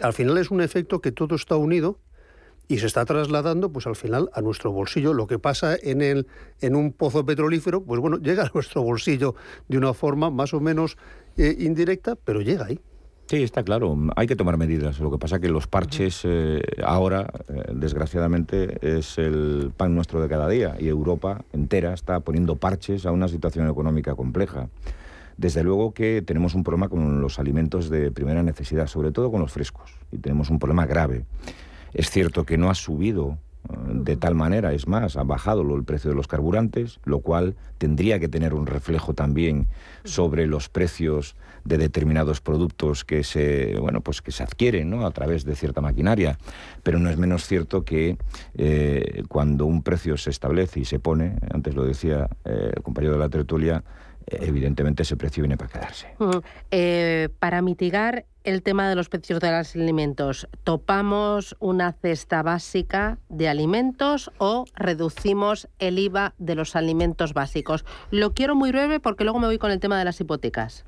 al 0.00 0.12
final 0.12 0.38
es 0.38 0.50
un 0.50 0.62
efecto 0.62 1.00
que 1.00 1.12
todo 1.12 1.34
está 1.34 1.56
unido 1.56 1.98
y 2.70 2.78
se 2.78 2.86
está 2.86 3.04
trasladando 3.04 3.72
pues 3.72 3.88
al 3.88 3.96
final 3.96 4.30
a 4.32 4.40
nuestro 4.40 4.70
bolsillo. 4.70 5.12
Lo 5.12 5.26
que 5.26 5.40
pasa 5.40 5.76
en, 5.82 6.00
el, 6.00 6.28
en 6.60 6.76
un 6.76 6.92
pozo 6.92 7.26
petrolífero, 7.26 7.82
pues 7.82 8.00
bueno, 8.00 8.16
llega 8.22 8.44
a 8.44 8.50
nuestro 8.54 8.84
bolsillo 8.84 9.34
de 9.68 9.76
una 9.76 9.92
forma 9.92 10.30
más 10.30 10.54
o 10.54 10.60
menos 10.60 10.96
eh, 11.36 11.56
indirecta, 11.58 12.14
pero 12.14 12.40
llega 12.40 12.66
ahí. 12.66 12.80
Sí, 13.26 13.42
está 13.42 13.64
claro. 13.64 13.96
Hay 14.14 14.28
que 14.28 14.36
tomar 14.36 14.56
medidas. 14.56 15.00
Lo 15.00 15.10
que 15.10 15.18
pasa 15.18 15.36
es 15.36 15.42
que 15.42 15.48
los 15.48 15.66
parches 15.66 16.20
eh, 16.22 16.62
ahora, 16.84 17.28
eh, 17.48 17.72
desgraciadamente, 17.74 18.78
es 18.82 19.18
el 19.18 19.72
pan 19.76 19.96
nuestro 19.96 20.22
de 20.22 20.28
cada 20.28 20.48
día 20.48 20.76
y 20.78 20.86
Europa 20.86 21.44
entera 21.52 21.92
está 21.92 22.20
poniendo 22.20 22.54
parches 22.54 23.04
a 23.04 23.10
una 23.10 23.26
situación 23.26 23.68
económica 23.68 24.14
compleja. 24.14 24.68
Desde 25.36 25.64
luego 25.64 25.92
que 25.92 26.22
tenemos 26.22 26.54
un 26.54 26.62
problema 26.62 26.88
con 26.88 27.20
los 27.20 27.40
alimentos 27.40 27.90
de 27.90 28.12
primera 28.12 28.44
necesidad, 28.44 28.86
sobre 28.86 29.10
todo 29.10 29.32
con 29.32 29.40
los 29.40 29.50
frescos, 29.50 29.90
y 30.12 30.18
tenemos 30.18 30.50
un 30.50 30.60
problema 30.60 30.86
grave. 30.86 31.24
Es 31.92 32.10
cierto 32.10 32.44
que 32.44 32.58
no 32.58 32.70
ha 32.70 32.74
subido 32.74 33.38
eh, 33.68 33.74
de 33.92 34.16
tal 34.16 34.34
manera, 34.34 34.72
es 34.72 34.86
más, 34.86 35.16
ha 35.16 35.22
bajado 35.22 35.62
el 35.74 35.84
precio 35.84 36.10
de 36.10 36.16
los 36.16 36.26
carburantes, 36.26 37.00
lo 37.04 37.20
cual 37.20 37.56
tendría 37.78 38.18
que 38.18 38.28
tener 38.28 38.54
un 38.54 38.66
reflejo 38.66 39.14
también 39.14 39.66
sobre 40.04 40.46
los 40.46 40.68
precios 40.68 41.36
de 41.64 41.76
determinados 41.76 42.40
productos 42.40 43.04
que 43.04 43.22
se, 43.22 43.76
bueno, 43.78 44.00
pues 44.00 44.22
que 44.22 44.32
se 44.32 44.42
adquieren 44.42 44.88
¿no? 44.88 45.04
a 45.06 45.10
través 45.10 45.44
de 45.44 45.54
cierta 45.54 45.80
maquinaria. 45.80 46.38
Pero 46.82 46.98
no 46.98 47.10
es 47.10 47.18
menos 47.18 47.46
cierto 47.46 47.84
que 47.84 48.16
eh, 48.54 49.22
cuando 49.28 49.66
un 49.66 49.82
precio 49.82 50.16
se 50.16 50.30
establece 50.30 50.80
y 50.80 50.84
se 50.84 50.98
pone, 50.98 51.36
antes 51.52 51.74
lo 51.74 51.84
decía 51.84 52.28
eh, 52.44 52.72
el 52.74 52.82
compañero 52.82 53.14
de 53.14 53.18
la 53.18 53.28
tertulia, 53.28 53.84
evidentemente 54.26 55.02
ese 55.02 55.16
precio 55.16 55.42
viene 55.42 55.56
para 55.56 55.70
quedarse. 55.70 56.08
Para 57.40 57.62
mitigar 57.62 58.24
el 58.44 58.62
tema 58.62 58.88
de 58.88 58.96
los 58.96 59.08
precios 59.08 59.40
de 59.40 59.50
los 59.50 59.74
alimentos, 59.74 60.48
¿topamos 60.64 61.56
una 61.58 61.92
cesta 61.92 62.42
básica 62.42 63.18
de 63.28 63.48
alimentos 63.48 64.30
o 64.38 64.64
reducimos 64.74 65.68
el 65.78 65.98
IVA 65.98 66.34
de 66.38 66.54
los 66.54 66.76
alimentos 66.76 67.34
básicos? 67.34 67.84
Lo 68.10 68.32
quiero 68.32 68.54
muy 68.54 68.72
breve 68.72 69.00
porque 69.00 69.24
luego 69.24 69.38
me 69.38 69.46
voy 69.46 69.58
con 69.58 69.70
el 69.70 69.80
tema 69.80 69.98
de 69.98 70.04
las 70.04 70.20
hipotecas. 70.20 70.84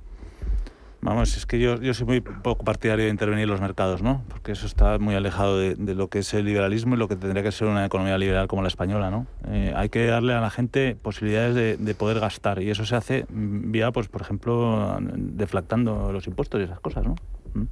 Vamos, 1.05 1.37
es 1.37 1.47
que 1.47 1.59
yo, 1.59 1.81
yo 1.81 1.95
soy 1.95 2.07
muy 2.07 2.21
poco 2.21 2.65
partidario 2.65 3.07
de 3.07 3.11
intervenir 3.11 3.43
en 3.43 3.51
los 3.51 3.61
mercados, 3.61 4.03
¿no? 4.03 4.23
Porque 4.29 4.53
eso 4.53 4.67
está 4.67 5.01
muy 5.01 5.17
alejado 5.17 5.59
de, 5.59 5.95
lo 5.97 6.07
que 6.07 6.21
es 6.21 6.33
el 6.33 6.45
liberalismo 6.45 6.95
y 6.95 6.99
lo 6.99 7.09
que 7.09 7.17
tendría 7.17 7.43
que 7.43 7.51
ser 7.51 7.67
una 7.67 7.85
economía 7.85 8.17
liberal 8.19 8.47
como 8.47 8.63
la 8.63 8.69
española, 8.69 9.11
¿no? 9.11 9.27
Eh, 9.49 9.73
hay 9.75 9.89
que 9.89 10.07
darle 10.07 10.33
a 10.33 10.41
la 10.41 10.51
gente 10.51 10.95
posibilidades 10.95 11.81
de, 11.85 11.95
poder 11.97 12.21
gastar 12.21 12.63
y 12.63 12.71
eso 12.71 12.85
se 12.85 12.95
hace 12.95 13.27
vía, 13.29 13.91
pues, 13.91 14.07
por 14.07 14.23
ejemplo, 14.23 14.97
deflactando 15.03 16.13
los 16.13 16.29
impuestos 16.29 16.61
y 16.61 16.65
esas 16.65 16.79
cosas, 16.79 17.05
¿no? 17.05 17.17
¿Mm? 17.55 17.63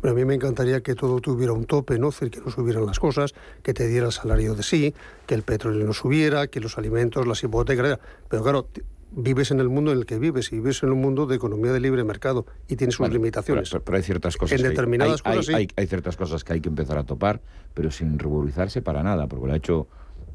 Bueno, 0.00 0.16
a 0.16 0.18
mí 0.18 0.24
me 0.24 0.34
encantaría 0.34 0.80
que 0.80 0.94
todo 0.94 1.20
tuviera 1.20 1.52
un 1.52 1.66
tope, 1.66 1.98
¿no? 1.98 2.10
que 2.10 2.40
no 2.44 2.50
subieran 2.50 2.86
las 2.86 2.98
cosas, 2.98 3.34
que 3.62 3.74
te 3.74 3.86
diera 3.86 4.06
el 4.06 4.12
salario 4.12 4.54
de 4.54 4.62
sí, 4.62 4.94
que 5.26 5.34
el 5.34 5.42
petróleo 5.42 5.86
no 5.86 5.92
subiera, 5.92 6.46
que 6.46 6.60
los 6.60 6.78
alimentos, 6.78 7.26
las 7.26 7.42
hipotecas... 7.42 7.98
Pero 8.28 8.42
claro, 8.42 8.68
vives 9.12 9.50
en 9.50 9.60
el 9.60 9.68
mundo 9.68 9.92
en 9.92 9.98
el 9.98 10.06
que 10.06 10.18
vives 10.18 10.52
y 10.52 10.56
vives 10.56 10.82
en 10.82 10.90
un 10.90 11.00
mundo 11.00 11.26
de 11.26 11.36
economía 11.36 11.72
de 11.72 11.80
libre 11.80 12.04
mercado 12.04 12.46
y 12.68 12.76
tienes 12.76 12.96
sus 12.96 13.08
limitaciones. 13.08 13.70
Pero, 13.70 13.96
hay 13.96 14.02
ciertas 14.02 14.36
cosas. 14.36 14.60
En 14.60 14.68
determinadas 14.68 15.20
hay, 15.24 15.36
cosas 15.36 15.54
hay, 15.54 15.68
hay, 15.76 15.86
ciertas 15.86 16.16
cosas 16.16 16.44
que 16.44 16.54
hay 16.54 16.60
que 16.60 16.68
empezar 16.68 16.98
a 16.98 17.04
topar, 17.04 17.40
pero 17.74 17.90
sin 17.90 18.18
ruborizarse 18.18 18.82
para 18.82 19.02
nada, 19.02 19.26
porque 19.26 19.46
lo 19.46 19.52
ha 19.52 19.56
hecho 19.56 19.88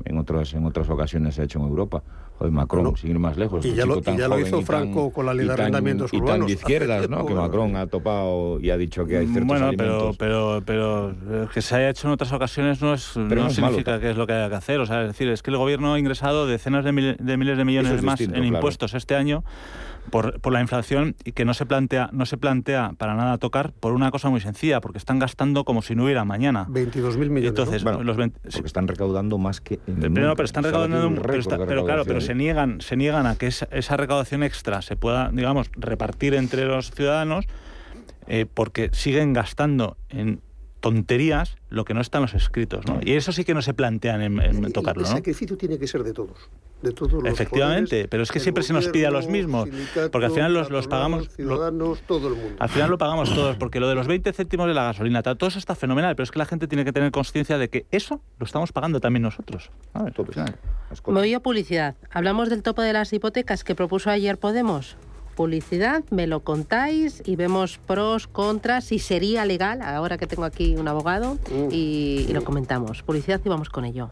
en 0.05 0.17
otras 0.17 0.53
en 0.53 0.65
otras 0.65 0.89
ocasiones 0.89 1.35
se 1.35 1.41
ha 1.41 1.45
hecho 1.45 1.59
en 1.59 1.65
Europa. 1.65 2.03
Joder, 2.37 2.51
Macron, 2.51 2.97
sin 2.97 3.11
ir 3.11 3.19
más 3.19 3.37
lejos. 3.37 3.63
Y 3.65 3.73
ya, 3.73 3.85
lo, 3.85 3.99
y 3.99 4.17
ya 4.17 4.27
lo, 4.27 4.39
hizo 4.39 4.61
Franco 4.63 5.11
con 5.11 5.27
la 5.27 5.33
ley 5.33 5.45
de 5.45 5.53
arrendamientos 5.53 6.11
urbanos. 6.11 6.35
Y 6.35 6.39
tan 6.39 6.47
de 6.47 6.53
izquierdas, 6.53 7.09
¿no? 7.09 7.25
que 7.25 7.33
Macron 7.33 7.75
ha 7.75 7.85
topado 7.87 8.59
y 8.59 8.71
ha 8.71 8.77
dicho 8.77 9.05
que 9.05 9.17
hay 9.17 9.27
ciertos 9.27 9.47
bueno, 9.47 9.67
alimentos... 9.67 10.17
pero, 10.17 10.63
pero, 10.65 11.13
pero 11.15 11.49
que 11.49 11.61
se 11.61 11.75
haya 11.75 11.89
hecho 11.89 12.07
en 12.07 12.13
otras 12.13 12.33
ocasiones 12.33 12.81
no, 12.81 12.93
es, 12.93 13.15
no, 13.15 13.49
significa 13.49 13.99
que 13.99 14.11
es 14.11 14.17
lo 14.17 14.25
que 14.25 14.33
haya 14.33 14.49
que 14.49 14.55
hacer. 14.55 14.79
O 14.79 14.85
sea, 14.85 15.01
es 15.01 15.09
decir, 15.09 15.29
es 15.29 15.43
que 15.43 15.51
el 15.51 15.57
gobierno 15.57 15.93
ha 15.93 15.99
ingresado 15.99 16.47
decenas 16.47 16.83
de, 16.83 17.15
de 17.19 17.37
miles 17.37 17.57
de 17.57 17.65
millones 17.65 18.01
más 18.01 18.19
en 18.21 18.43
impuestos 18.43 18.93
este 18.95 19.15
año 19.15 19.43
por, 20.09 20.39
por, 20.41 20.51
la 20.53 20.61
inflación 20.61 21.15
y 21.23 21.31
que 21.31 21.45
no 21.45 21.53
se 21.53 21.65
plantea 21.65 22.09
no 22.11 22.25
se 22.25 22.37
plantea 22.37 22.93
para 22.97 23.15
nada 23.15 23.37
tocar 23.37 23.71
por 23.73 23.93
una 23.93 24.11
cosa 24.11 24.29
muy 24.29 24.41
sencilla, 24.41 24.81
porque 24.81 24.97
están 24.97 25.19
gastando 25.19 25.63
como 25.63 25.81
si 25.81 25.95
no 25.95 26.05
hubiera 26.05 26.25
mañana. 26.25 26.67
22.000 26.69 27.17
millones. 27.29 27.49
Entonces, 27.49 27.83
los 27.83 28.17
porque 28.17 28.65
están 28.65 28.87
recaudando 28.87 29.37
más 29.37 29.61
que 29.61 29.79
en 29.87 30.03
el 30.03 30.11
pero, 30.11 30.35
pero 30.35 30.45
están 30.45 30.63
recaudando 30.63 31.21
pero, 31.67 31.85
claro, 31.85 32.05
pero 32.05 32.21
se 32.21 32.35
niegan 32.35 32.81
se 32.81 32.95
niegan 32.97 33.25
a 33.25 33.35
que 33.35 33.47
esa, 33.47 33.67
esa, 33.71 33.97
recaudación 33.97 34.43
extra 34.43 34.81
se 34.81 34.95
pueda, 34.95 35.29
digamos, 35.31 35.69
repartir 35.75 36.33
entre 36.33 36.65
los 36.65 36.91
ciudadanos 36.91 37.45
eh, 38.27 38.45
porque 38.51 38.89
siguen 38.93 39.33
gastando 39.33 39.97
en 40.09 40.41
tonterías 40.79 41.57
lo 41.69 41.85
que 41.85 41.93
no 41.93 42.01
están 42.01 42.23
los 42.23 42.33
escritos, 42.33 42.85
¿no? 42.87 42.99
Y 43.03 43.13
eso 43.13 43.31
sí 43.31 43.43
que 43.43 43.53
no 43.53 43.61
se 43.61 43.73
plantean 43.73 44.21
en, 44.21 44.71
tocarlo, 44.73 45.03
el, 45.03 45.07
el 45.07 45.13
sacrificio 45.13 45.57
tiene 45.57 45.77
que 45.77 45.87
ser 45.87 46.03
de 46.03 46.13
todos, 46.13 46.49
de 46.81 46.91
todos 46.91 47.13
los 47.13 47.25
Efectivamente, 47.25 48.07
pero 48.07 48.23
es 48.23 48.31
que 48.31 48.39
siempre 48.39 48.63
se 48.63 48.73
nos 48.73 48.87
pide 48.87 49.07
a 49.07 49.11
los 49.11 49.27
mismos, 49.27 49.69
porque 50.11 50.25
al 50.25 50.31
final 50.31 50.53
los, 50.53 50.69
los 50.69 50.87
pagamos... 50.87 51.29
Ciudadanos, 51.29 52.01
todo 52.07 52.27
el 52.29 52.35
mundo. 52.35 52.55
Al 52.59 52.69
final 52.69 52.89
lo 52.89 52.97
pagamos 52.97 53.33
todos, 53.33 53.55
porque 53.57 53.79
lo 53.79 53.87
de 53.87 53.95
los 53.95 54.07
20 54.07 54.33
céntimos 54.33 54.67
de 54.67 54.73
la 54.73 54.83
gasolina, 54.85 55.23
todo 55.23 55.47
eso 55.47 55.59
está 55.59 55.75
fenomenal, 55.75 56.15
pero 56.15 56.23
es 56.23 56.31
que 56.31 56.39
la 56.39 56.45
gente 56.45 56.67
tiene 56.67 56.85
que 56.85 56.93
tener 56.93 57.11
conciencia 57.11 57.57
de 57.57 57.69
que 57.69 57.85
eso 57.91 58.21
lo 58.39 58.45
estamos 58.45 58.71
pagando 58.71 58.99
también 58.99 59.23
nosotros. 59.23 59.69
Me 59.93 61.13
voy 61.19 61.33
a 61.33 61.39
publicidad. 61.39 61.95
Hablamos 62.11 62.49
del 62.49 62.63
topo 62.63 62.81
de 62.81 62.93
las 62.93 63.13
hipotecas 63.13 63.63
que 63.63 63.75
propuso 63.75 64.09
ayer 64.09 64.37
Podemos 64.37 64.97
publicidad, 65.41 66.03
me 66.11 66.27
lo 66.27 66.41
contáis 66.41 67.23
y 67.25 67.35
vemos 67.35 67.79
pros, 67.79 68.27
contras, 68.27 68.85
si 68.85 68.99
sería 68.99 69.45
legal, 69.45 69.81
ahora 69.81 70.17
que 70.17 70.27
tengo 70.27 70.43
aquí 70.43 70.75
un 70.75 70.87
abogado, 70.87 71.35
mm. 71.49 71.69
y, 71.71 72.27
lo 72.31 72.43
comentamos. 72.43 73.01
Publicidad 73.01 73.41
y 73.43 73.49
vamos 73.49 73.69
con 73.69 73.85
ello. 73.85 74.11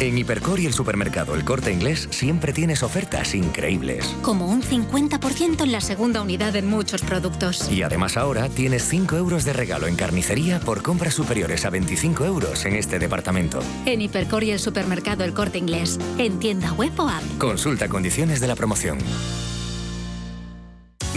En 0.00 0.16
Hipercor 0.16 0.60
y 0.60 0.66
el 0.66 0.74
supermercado 0.74 1.34
El 1.34 1.44
Corte 1.44 1.72
Inglés 1.72 2.06
siempre 2.12 2.52
tienes 2.52 2.84
ofertas 2.84 3.34
increíbles. 3.34 4.06
Como 4.22 4.46
un 4.46 4.62
50% 4.62 5.64
en 5.64 5.72
la 5.72 5.80
segunda 5.80 6.22
unidad 6.22 6.54
en 6.54 6.68
muchos 6.68 7.02
productos. 7.02 7.68
Y 7.68 7.82
además 7.82 8.16
ahora 8.16 8.48
tienes 8.48 8.84
5 8.84 9.16
euros 9.16 9.44
de 9.44 9.54
regalo 9.54 9.88
en 9.88 9.96
carnicería 9.96 10.60
por 10.60 10.84
compras 10.84 11.14
superiores 11.14 11.64
a 11.64 11.70
25 11.70 12.24
euros 12.24 12.64
en 12.64 12.76
este 12.76 13.00
departamento. 13.00 13.58
En 13.86 14.00
Hipercor 14.00 14.44
y 14.44 14.52
el 14.52 14.60
supermercado 14.60 15.24
El 15.24 15.34
Corte 15.34 15.58
Inglés. 15.58 15.98
En 16.16 16.38
tienda 16.38 16.72
web 16.74 16.92
o 16.98 17.08
app. 17.08 17.24
Consulta 17.38 17.88
condiciones 17.88 18.38
de 18.38 18.46
la 18.46 18.54
promoción. 18.54 18.98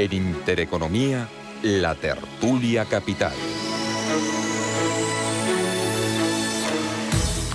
En 0.00 0.14
Intereconomía, 0.14 1.28
la 1.62 1.94
tertulia 1.94 2.86
capital. 2.86 3.34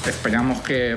Esperamos 0.05 0.61
que, 0.61 0.95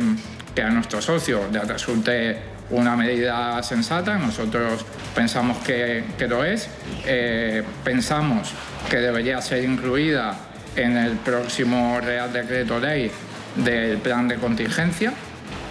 a 0.63 0.69
nuestros 0.69 1.07
socios 1.07 1.51
les 1.51 1.67
resulte 1.67 2.37
una 2.69 2.95
medida 2.97 3.63
sensata. 3.63 4.19
Nosotros 4.19 4.85
pensamos 5.15 5.57
que, 5.65 6.05
que 6.19 6.29
lo 6.29 6.45
es. 6.45 6.69
Eh, 7.07 7.63
pensamos 7.83 8.51
que 8.91 8.99
debería 8.99 9.41
ser 9.41 9.65
incluida 9.65 10.37
en 10.77 10.99
el 10.99 11.17
próximo 11.17 11.99
Real 12.03 12.31
Decreto 12.31 12.79
Ley 12.79 13.11
del 13.57 13.97
plan 13.97 14.29
de 14.29 14.37
contingencia. 14.37 15.15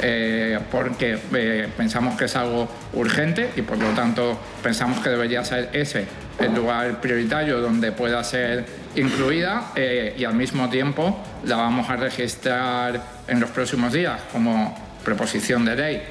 Eh, 0.01 0.59
porque 0.71 1.17
eh, 1.33 1.67
pensamos 1.75 2.17
que 2.17 2.25
es 2.25 2.35
algo 2.35 2.67
urgente 2.93 3.51
y 3.55 3.61
por 3.61 3.77
lo 3.77 3.89
tanto 3.89 4.39
pensamos 4.61 4.99
que 4.99 5.09
debería 5.09 5.43
ser 5.43 5.69
ese 5.73 6.05
el 6.39 6.53
lugar 6.53 7.01
prioritario 7.01 7.59
donde 7.59 7.91
pueda 7.91 8.23
ser 8.23 8.65
incluida 8.95 9.71
eh, 9.75 10.15
y 10.17 10.23
al 10.23 10.35
mismo 10.35 10.69
tiempo 10.69 11.19
la 11.45 11.55
vamos 11.55 11.89
a 11.89 11.95
registrar 11.95 13.01
en 13.27 13.39
los 13.39 13.49
próximos 13.49 13.93
días 13.93 14.21
como 14.31 14.77
proposición 15.03 15.65
de 15.65 15.75
ley 15.75 16.03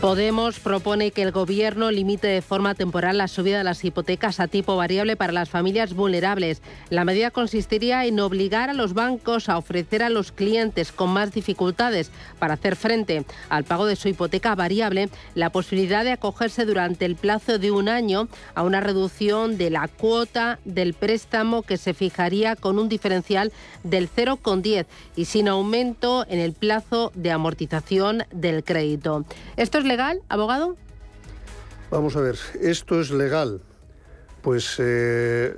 Podemos 0.00 0.60
propone 0.60 1.10
que 1.10 1.20
el 1.20 1.30
Gobierno 1.30 1.90
limite 1.90 2.26
de 2.26 2.40
forma 2.40 2.74
temporal 2.74 3.18
la 3.18 3.28
subida 3.28 3.58
de 3.58 3.64
las 3.64 3.84
hipotecas 3.84 4.40
a 4.40 4.48
tipo 4.48 4.74
variable 4.74 5.14
para 5.14 5.34
las 5.34 5.50
familias 5.50 5.92
vulnerables. 5.92 6.62
La 6.88 7.04
medida 7.04 7.30
consistiría 7.30 8.06
en 8.06 8.18
obligar 8.18 8.70
a 8.70 8.72
los 8.72 8.94
bancos 8.94 9.50
a 9.50 9.58
ofrecer 9.58 10.02
a 10.02 10.08
los 10.08 10.32
clientes 10.32 10.90
con 10.90 11.10
más 11.10 11.32
dificultades 11.32 12.10
para 12.38 12.54
hacer 12.54 12.76
frente 12.76 13.26
al 13.50 13.64
pago 13.64 13.84
de 13.84 13.94
su 13.94 14.08
hipoteca 14.08 14.54
variable 14.54 15.10
la 15.34 15.52
posibilidad 15.52 16.02
de 16.02 16.12
acogerse 16.12 16.64
durante 16.64 17.04
el 17.04 17.16
plazo 17.16 17.58
de 17.58 17.70
un 17.70 17.90
año 17.90 18.26
a 18.54 18.62
una 18.62 18.80
reducción 18.80 19.58
de 19.58 19.68
la 19.68 19.86
cuota 19.86 20.60
del 20.64 20.94
préstamo 20.94 21.60
que 21.60 21.76
se 21.76 21.92
fijaría 21.92 22.56
con 22.56 22.78
un 22.78 22.88
diferencial 22.88 23.52
del 23.84 24.08
0,10 24.08 24.86
y 25.14 25.26
sin 25.26 25.46
aumento 25.46 26.24
en 26.26 26.38
el 26.38 26.54
plazo 26.54 27.12
de 27.14 27.32
amortización 27.32 28.24
del 28.32 28.64
crédito. 28.64 29.26
Esto 29.58 29.76
es 29.76 29.89
legal, 29.90 30.22
abogado? 30.28 30.76
Vamos 31.90 32.14
a 32.14 32.20
ver, 32.20 32.38
esto 32.60 33.00
es 33.00 33.10
legal. 33.10 33.60
Pues 34.40 34.76
eh, 34.78 35.54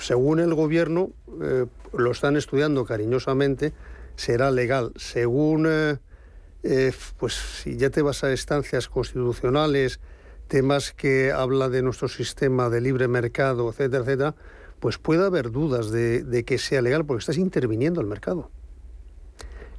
según 0.00 0.38
el 0.38 0.54
gobierno, 0.54 1.10
eh, 1.42 1.66
lo 1.92 2.10
están 2.12 2.36
estudiando 2.36 2.84
cariñosamente, 2.84 3.72
será 4.14 4.52
legal. 4.52 4.92
Según, 4.94 5.66
eh, 5.68 6.92
pues 7.18 7.34
si 7.34 7.76
ya 7.76 7.90
te 7.90 8.02
vas 8.02 8.22
a 8.22 8.32
estancias 8.32 8.88
constitucionales, 8.88 9.98
temas 10.46 10.92
que 10.92 11.32
habla 11.32 11.68
de 11.68 11.82
nuestro 11.82 12.06
sistema 12.06 12.70
de 12.70 12.80
libre 12.80 13.08
mercado, 13.08 13.68
etcétera, 13.68 14.04
etcétera, 14.04 14.34
pues 14.78 14.98
puede 14.98 15.26
haber 15.26 15.50
dudas 15.50 15.90
de, 15.90 16.22
de 16.22 16.44
que 16.44 16.58
sea 16.58 16.82
legal 16.82 17.04
porque 17.04 17.20
estás 17.20 17.36
interviniendo 17.38 18.00
el 18.00 18.06
mercado. 18.06 18.50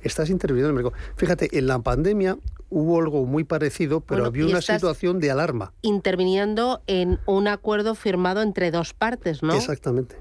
Estás 0.02 0.30
interviniendo 0.30 0.72
en 0.72 0.78
el 0.78 0.84
mercado. 0.84 1.04
Fíjate, 1.16 1.58
en 1.58 1.68
la 1.68 1.80
pandemia 1.80 2.38
hubo 2.70 3.00
algo 3.00 3.26
muy 3.26 3.44
parecido, 3.44 4.02
pero 4.02 4.24
Bueno, 4.24 4.28
había 4.28 4.46
una 4.46 4.62
situación 4.62 5.20
de 5.20 5.32
alarma. 5.32 5.74
Interviniendo 5.82 6.82
en 6.88 7.20
un 7.26 7.48
acuerdo 7.48 7.96
firmado 7.96 8.42
entre 8.42 8.72
dos 8.72 8.94
partes, 8.94 9.44
¿no? 9.44 9.54
Exactamente. 9.54 10.18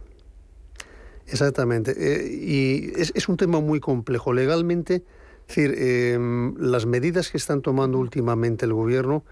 Exactamente. 1.26 1.94
Eh, 1.96 2.28
y 2.32 2.92
es, 3.00 3.12
es 3.14 3.28
un 3.28 3.36
tema 3.36 3.60
muy 3.60 3.80
complejo. 3.80 4.32
Legalmente, 4.32 5.02
es 5.48 5.56
decir, 5.56 5.74
eh, 5.76 6.18
las 6.58 6.86
medidas 6.86 7.30
que 7.30 7.36
están 7.36 7.62
tomando 7.62 7.98
últimamente 7.98 8.64
el 8.64 8.72
gobierno, 8.72 9.24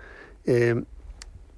eh, 0.45 0.83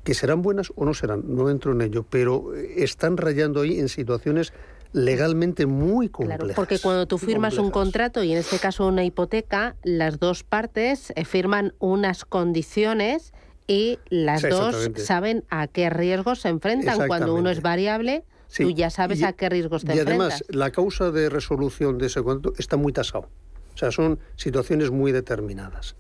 que 0.05 0.15
serán 0.15 0.43
buenas 0.43 0.73
o 0.77 0.85
no 0.85 0.95
serán, 0.95 1.25
no 1.27 1.51
entro 1.51 1.73
en 1.73 1.81
ello, 1.81 2.05
pero 2.09 2.55
están 2.55 3.17
rayando 3.17 3.63
ahí 3.63 3.81
en 3.81 3.89
situaciones 3.89 4.53
legalmente 4.97 5.67
muy 5.67 6.09
complejas. 6.09 6.39
Claro, 6.41 6.55
porque 6.57 6.79
cuando 6.79 7.07
tú 7.07 7.19
firmas 7.19 7.59
un 7.59 7.71
contrato 7.71 8.23
y 8.25 8.33
en 8.33 8.39
este 8.39 8.59
caso 8.59 8.87
una 8.87 9.05
hipoteca, 9.05 9.77
las 9.85 10.19
dos 10.19 10.43
partes 10.43 11.13
eh, 11.17 11.25
firman 11.25 11.75
unas 11.79 12.25
condiciones 12.25 13.33
y 13.67 13.99
las 14.09 14.41
Sí, 14.43 14.49
dos 14.49 14.91
saben 14.97 15.45
a 15.51 15.67
qué 15.67 15.91
riesgos 15.91 16.41
se 16.41 16.49
enfrentan. 16.49 17.07
Cuando 17.09 17.35
uno 17.35 17.51
es 17.51 17.61
variable, 17.63 18.25
Sí, 18.49 18.63
tú 18.63 18.71
ya 18.71 18.91
sabes 18.91 19.21
y- 19.21 19.25
a 19.25 19.33
qué 19.33 19.49
riesgos 19.49 19.85
te 19.85 19.95
Y 19.95 19.99
enfrentas. 19.99 20.27
además, 20.41 20.45
la 20.49 20.71
causa 20.71 21.11
de 21.11 21.29
resolución 21.29 21.99
de 21.99 22.07
ese 22.07 22.23
contrato 22.23 22.55
está 22.59 22.77
muy 22.77 22.93
tasado. 22.93 23.29
O 23.75 23.79
sea, 23.79 23.91
son 23.91 24.19
situaciones 24.37 24.91
muy 24.91 25.13
determinadas. 25.13 25.97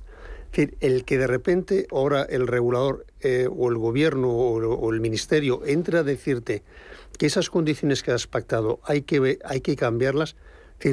Es 0.52 0.52
decir, 0.52 0.76
el 0.80 1.04
que 1.04 1.18
de 1.18 1.26
repente 1.26 1.86
ahora 1.90 2.22
el 2.22 2.46
regulador 2.46 3.04
eh, 3.20 3.46
o 3.54 3.68
el 3.68 3.76
gobierno 3.76 4.30
o, 4.30 4.54
o 4.74 4.92
el 4.92 5.00
ministerio 5.00 5.60
entre 5.66 5.98
a 5.98 6.02
decirte 6.02 6.62
que 7.18 7.26
esas 7.26 7.50
condiciones 7.50 8.02
que 8.02 8.12
has 8.12 8.26
pactado 8.26 8.80
hay 8.84 9.02
que, 9.02 9.38
hay 9.44 9.60
que 9.60 9.76
cambiarlas, 9.76 10.36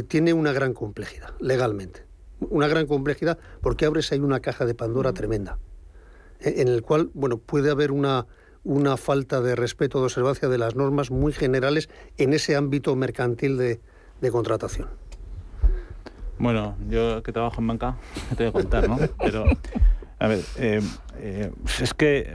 tiene 0.08 0.34
una 0.34 0.54
gran 0.54 0.74
complejidad, 0.74 1.34
legalmente. 1.40 2.06
Una 2.40 2.68
gran 2.68 2.88
complejidad 2.88 3.38
porque 3.62 3.86
abres 3.86 4.12
ahí 4.12 4.20
una 4.20 4.40
caja 4.40 4.66
de 4.66 4.76
Pandora 4.76 5.14
tremenda 5.14 5.60
eh, 6.40 6.56
en 6.58 6.68
el 6.68 6.82
cual 6.82 7.10
bueno 7.14 7.38
puede 7.38 7.72
haber 7.72 7.92
una 7.92 8.28
una 8.66 8.98
falta 8.98 9.42
de 9.42 9.56
respeto 9.56 10.00
de 10.00 10.06
observancia 10.06 10.48
de 10.48 10.58
las 10.58 10.76
normas 10.76 11.12
muy 11.12 11.34
generales 11.34 11.90
en 12.18 12.34
ese 12.34 12.56
ámbito 12.56 12.96
mercantil 12.96 13.58
de, 13.58 13.82
de 14.22 14.32
contratación. 14.32 14.88
Bueno, 16.40 16.76
yo 16.90 17.22
que 17.24 17.32
trabajo 17.32 17.62
en 17.62 17.68
banca, 17.68 17.98
¿qué 18.30 18.36
te 18.38 18.44
voy 18.44 18.50
a 18.50 18.54
contar, 18.54 18.90
no? 18.90 18.98
Pero, 19.20 19.44
a 20.24 20.28
ver, 20.28 20.40
eh, 20.58 20.82
eh, 21.18 21.52
es 21.82 21.94
que 21.94 22.34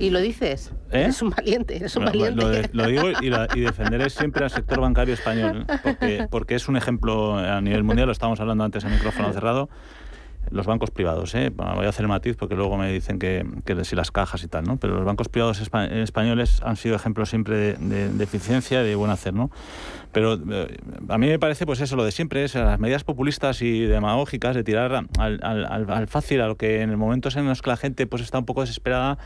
Y 0.00 0.10
lo 0.10 0.20
dices. 0.20 0.72
¿Eh? 0.90 1.02
Eres 1.02 1.22
un 1.22 1.30
valiente, 1.30 1.76
eres 1.76 1.94
un 1.96 2.04
valiente. 2.04 2.34
Lo, 2.34 2.48
de- 2.48 2.68
lo 2.72 2.86
digo 2.86 3.10
y, 3.20 3.30
la- 3.30 3.46
y 3.54 3.60
defenderé 3.60 4.10
siempre 4.10 4.42
al 4.44 4.50
sector 4.50 4.80
bancario 4.80 5.14
español, 5.14 5.64
porque, 5.82 6.26
porque 6.30 6.54
es 6.56 6.68
un 6.68 6.76
ejemplo 6.76 7.36
a 7.38 7.60
nivel 7.60 7.84
mundial, 7.84 8.06
lo 8.06 8.12
estábamos 8.12 8.40
hablando 8.40 8.64
antes 8.64 8.82
en 8.84 8.90
micrófono 8.90 9.32
cerrado, 9.32 9.68
los 10.50 10.66
bancos 10.66 10.90
privados, 10.90 11.34
¿eh? 11.34 11.50
Voy 11.50 11.86
a 11.86 11.88
hacer 11.88 12.02
el 12.02 12.08
matiz 12.08 12.36
porque 12.36 12.54
luego 12.54 12.76
me 12.76 12.92
dicen 12.92 13.18
que, 13.18 13.46
que 13.64 13.84
si 13.84 13.94
las 13.96 14.10
cajas 14.10 14.42
y 14.44 14.48
tal, 14.48 14.64
¿no? 14.64 14.76
Pero 14.76 14.94
los 14.96 15.04
bancos 15.04 15.28
privados 15.28 15.60
espa- 15.62 15.90
españoles 15.90 16.60
han 16.64 16.76
sido 16.76 16.96
ejemplos 16.96 17.28
siempre 17.28 17.56
de, 17.56 17.72
de- 17.74 18.08
de 18.10 18.24
eficiencia 18.24 18.82
y 18.82 18.86
de 18.86 18.94
buen 18.94 19.10
hacer, 19.10 19.34
¿no? 19.34 19.50
Pero 20.12 20.34
eh, 20.34 20.76
a 21.08 21.18
mí 21.18 21.26
me 21.26 21.38
parece, 21.38 21.66
pues 21.66 21.80
eso, 21.80 21.94
lo 21.96 22.04
de 22.04 22.12
siempre, 22.12 22.44
es 22.44 22.54
las 22.54 22.78
medidas 22.80 23.04
populistas 23.04 23.60
y 23.62 23.80
demagógicas 23.82 24.56
de 24.56 24.64
tirar 24.64 24.94
al, 24.94 25.08
al- 25.42 25.64
al- 25.66 25.90
al 25.90 26.08
fácil, 26.08 26.40
a 26.40 26.46
lo 26.46 26.56
que 26.56 26.80
en 26.82 26.96
momentos 26.98 27.36
en 27.36 27.46
los 27.46 27.62
que 27.62 27.70
la 27.70 27.76
gente 27.76 28.06
pues 28.06 28.22
está 28.22 28.38
un 28.38 28.46
poco 28.46 28.62
desesperada, 28.62 29.18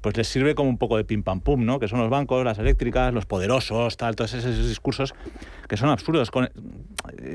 pues 0.00 0.16
les 0.16 0.28
sirve 0.28 0.54
como 0.54 0.68
un 0.70 0.78
poco 0.78 0.96
de 0.96 1.04
pim 1.04 1.22
pam 1.22 1.40
pum, 1.40 1.64
¿no? 1.64 1.78
Que 1.80 1.88
son 1.88 1.98
los 2.00 2.10
bancos, 2.10 2.44
las 2.44 2.58
eléctricas, 2.58 3.12
los 3.12 3.26
poderosos, 3.26 3.96
tal, 3.96 4.14
todos 4.16 4.34
esos, 4.34 4.56
discursos 4.68 5.14
que 5.68 5.76
son 5.76 5.88
absurdos, 5.88 6.30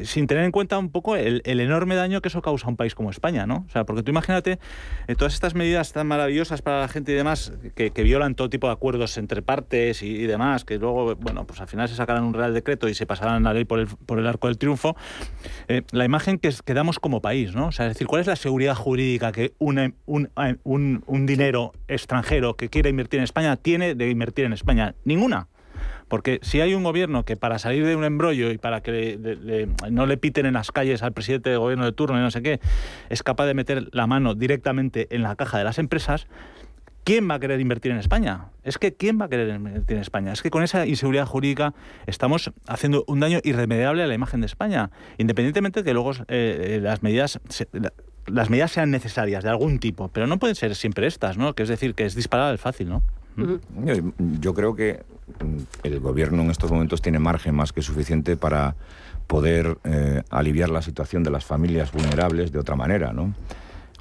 sin 0.03 0.27
tener 0.27 0.43
en 0.45 0.51
cuenta 0.51 0.77
un 0.77 0.89
poco 0.89 1.15
el, 1.15 1.41
el 1.45 1.59
enorme 1.59 1.95
daño 1.95 2.21
que 2.21 2.29
eso 2.29 2.41
causa 2.41 2.67
a 2.67 2.69
un 2.69 2.77
país 2.77 2.95
como 2.95 3.09
España, 3.09 3.45
¿no? 3.45 3.65
O 3.67 3.71
sea, 3.71 3.83
porque 3.85 4.03
tú 4.03 4.11
imagínate 4.11 4.59
eh, 5.07 5.15
todas 5.15 5.33
estas 5.33 5.53
medidas 5.55 5.91
tan 5.93 6.07
maravillosas 6.07 6.61
para 6.61 6.81
la 6.81 6.87
gente 6.87 7.11
y 7.11 7.15
demás, 7.15 7.53
que, 7.75 7.91
que 7.91 8.03
violan 8.03 8.35
todo 8.35 8.49
tipo 8.49 8.67
de 8.67 8.73
acuerdos 8.73 9.17
entre 9.17 9.41
partes 9.41 10.01
y, 10.01 10.25
demás, 10.27 10.63
que 10.65 10.77
luego, 10.77 11.15
bueno, 11.15 11.45
pues 11.45 11.59
al 11.61 11.67
final 11.67 11.89
se 11.89 11.95
sacarán 11.95 12.23
un 12.23 12.33
real 12.33 12.53
decreto 12.53 12.87
y 12.89 12.93
se 12.93 13.05
pasarán 13.05 13.43
la 13.43 13.53
ley 13.53 13.65
por 13.65 13.79
el, 13.79 13.87
por 13.87 14.19
el 14.19 14.27
arco 14.27 14.47
del 14.47 14.57
triunfo, 14.57 14.95
eh, 15.67 15.81
la 15.91 16.05
imagen 16.05 16.37
que, 16.39 16.47
es- 16.49 16.61
que 16.61 16.73
damos 16.73 16.99
como 16.99 17.21
país, 17.21 17.53
¿no? 17.55 17.67
O 17.67 17.71
sea, 17.71 17.87
es 17.87 17.93
decir, 17.93 18.07
¿cuál 18.07 18.21
es 18.21 18.27
la 18.27 18.35
seguridad 18.35 18.75
jurídica 18.75 19.31
que 19.31 19.53
una- 19.59 19.91
un, 20.05 20.29
un- 20.63 21.03
un 21.05 21.25
dinero 21.25 21.73
extranjero 21.87 22.50
que 22.55 22.69
quiere 22.69 22.89
invertir 22.89 23.19
en 23.19 23.23
España 23.23 23.55
tiene 23.57 23.95
de 23.95 24.09
invertir 24.09 24.45
en 24.45 24.53
España? 24.53 24.95
Ninguna. 25.05 25.47
Porque 26.07 26.39
si 26.41 26.59
hay 26.59 26.73
un 26.73 26.83
gobierno 26.83 27.23
que 27.23 27.37
para 27.37 27.57
salir 27.57 27.85
de 27.85 27.95
un 27.95 28.03
embrollo 28.03 28.51
y 28.51 28.57
para 28.57 28.81
que 28.81 29.69
no 29.89 30.05
le 30.05 30.17
piten 30.17 30.45
en 30.45 30.55
las 30.55 30.71
calles 30.71 31.03
al 31.03 31.13
presidente 31.13 31.49
de 31.49 31.55
gobierno 31.55 31.85
de 31.85 31.93
turno 31.93 32.17
y 32.17 32.21
no 32.21 32.31
sé 32.31 32.41
qué, 32.41 32.59
es 33.09 33.23
capaz 33.23 33.45
de 33.45 33.53
meter 33.53 33.87
la 33.93 34.07
mano 34.07 34.35
directamente 34.35 35.07
en 35.09 35.23
la 35.23 35.35
caja 35.37 35.57
de 35.57 35.63
las 35.63 35.79
empresas, 35.79 36.27
¿quién 37.05 37.29
va 37.29 37.35
a 37.35 37.39
querer 37.39 37.61
invertir 37.61 37.93
en 37.93 37.97
España? 37.97 38.47
Es 38.63 38.77
que 38.77 38.93
¿quién 38.93 39.21
va 39.21 39.25
a 39.25 39.29
querer 39.29 39.55
invertir 39.55 39.95
en 39.95 40.01
España? 40.01 40.33
Es 40.33 40.41
que 40.41 40.49
con 40.49 40.63
esa 40.63 40.85
inseguridad 40.85 41.25
jurídica 41.25 41.73
estamos 42.07 42.51
haciendo 42.67 43.05
un 43.07 43.21
daño 43.21 43.39
irremediable 43.43 44.03
a 44.03 44.07
la 44.07 44.13
imagen 44.13 44.41
de 44.41 44.47
España, 44.47 44.91
independientemente 45.17 45.79
de 45.79 45.85
que 45.85 45.93
luego 45.93 46.11
eh, 46.11 46.25
eh, 46.27 46.79
las 46.81 47.03
medidas... 47.03 47.39
las 48.31 48.49
medidas 48.49 48.71
sean 48.71 48.91
necesarias 48.91 49.43
de 49.43 49.49
algún 49.49 49.79
tipo, 49.79 50.07
pero 50.07 50.27
no 50.27 50.39
pueden 50.39 50.55
ser 50.55 50.75
siempre 50.75 51.07
estas, 51.07 51.37
¿no? 51.37 51.53
Que 51.53 51.63
es 51.63 51.69
decir, 51.69 51.95
que 51.95 52.05
es 52.05 52.15
disparar 52.15 52.49
al 52.49 52.57
fácil, 52.57 52.89
¿no? 52.89 53.01
Yo 54.39 54.53
creo 54.53 54.75
que 54.75 55.03
el 55.83 55.99
gobierno 55.99 56.41
en 56.41 56.51
estos 56.51 56.71
momentos 56.71 57.01
tiene 57.01 57.19
margen 57.19 57.55
más 57.55 57.71
que 57.71 57.81
suficiente 57.81 58.35
para 58.35 58.75
poder 59.27 59.77
eh, 59.85 60.23
aliviar 60.29 60.69
la 60.69 60.81
situación 60.81 61.23
de 61.23 61.31
las 61.31 61.45
familias 61.45 61.91
vulnerables 61.91 62.51
de 62.51 62.59
otra 62.59 62.75
manera, 62.75 63.13
¿no? 63.13 63.33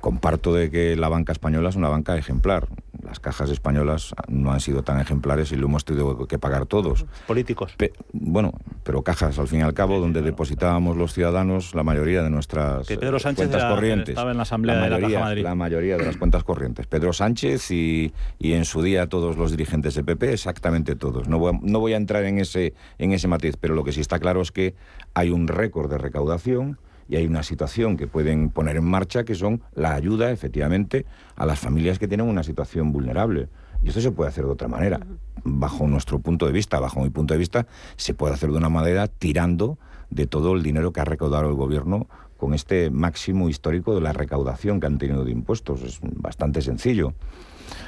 Comparto 0.00 0.54
de 0.54 0.70
que 0.70 0.96
la 0.96 1.08
banca 1.08 1.32
española 1.32 1.68
es 1.68 1.76
una 1.76 1.88
banca 1.88 2.16
ejemplar. 2.16 2.68
Las 3.04 3.18
cajas 3.18 3.50
españolas 3.50 4.14
no 4.28 4.52
han 4.52 4.60
sido 4.60 4.82
tan 4.82 5.00
ejemplares 5.00 5.52
y 5.52 5.56
lo 5.56 5.66
hemos 5.66 5.84
tenido 5.84 6.26
que 6.26 6.38
pagar 6.38 6.66
todos. 6.66 7.06
Políticos. 7.26 7.74
bueno, 8.12 8.52
pero 8.82 9.02
cajas, 9.02 9.38
al 9.38 9.48
fin 9.48 9.60
y 9.60 9.62
al 9.62 9.74
cabo, 9.74 10.00
donde 10.00 10.22
depositábamos 10.22 10.96
los 10.96 11.12
ciudadanos 11.12 11.74
la 11.74 11.82
mayoría 11.82 12.22
de 12.22 12.30
nuestras 12.30 12.86
cuentas 12.86 13.64
corrientes. 13.64 14.10
Estaba 14.10 14.30
en 14.30 14.36
la 14.36 14.42
Asamblea 14.44 14.76
la 14.76 14.80
mayoría, 14.82 15.08
de 15.08 15.14
la, 15.14 15.20
Madrid. 15.20 15.42
la 15.42 15.54
mayoría 15.54 15.96
de 15.96 16.06
las 16.06 16.16
cuentas 16.16 16.44
corrientes. 16.44 16.86
Pedro 16.86 17.12
Sánchez 17.12 17.70
y, 17.70 18.12
y, 18.38 18.52
en 18.52 18.64
su 18.64 18.82
día 18.82 19.08
todos 19.08 19.36
los 19.36 19.50
dirigentes 19.50 19.94
del 19.94 20.04
PP, 20.04 20.32
exactamente 20.32 20.94
todos. 20.94 21.28
No 21.28 21.38
voy, 21.38 21.54
a, 21.54 21.58
no 21.62 21.80
voy 21.80 21.94
a 21.94 21.96
entrar 21.96 22.24
en 22.24 22.38
ese, 22.38 22.74
en 22.98 23.12
ese 23.12 23.28
matiz, 23.28 23.56
pero 23.58 23.74
lo 23.74 23.84
que 23.84 23.92
sí 23.92 24.00
está 24.00 24.18
claro 24.18 24.40
es 24.40 24.52
que 24.52 24.74
hay 25.14 25.30
un 25.30 25.48
récord 25.48 25.90
de 25.90 25.98
recaudación 25.98 26.78
y 27.10 27.16
hay 27.16 27.26
una 27.26 27.42
situación 27.42 27.96
que 27.96 28.06
pueden 28.06 28.50
poner 28.50 28.76
en 28.76 28.84
marcha 28.84 29.24
que 29.24 29.34
son 29.34 29.62
la 29.74 29.94
ayuda, 29.94 30.30
efectivamente, 30.30 31.06
a 31.34 31.44
las 31.44 31.58
familias 31.58 31.98
que 31.98 32.06
tienen 32.06 32.28
una 32.28 32.44
situación 32.44 32.92
vulnerable. 32.92 33.48
Y 33.82 33.88
esto 33.88 34.00
se 34.00 34.12
puede 34.12 34.28
hacer 34.28 34.44
de 34.44 34.52
otra 34.52 34.68
manera. 34.68 35.00
Bajo 35.42 35.88
nuestro 35.88 36.20
punto 36.20 36.46
de 36.46 36.52
vista, 36.52 36.78
bajo 36.78 37.00
mi 37.00 37.10
punto 37.10 37.34
de 37.34 37.38
vista, 37.38 37.66
se 37.96 38.14
puede 38.14 38.34
hacer 38.34 38.50
de 38.52 38.58
una 38.58 38.68
manera 38.68 39.08
tirando 39.08 39.76
de 40.08 40.28
todo 40.28 40.54
el 40.54 40.62
dinero 40.62 40.92
que 40.92 41.00
ha 41.00 41.04
recaudado 41.04 41.48
el 41.48 41.54
gobierno 41.54 42.06
con 42.36 42.54
este 42.54 42.90
máximo 42.90 43.48
histórico 43.48 43.96
de 43.96 44.02
la 44.02 44.12
recaudación 44.12 44.78
que 44.78 44.86
han 44.86 44.98
tenido 44.98 45.24
de 45.24 45.32
impuestos. 45.32 45.82
Es 45.82 45.98
bastante 46.02 46.62
sencillo. 46.62 47.14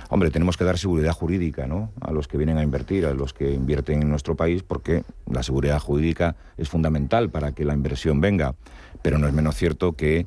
Hombre, 0.08 0.30
tenemos 0.30 0.56
que 0.56 0.64
dar 0.64 0.78
seguridad 0.78 1.12
jurídica 1.12 1.66
¿no? 1.66 1.90
a 2.00 2.12
los 2.12 2.28
que 2.28 2.36
vienen 2.36 2.58
a 2.58 2.62
invertir, 2.62 3.06
a 3.06 3.14
los 3.14 3.32
que 3.32 3.52
invierten 3.52 4.02
en 4.02 4.10
nuestro 4.10 4.36
país, 4.36 4.62
porque 4.62 5.04
la 5.30 5.42
seguridad 5.42 5.78
jurídica 5.78 6.36
es 6.56 6.68
fundamental 6.68 7.30
para 7.30 7.52
que 7.52 7.64
la 7.64 7.74
inversión 7.74 8.20
venga. 8.20 8.54
Pero 9.02 9.18
no 9.18 9.26
es 9.26 9.32
menos 9.32 9.56
cierto 9.56 9.92
que 9.92 10.20
eh, 10.20 10.26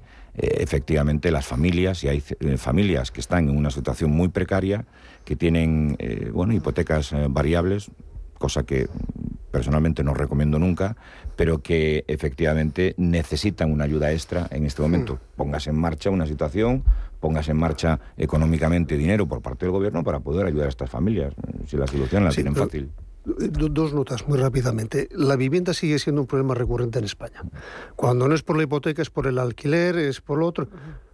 efectivamente 0.60 1.32
las 1.32 1.46
familias, 1.46 2.04
y 2.04 2.10
hay 2.10 2.24
eh, 2.42 2.58
familias 2.58 3.12
que 3.12 3.22
están 3.22 3.50
en 3.50 3.58
una 3.58 3.72
situación 3.72 4.12
muy 4.12 4.28
precaria, 4.28 4.86
que 5.24 5.36
tienen 5.36 5.96
eh, 6.00 6.30
bueno, 6.34 6.54
hipotecas 6.54 7.14
variables, 7.30 7.90
cosa 8.38 8.64
que 8.64 8.88
personalmente 9.50 10.04
no 10.04 10.14
recomiendo 10.14 10.60
nunca, 10.60 10.98
pero 11.38 11.62
que 11.62 12.04
efectivamente 12.08 12.94
necesitan 12.98 13.72
una 13.72 13.86
ayuda 13.86 14.12
extra 14.12 14.48
en 14.52 14.66
este 14.66 14.82
momento. 14.82 15.18
Póngase 15.38 15.70
en 15.70 15.80
marcha 15.80 16.10
una 16.10 16.26
situación, 16.26 16.84
póngase 17.22 17.52
en 17.52 17.58
marcha 17.58 18.02
económicamente 18.18 18.98
dinero 18.98 19.26
por 19.28 19.42
parte 19.42 19.66
del 19.66 19.72
gobierno 19.72 20.04
para 20.04 20.20
poder 20.20 20.46
ayudar 20.46 20.66
a 20.66 20.70
estas 20.70 20.90
familias. 20.90 21.34
Si 21.68 21.78
la 21.78 21.88
solución 21.88 22.26
la 22.26 22.32
tienen 22.32 22.54
fácil. 22.54 22.92
Dos 23.26 23.94
notas 23.94 24.28
muy 24.28 24.38
rápidamente. 24.38 25.10
La 25.12 25.36
vivienda 25.36 25.74
sigue 25.74 25.98
siendo 25.98 26.22
un 26.22 26.28
problema 26.28 26.54
recurrente 26.54 27.00
en 27.00 27.06
España. 27.06 27.44
Cuando 27.96 28.28
no 28.28 28.36
es 28.36 28.44
por 28.44 28.56
la 28.56 28.64
hipoteca, 28.64 29.02
es 29.02 29.10
por 29.10 29.26
el 29.28 29.40
alquiler, 29.40 29.98
es 29.98 30.22
por 30.22 30.38
lo 30.38 30.48
otro. 30.48 30.68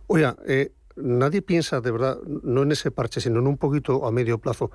Oiga, 0.08 0.36
eh, 0.46 0.74
nadie 0.98 1.42
piensa 1.42 1.80
de 1.80 1.92
verdad, 1.92 2.18
no 2.24 2.64
en 2.64 2.74
ese 2.74 2.92
parche, 2.92 3.22
sino 3.22 3.40
en 3.40 3.48
un 3.48 3.58
poquito 3.58 4.06
a 4.06 4.12
medio 4.12 4.40
plazo, 4.40 4.72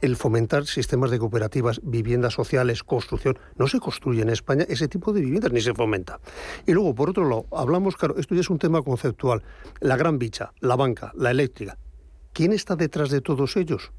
el 0.00 0.16
fomentar 0.16 0.66
sistemas 0.66 1.10
de 1.10 1.18
cooperativas, 1.18 1.80
viviendas 1.82 2.34
sociales, 2.34 2.82
construcción. 2.82 3.38
No 3.56 3.66
se 3.66 3.78
construye 3.78 4.22
en 4.22 4.30
España 4.30 4.64
ese 4.68 4.88
tipo 4.88 5.12
de 5.12 5.20
viviendas, 5.20 5.52
ni 5.52 5.60
se 5.60 5.74
fomenta. 5.74 6.20
Y 6.66 6.72
luego, 6.72 6.94
por 6.94 7.10
otro 7.10 7.28
lado, 7.28 7.46
hablamos, 7.52 7.96
claro, 7.96 8.16
esto 8.18 8.34
ya 8.34 8.40
es 8.40 8.50
un 8.50 8.58
tema 8.58 8.82
conceptual. 8.82 9.42
La 9.80 9.96
gran 9.96 10.18
bicha, 10.18 10.52
la 10.60 10.76
banca, 10.76 11.12
la 11.14 11.30
eléctrica. 11.30 11.78
¿Quién 12.32 12.52
está 12.52 12.76
detrás 12.76 13.10
de 13.10 13.20
todos 13.20 13.56
ellos? 13.56 13.92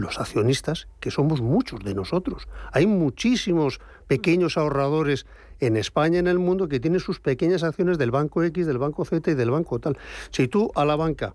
Los 0.00 0.18
accionistas, 0.18 0.88
que 0.98 1.10
somos 1.10 1.40
muchos 1.40 1.80
de 1.80 1.94
nosotros. 1.94 2.48
Hay 2.72 2.86
muchísimos 2.86 3.80
pequeños 4.06 4.56
ahorradores 4.56 5.26
en 5.60 5.76
España 5.76 6.18
en 6.18 6.26
el 6.26 6.38
mundo 6.38 6.68
que 6.68 6.80
tienen 6.80 7.00
sus 7.00 7.20
pequeñas 7.20 7.62
acciones 7.62 7.98
del 7.98 8.10
banco 8.10 8.42
X, 8.42 8.66
del 8.66 8.78
banco 8.78 9.04
Z 9.04 9.30
y 9.30 9.34
del 9.34 9.50
banco 9.50 9.78
tal. 9.78 9.98
Si 10.30 10.48
tú 10.48 10.70
a 10.74 10.84
la 10.84 10.96
banca 10.96 11.34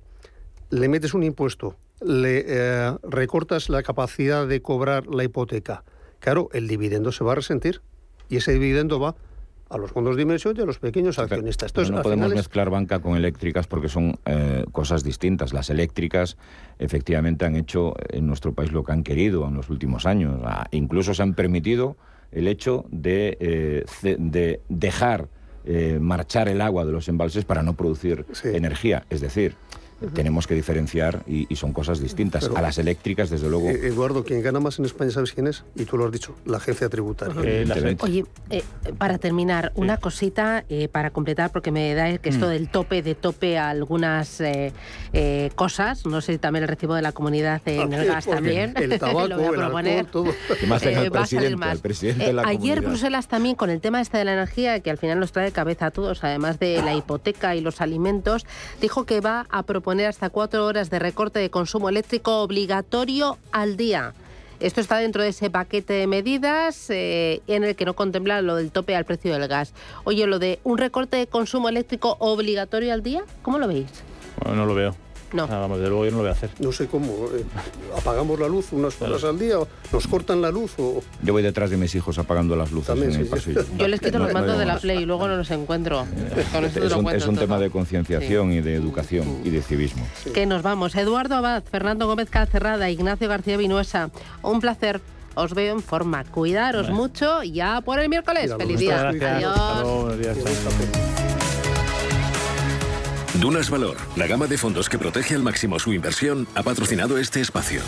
le 0.71 0.89
metes 0.89 1.13
un 1.13 1.23
impuesto 1.23 1.77
le 2.01 2.43
eh, 2.47 2.97
recortas 3.03 3.69
la 3.69 3.83
capacidad 3.83 4.47
de 4.47 4.61
cobrar 4.61 5.07
la 5.07 5.23
hipoteca, 5.23 5.83
claro, 6.19 6.49
el 6.53 6.67
dividendo 6.67 7.11
se 7.11 7.23
va 7.23 7.33
a 7.33 7.35
resentir 7.35 7.81
y 8.29 8.37
ese 8.37 8.53
dividendo 8.53 8.99
va 8.99 9.15
a 9.69 9.77
los 9.77 9.91
fondos 9.91 10.15
de 10.15 10.21
inversión 10.21 10.55
y 10.57 10.61
a 10.61 10.65
los 10.65 10.79
pequeños 10.79 11.17
accionistas. 11.17 11.73
no 11.89 12.01
podemos 12.01 12.33
mezclar 12.33 12.69
banca 12.69 12.99
con 12.99 13.15
eléctricas 13.15 13.67
porque 13.67 13.89
son 13.89 14.17
eh, 14.25 14.65
cosas 14.71 15.03
distintas. 15.03 15.53
Las 15.53 15.69
eléctricas 15.69 16.37
efectivamente 16.77 17.45
han 17.45 17.55
hecho 17.55 17.93
en 18.09 18.27
nuestro 18.27 18.53
país 18.53 18.71
lo 18.71 18.83
que 18.83 18.91
han 18.91 19.03
querido 19.03 19.47
en 19.47 19.55
los 19.55 19.69
últimos 19.69 20.05
años. 20.05 20.39
Ah, 20.43 20.67
incluso 20.71 21.13
se 21.13 21.23
han 21.23 21.33
permitido 21.33 21.97
el 22.31 22.47
hecho 22.47 22.85
de, 22.89 23.37
eh, 23.39 23.85
de 24.19 24.61
dejar 24.69 25.29
marchar 25.99 26.47
el 26.47 26.61
agua 26.61 26.85
de 26.85 26.91
los 26.91 27.09
embalses 27.09 27.43
para 27.43 27.63
no 27.63 27.73
producir 27.73 28.23
energía. 28.43 29.03
Es 29.09 29.19
decir, 29.19 29.55
tenemos 30.13 30.45
que 30.45 30.55
diferenciar 30.55 31.23
y, 31.25 31.55
son 31.55 31.71
cosas 31.71 32.01
distintas. 32.01 32.49
a 32.53 32.61
las 32.61 32.77
eléctricas, 32.77 33.29
desde 33.29 33.49
luego. 33.49 33.69
Eh, 33.69 33.87
Eduardo, 33.87 34.25
quien 34.25 34.41
gana 34.41 34.59
más 34.59 34.77
en 34.77 34.85
España, 34.85 35.11
¿sabes 35.11 35.31
quién 35.31 35.47
es? 35.47 35.63
Y 35.75 35.85
tú 35.85 35.97
lo 35.97 36.05
has 36.05 36.11
dicho, 36.11 36.35
la 36.45 36.57
agencia 36.57 36.89
tributaria. 36.89 37.35
Oye, 38.01 38.25
eh, 38.49 38.63
para 38.97 39.17
terminar, 39.17 39.71
una 39.75 39.97
cosita 39.97 40.65
eh, 40.67 40.89
para 40.89 41.11
completar, 41.11 41.51
porque 41.51 41.71
me 41.71 41.93
da 41.93 42.17
que 42.17 42.29
esto 42.29 42.47
mm. 42.47 42.49
del 42.49 42.69
tope 42.69 43.01
de 43.01 43.15
tope 43.15 43.57
a 43.57 43.69
algunas 43.69 44.41
cosas, 45.55 46.05
no 46.05 46.19
sé 46.21 46.33
si 46.33 46.39
también 46.39 46.63
el 46.63 46.67
recibo 46.67 46.93
de 46.93 47.01
la 47.01 47.13
comunidad 47.13 47.61
en 47.65 47.93
el 47.93 48.05
gas 48.05 48.25
también. 48.25 48.73
El 48.75 48.99
tabaco, 48.99 49.27
lo 49.27 49.37
voy 49.37 49.47
a 49.47 49.51
proponer. 49.51 50.05
todo. 50.07 50.33
más 50.67 50.83
el 50.83 51.09
presidente, 51.09 51.71
el 51.71 51.79
presidente 51.79 52.25
de 52.25 52.33
la 52.33 52.47
ayer 52.47 52.81
Bruselas 52.81 53.27
también 53.27 53.55
con 53.55 53.69
el 53.69 53.79
tema 53.79 54.01
este 54.01 54.17
de 54.17 54.25
la 54.25 54.33
energía, 54.33 54.81
que 54.81 54.89
al 54.89 54.97
final 54.97 55.19
nos 55.19 55.31
trae 55.31 55.45
de 55.45 55.51
cabeza 55.51 55.87
a 55.87 55.91
todos, 55.91 56.23
además 56.23 56.59
de 56.59 56.81
la 56.81 56.93
hipoteca 56.93 57.55
y 57.55 57.61
los 57.61 57.79
alimentos, 57.79 58.45
dijo 58.81 59.05
que 59.05 59.21
va 59.21 59.47
a 59.49 59.63
proponer 59.63 59.84
poner 59.85 60.07
hasta 60.07 60.31
cuatro 60.31 60.65
horas 60.65 60.89
de 60.89 60.97
recorte 60.97 61.37
de 61.37 61.51
consumo 61.51 61.89
eléctrico 61.89 62.41
obligatorio 62.41 63.37
al 63.51 63.77
día. 63.77 64.15
Esto 64.59 64.81
está 64.81 64.97
dentro 64.97 65.21
de 65.21 65.29
ese 65.29 65.51
paquete 65.51 65.93
de 65.93 66.07
medidas 66.07 66.89
eh, 66.89 67.43
en 67.45 67.63
el 67.63 67.75
que 67.75 67.85
no 67.85 67.93
contempla 67.93 68.41
lo 68.41 68.55
del 68.55 68.71
tope 68.71 68.95
al 68.95 69.05
precio 69.05 69.31
del 69.31 69.47
gas. 69.47 69.73
Oye, 70.03 70.25
lo 70.25 70.39
de 70.39 70.59
un 70.63 70.79
recorte 70.79 71.17
de 71.17 71.27
consumo 71.27 71.69
eléctrico 71.69 72.17
obligatorio 72.17 72.93
al 72.93 73.03
día, 73.03 73.23
¿cómo 73.43 73.59
lo 73.59 73.67
veis? 73.67 73.85
no 74.43 74.65
lo 74.65 74.73
veo. 74.73 75.04
No. 75.33 75.47
vamos, 75.47 75.79
de 75.79 75.87
luego 75.87 76.05
yo 76.05 76.11
no 76.11 76.17
lo 76.17 76.23
voy 76.23 76.29
a 76.29 76.33
hacer. 76.33 76.49
No 76.59 76.71
sé 76.71 76.87
cómo. 76.87 77.27
Eh, 77.35 77.43
apagamos 77.97 78.39
la 78.39 78.47
luz 78.47 78.71
unas 78.71 79.01
horas 79.01 79.23
al 79.23 79.39
día, 79.39 79.59
o 79.59 79.67
nos 79.91 80.07
cortan 80.07 80.41
la 80.41 80.51
luz 80.51 80.73
o... 80.77 81.01
Yo 81.21 81.33
voy 81.33 81.43
detrás 81.43 81.69
de 81.69 81.77
mis 81.77 81.93
hijos 81.95 82.17
apagando 82.17 82.55
las 82.55 82.71
luces 82.71 82.95
en 82.95 83.11
el 83.11 83.27
pasillo. 83.27 83.65
Yo 83.77 83.87
les 83.87 83.99
quito 83.99 84.19
los 84.19 84.33
mandos 84.33 84.57
de 84.57 84.65
la 84.65 84.77
Play 84.77 85.03
y 85.03 85.05
luego 85.05 85.27
no 85.27 85.35
los 85.35 85.51
encuentro. 85.51 86.05
es, 86.35 87.27
un, 87.27 87.35
tema 87.35 87.59
de 87.59 87.69
concienciación 87.69 88.51
y 88.53 88.61
de 88.61 88.75
educación 88.75 89.41
y 89.43 89.49
de 89.49 89.61
civismo. 89.61 90.05
Que 90.33 90.45
nos 90.45 90.61
vamos. 90.61 90.95
Eduardo 90.95 91.35
Abad, 91.35 91.63
Fernando 91.63 92.07
Gómez 92.07 92.29
Calcerrada, 92.29 92.89
Ignacio 92.89 93.27
García 93.27 93.57
Vinuesa. 93.57 94.09
Un 94.41 94.61
placer 94.61 95.01
os 95.35 95.53
veo 95.53 95.75
en 95.75 95.81
forma. 95.81 96.23
Cuidaros 96.23 96.89
mucho 96.89 97.43
ya 97.43 97.81
por 97.81 97.99
el 97.99 98.09
miércoles. 98.09 98.53
Feliz 98.57 98.79
día. 98.79 99.09
Adiós. 99.09 100.15
Dunas 103.39 103.69
Valor, 103.69 103.97
la 104.15 104.27
gama 104.27 104.47
de 104.47 104.57
fondos 104.57 104.87
que 104.87 104.97
protege 104.97 105.35
al 105.35 105.43
máximo 105.43 105.77
su 105.77 105.93
inversión, 105.93 106.47
ha 106.55 106.63
patrocinado 106.63 107.17
este 107.17 107.41
espacio. 107.41 107.81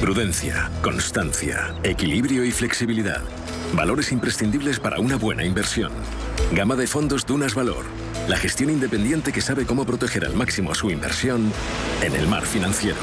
Prudencia, 0.00 0.70
constancia, 0.82 1.74
equilibrio 1.82 2.44
y 2.44 2.52
flexibilidad. 2.52 3.22
Valores 3.74 4.12
imprescindibles 4.12 4.80
para 4.80 4.98
una 4.98 5.16
buena 5.16 5.44
inversión. 5.44 5.92
Gama 6.52 6.76
de 6.76 6.86
fondos 6.86 7.26
Dunas 7.26 7.54
Valor. 7.54 7.84
La 8.28 8.36
gestión 8.36 8.70
independiente 8.70 9.32
que 9.32 9.40
sabe 9.40 9.66
cómo 9.66 9.84
proteger 9.84 10.24
al 10.24 10.34
máximo 10.34 10.74
su 10.74 10.90
inversión 10.90 11.52
en 12.02 12.14
el 12.14 12.26
mar 12.28 12.46
financiero. 12.46 12.98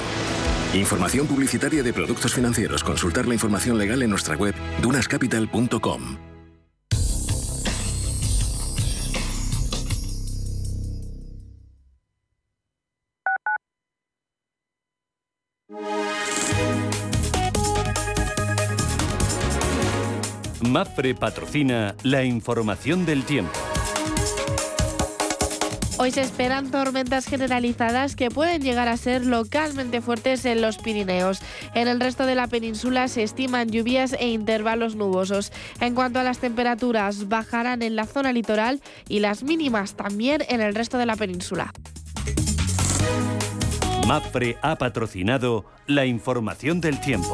Información 0.74 1.28
publicitaria 1.28 1.84
de 1.84 1.94
productos 1.94 2.34
financieros. 2.34 2.84
Consultar 2.84 3.28
la 3.28 3.36
información 3.36 3.78
legal 3.78 4.02
en 4.02 4.10
nuestra 4.10 4.36
web 4.36 4.56
dunascapital.com. 4.82 6.18
MAFRE 20.62 21.14
patrocina 21.14 21.96
la 22.02 22.24
información 22.24 23.06
del 23.06 23.26
tiempo. 23.26 23.52
Hoy 26.04 26.12
se 26.12 26.20
esperan 26.20 26.70
tormentas 26.70 27.26
generalizadas 27.28 28.18
que 28.18 28.30
pueden 28.30 28.62
llegar 28.62 28.90
a 28.90 28.98
ser 28.98 29.26
localmente 29.26 30.02
fuertes 30.02 30.44
en 30.44 30.62
los 30.62 30.78
Pirineos. 30.78 31.40
En 31.76 31.88
el 31.88 32.02
resto 32.02 32.26
de 32.26 32.36
la 32.36 32.48
península 32.48 33.08
se 33.08 33.24
estiman 33.24 33.70
lluvias 33.70 34.12
e 34.12 34.28
intervalos 34.28 34.98
nubosos. 34.98 35.54
En 35.80 35.96
cuanto 35.96 36.20
a 36.20 36.24
las 36.24 36.40
temperaturas, 36.40 37.30
bajarán 37.30 37.84
en 37.84 37.96
la 37.96 38.06
zona 38.06 38.34
litoral 38.34 38.82
y 39.08 39.20
las 39.20 39.44
mínimas 39.44 39.96
también 39.96 40.44
en 40.50 40.60
el 40.60 40.76
resto 40.76 40.98
de 40.98 41.06
la 41.06 41.16
península. 41.16 41.72
Mafre 44.06 44.58
ha 44.62 44.76
patrocinado 44.76 45.64
la 45.88 46.06
información 46.06 46.82
del 46.82 47.00
tiempo. 47.00 47.34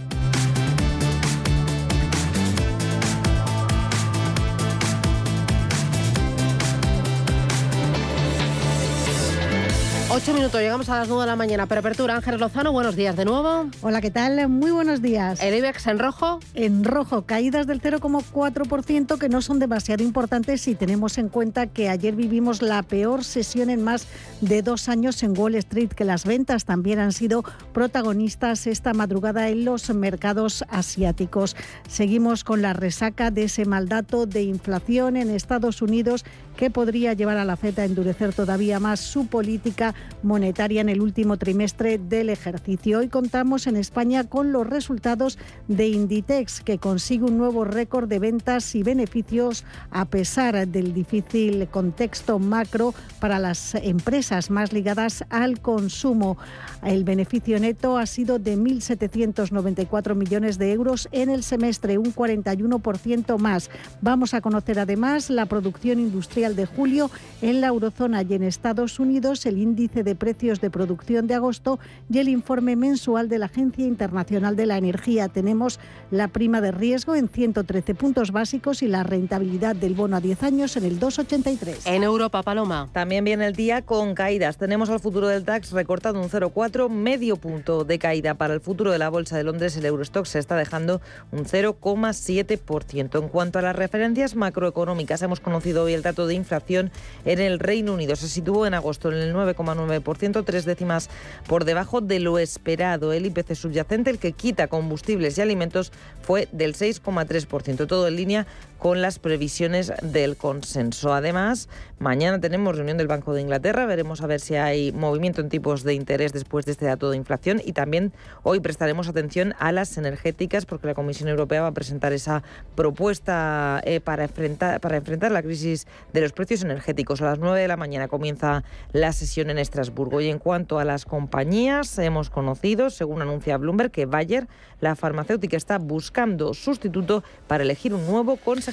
Ocho 10.13 10.33
minutos, 10.33 10.59
llegamos 10.59 10.89
a 10.89 10.97
las 10.97 11.07
nueve 11.07 11.23
de 11.23 11.27
la 11.27 11.37
mañana. 11.37 11.67
Preapertura, 11.67 12.17
Ángel 12.17 12.37
Lozano, 12.37 12.73
buenos 12.73 12.97
días 12.97 13.15
de 13.15 13.23
nuevo. 13.23 13.67
Hola, 13.81 14.01
¿qué 14.01 14.11
tal? 14.11 14.49
Muy 14.49 14.71
buenos 14.71 15.01
días. 15.01 15.41
¿El 15.41 15.55
IBEX 15.55 15.87
en 15.87 15.99
rojo? 15.99 16.41
En 16.53 16.83
rojo, 16.83 17.21
caídas 17.21 17.65
del 17.65 17.81
0,4% 17.81 19.17
que 19.17 19.29
no 19.29 19.41
son 19.41 19.59
demasiado 19.59 20.03
importantes 20.03 20.59
si 20.59 20.75
tenemos 20.75 21.17
en 21.17 21.29
cuenta 21.29 21.67
que 21.67 21.87
ayer 21.87 22.13
vivimos 22.13 22.61
la 22.61 22.83
peor 22.83 23.23
sesión 23.23 23.69
en 23.69 23.85
más 23.85 24.05
de 24.41 24.61
dos 24.61 24.89
años 24.89 25.23
en 25.23 25.31
Wall 25.37 25.55
Street, 25.55 25.91
que 25.91 26.03
las 26.03 26.25
ventas 26.25 26.65
también 26.65 26.99
han 26.99 27.13
sido 27.13 27.45
protagonistas 27.71 28.67
esta 28.67 28.93
madrugada 28.93 29.47
en 29.47 29.63
los 29.63 29.89
mercados 29.91 30.65
asiáticos. 30.67 31.55
Seguimos 31.87 32.43
con 32.43 32.61
la 32.61 32.73
resaca 32.73 33.31
de 33.31 33.43
ese 33.43 33.63
mal 33.63 33.87
dato 33.87 34.25
de 34.25 34.43
inflación 34.43 35.15
en 35.15 35.29
Estados 35.29 35.81
Unidos 35.81 36.25
que 36.57 36.69
podría 36.69 37.13
llevar 37.13 37.37
a 37.37 37.45
la 37.45 37.55
FED 37.55 37.79
a 37.79 37.85
endurecer 37.85 38.33
todavía 38.33 38.79
más 38.79 38.99
su 38.99 39.27
política 39.27 39.95
monetaria 40.23 40.81
en 40.81 40.89
el 40.89 41.01
último 41.01 41.37
trimestre 41.37 41.97
del 41.97 42.29
ejercicio. 42.29 42.99
Hoy 42.99 43.07
contamos 43.07 43.67
en 43.67 43.77
España 43.77 44.25
con 44.25 44.51
los 44.51 44.67
resultados 44.67 45.37
de 45.67 45.87
Inditex, 45.87 46.61
que 46.61 46.77
consigue 46.77 47.25
un 47.25 47.37
nuevo 47.37 47.63
récord 47.63 48.07
de 48.07 48.19
ventas 48.19 48.75
y 48.75 48.83
beneficios 48.83 49.63
a 49.89 50.05
pesar 50.05 50.67
del 50.67 50.93
difícil 50.93 51.67
contexto 51.69 52.39
macro 52.39 52.93
para 53.19 53.39
las 53.39 53.75
empresas 53.75 54.49
más 54.49 54.73
ligadas 54.73 55.23
al 55.29 55.61
consumo. 55.61 56.37
El 56.83 57.03
beneficio 57.03 57.59
neto 57.59 57.97
ha 57.97 58.05
sido 58.05 58.39
de 58.39 58.57
1.794 58.57 60.15
millones 60.15 60.57
de 60.57 60.71
euros 60.73 61.07
en 61.11 61.29
el 61.29 61.43
semestre, 61.43 61.97
un 61.97 62.13
41% 62.13 63.37
más. 63.37 63.69
Vamos 64.01 64.33
a 64.33 64.41
conocer 64.41 64.79
además 64.79 65.29
la 65.29 65.45
producción 65.45 65.99
industrial 65.99 66.40
de 66.41 66.65
julio 66.65 67.11
en 67.43 67.61
la 67.61 67.67
eurozona 67.67 68.23
y 68.23 68.33
en 68.33 68.41
Estados 68.41 68.99
Unidos, 68.99 69.45
el 69.45 69.59
índice 69.59 70.03
de 70.03 70.15
precios 70.15 70.59
de 70.59 70.71
producción 70.71 71.27
de 71.27 71.35
agosto 71.35 71.79
y 72.09 72.17
el 72.17 72.29
informe 72.29 72.75
mensual 72.75 73.29
de 73.29 73.37
la 73.37 73.45
Agencia 73.45 73.85
Internacional 73.85 74.55
de 74.55 74.65
la 74.65 74.77
Energía. 74.77 75.27
Tenemos 75.27 75.79
la 76.09 76.27
prima 76.29 76.61
de 76.61 76.71
riesgo 76.71 77.15
en 77.15 77.29
113 77.29 77.93
puntos 77.93 78.31
básicos 78.31 78.81
y 78.81 78.87
la 78.87 79.03
rentabilidad 79.03 79.75
del 79.75 79.93
bono 79.93 80.17
a 80.17 80.19
10 80.19 80.43
años 80.43 80.75
en 80.77 80.85
el 80.85 80.99
2,83. 80.99 81.81
En 81.85 82.03
Europa, 82.03 82.41
Paloma. 82.41 82.89
También 82.91 83.23
viene 83.23 83.45
el 83.45 83.55
día 83.55 83.83
con 83.83 84.15
caídas. 84.15 84.57
Tenemos 84.57 84.89
al 84.89 84.99
futuro 84.99 85.27
del 85.27 85.45
DAX 85.45 85.71
recortado 85.71 86.19
un 86.19 86.29
0,4, 86.29 86.89
medio 86.89 87.35
punto 87.35 87.83
de 87.85 87.99
caída 87.99 88.33
para 88.33 88.55
el 88.55 88.61
futuro 88.61 88.91
de 88.91 88.97
la 88.97 89.09
Bolsa 89.09 89.37
de 89.37 89.43
Londres. 89.43 89.77
El 89.77 89.85
Eurostock 89.85 90.25
se 90.25 90.39
está 90.39 90.55
dejando 90.55 91.01
un 91.31 91.45
0,7%. 91.45 93.21
En 93.21 93.29
cuanto 93.29 93.59
a 93.59 93.61
las 93.61 93.75
referencias 93.75 94.35
macroeconómicas, 94.35 95.21
hemos 95.21 95.39
conocido 95.39 95.83
hoy 95.83 95.93
el 95.93 96.01
dato 96.01 96.25
de 96.25 96.30
inflación 96.33 96.91
en 97.25 97.39
el 97.39 97.59
Reino 97.59 97.93
Unido. 97.93 98.15
Se 98.15 98.27
situó 98.27 98.65
en 98.65 98.73
agosto 98.73 99.11
en 99.11 99.17
el 99.17 99.33
9,9%, 99.33 100.43
tres 100.45 100.65
décimas 100.65 101.09
por 101.47 101.65
debajo 101.65 102.01
de 102.01 102.19
lo 102.19 102.39
esperado. 102.39 103.13
El 103.13 103.25
IPC 103.25 103.55
subyacente, 103.55 104.09
el 104.09 104.19
que 104.19 104.31
quita 104.31 104.67
combustibles 104.67 105.37
y 105.37 105.41
alimentos, 105.41 105.91
fue 106.21 106.47
del 106.51 106.75
6,3%, 106.75 107.87
todo 107.87 108.07
en 108.07 108.15
línea 108.15 108.47
con 108.81 108.99
las 108.99 109.19
previsiones 109.19 109.93
del 110.01 110.37
consenso. 110.37 111.13
Además, 111.13 111.69
mañana 111.99 112.41
tenemos 112.41 112.75
reunión 112.75 112.97
del 112.97 113.05
Banco 113.05 113.35
de 113.35 113.41
Inglaterra, 113.41 113.85
veremos 113.85 114.21
a 114.21 114.27
ver 114.27 114.39
si 114.39 114.55
hay 114.55 114.91
movimiento 114.91 115.39
en 115.39 115.49
tipos 115.49 115.83
de 115.83 115.93
interés 115.93 116.33
después 116.33 116.65
de 116.65 116.71
este 116.71 116.87
dato 116.87 117.11
de 117.11 117.17
inflación 117.17 117.61
y 117.63 117.73
también 117.73 118.11
hoy 118.41 118.59
prestaremos 118.59 119.07
atención 119.07 119.53
a 119.59 119.71
las 119.71 119.99
energéticas 119.99 120.65
porque 120.65 120.87
la 120.87 120.95
Comisión 120.95 121.29
Europea 121.29 121.61
va 121.61 121.67
a 121.67 121.73
presentar 121.73 122.11
esa 122.11 122.41
propuesta 122.73 123.83
eh, 123.85 123.99
para, 123.99 124.23
enfrentar, 124.23 124.81
para 124.81 124.97
enfrentar 124.97 125.31
la 125.31 125.43
crisis 125.43 125.85
de 126.11 126.21
los 126.21 126.31
precios 126.31 126.63
energéticos. 126.63 127.21
A 127.21 127.25
las 127.25 127.37
9 127.37 127.61
de 127.61 127.67
la 127.67 127.77
mañana 127.77 128.07
comienza 128.07 128.63
la 128.93 129.13
sesión 129.13 129.51
en 129.51 129.59
Estrasburgo 129.59 130.21
y 130.21 130.29
en 130.29 130.39
cuanto 130.39 130.79
a 130.79 130.85
las 130.85 131.05
compañías, 131.05 131.99
hemos 131.99 132.31
conocido, 132.31 132.89
según 132.89 133.21
anuncia 133.21 133.57
Bloomberg, 133.57 133.91
que 133.91 134.07
Bayer, 134.07 134.47
la 134.79 134.95
farmacéutica, 134.95 135.55
está 135.55 135.77
buscando 135.77 136.55
sustituto 136.55 137.23
para 137.45 137.63
elegir 137.63 137.93
un 137.93 138.07
nuevo 138.07 138.37
consejero 138.37 138.70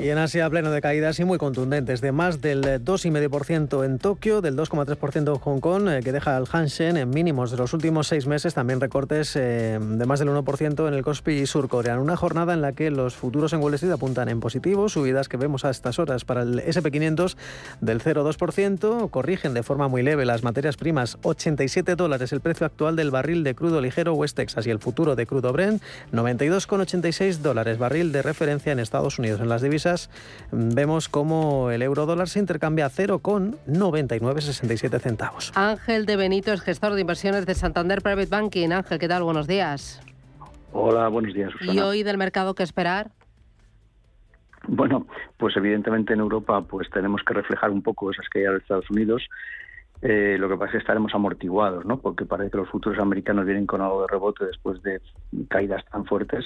Y 0.00 0.08
en 0.08 0.18
Asia, 0.18 0.48
pleno 0.50 0.70
de 0.70 0.80
caídas 0.80 1.18
y 1.20 1.24
muy 1.24 1.38
contundentes, 1.38 2.00
de 2.00 2.12
más 2.12 2.40
del 2.40 2.62
2,5% 2.62 3.84
en 3.84 3.98
Tokio, 3.98 4.40
del 4.40 4.56
2,3% 4.56 5.34
en 5.34 5.38
Hong 5.38 5.60
Kong, 5.60 5.88
eh, 5.88 6.00
que 6.02 6.12
deja 6.12 6.36
al 6.36 6.46
Hansen 6.50 6.96
en 6.96 7.10
mínimos 7.10 7.50
de 7.50 7.56
los 7.56 7.72
últimos 7.72 8.08
seis 8.08 8.26
meses, 8.26 8.54
también 8.54 8.80
recortes 8.80 9.36
eh, 9.36 9.78
de 9.80 10.06
más 10.06 10.18
del 10.18 10.28
1% 10.28 10.88
en 10.88 10.94
el 10.94 11.02
Kospi 11.02 11.46
surcoreano. 11.46 12.02
Una 12.02 12.16
jornada 12.16 12.54
en 12.54 12.62
la 12.62 12.72
que 12.72 12.90
los 12.90 13.14
futuros 13.14 13.52
en 13.52 13.60
Wall 13.60 13.74
Street 13.74 13.92
apuntan 13.92 14.28
en 14.28 14.40
positivo, 14.40 14.88
subidas 14.88 15.28
que 15.28 15.36
vemos 15.36 15.64
a 15.64 15.70
estas 15.70 15.98
horas 15.98 16.24
para 16.24 16.42
el 16.42 16.60
SP500 16.60 17.36
del 17.80 18.00
0,2%, 18.00 19.10
corrigen 19.10 19.54
de 19.54 19.62
forma 19.62 19.88
muy 19.88 20.02
leve 20.02 20.24
las 20.24 20.42
materias 20.42 20.76
primas, 20.76 21.18
87 21.22 21.96
dólares 21.96 22.32
el 22.32 22.40
precio 22.40 22.66
actual 22.66 22.96
del 22.96 23.10
barril 23.10 23.44
de 23.44 23.54
crudo 23.54 23.80
ligero 23.80 24.14
West 24.14 24.36
Texas 24.36 24.66
y 24.66 24.70
el 24.70 24.78
futuro 24.78 25.16
de 25.16 25.26
crudo 25.26 25.52
Brent, 25.52 25.82
92,86 26.12 27.38
dólares 27.38 27.78
barril 27.78 28.12
de 28.12 28.22
referencia 28.22 28.72
en 28.72 28.78
Estados 28.78 29.18
Unidos. 29.18 29.35
Cambios 29.36 29.40
en 29.40 29.48
las 29.48 29.62
divisas, 29.62 30.10
vemos 30.50 31.08
cómo 31.08 31.70
el 31.70 31.80
euro 31.82 32.04
dólar 32.06 32.28
se 32.28 32.38
intercambia 32.38 32.86
a 32.86 32.90
0,9967 32.90 35.00
centavos. 35.00 35.52
Ángel 35.54 36.06
de 36.06 36.16
Benito 36.16 36.52
es 36.52 36.62
gestor 36.62 36.94
de 36.94 37.02
inversiones 37.02 37.46
de 37.46 37.54
Santander 37.54 38.02
Private 38.02 38.28
Banking. 38.28 38.70
Ángel, 38.70 38.98
¿qué 38.98 39.08
tal? 39.08 39.22
Buenos 39.22 39.46
días. 39.46 40.02
Hola, 40.72 41.06
buenos 41.08 41.32
días, 41.34 41.52
Susana. 41.52 41.72
¿Y 41.72 41.78
hoy 41.80 42.02
del 42.02 42.18
mercado 42.18 42.54
qué 42.54 42.62
esperar? 42.62 43.10
Bueno, 44.68 45.06
pues 45.36 45.56
evidentemente 45.56 46.12
en 46.12 46.18
Europa 46.20 46.60
pues 46.62 46.90
tenemos 46.90 47.22
que 47.24 47.34
reflejar 47.34 47.70
un 47.70 47.82
poco 47.82 48.10
esas 48.10 48.28
caídas 48.28 48.54
de 48.54 48.58
Estados 48.58 48.90
Unidos. 48.90 49.22
Eh, 50.02 50.36
lo 50.38 50.48
que 50.48 50.56
pasa 50.56 50.66
es 50.66 50.72
que 50.72 50.78
estaremos 50.78 51.14
amortiguados, 51.14 51.86
¿no? 51.86 52.00
Porque 52.00 52.26
parece 52.26 52.50
que 52.50 52.58
los 52.58 52.68
futuros 52.68 52.98
americanos 52.98 53.46
vienen 53.46 53.66
con 53.66 53.80
algo 53.80 54.02
de 54.02 54.08
rebote 54.08 54.44
después 54.44 54.82
de 54.82 55.00
caídas 55.48 55.84
tan 55.86 56.04
fuertes 56.04 56.44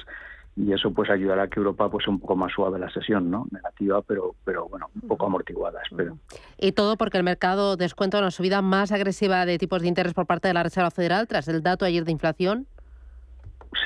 y 0.61 0.73
eso 0.73 0.93
pues 0.93 1.09
ayudará 1.11 1.45
a 1.45 1.49
que 1.49 1.59
Europa 1.59 1.91
pues 1.91 2.05
sea 2.05 2.13
un 2.13 2.21
poco 2.21 2.37
más 2.37 2.53
suave 2.53 2.79
la 2.79 2.91
sesión, 2.91 3.31
¿no? 3.31 3.47
Negativa, 3.51 4.03
pero 4.03 4.35
pero 4.45 4.69
bueno, 4.69 4.91
un 4.95 5.09
poco 5.09 5.27
amortiguada, 5.27 5.81
espero. 5.83 6.19
Y 6.59 6.73
todo 6.73 6.97
porque 6.97 7.17
el 7.17 7.25
mercado 7.25 7.77
descuenta 7.77 8.19
una 8.19 8.31
subida 8.31 8.61
más 8.61 8.93
agresiva 8.93 9.47
de 9.47 9.59
tipos 9.59 9.83
de 9.83 9.89
interés 9.89 10.13
por 10.13 10.27
parte 10.27 10.49
de 10.49 10.55
la 10.55 10.63
Reserva 10.63 10.91
Federal 10.91 11.27
tras 11.29 11.49
el 11.49 11.63
dato 11.63 11.85
ayer 11.85 12.05
de 12.05 12.13
inflación. 12.13 12.67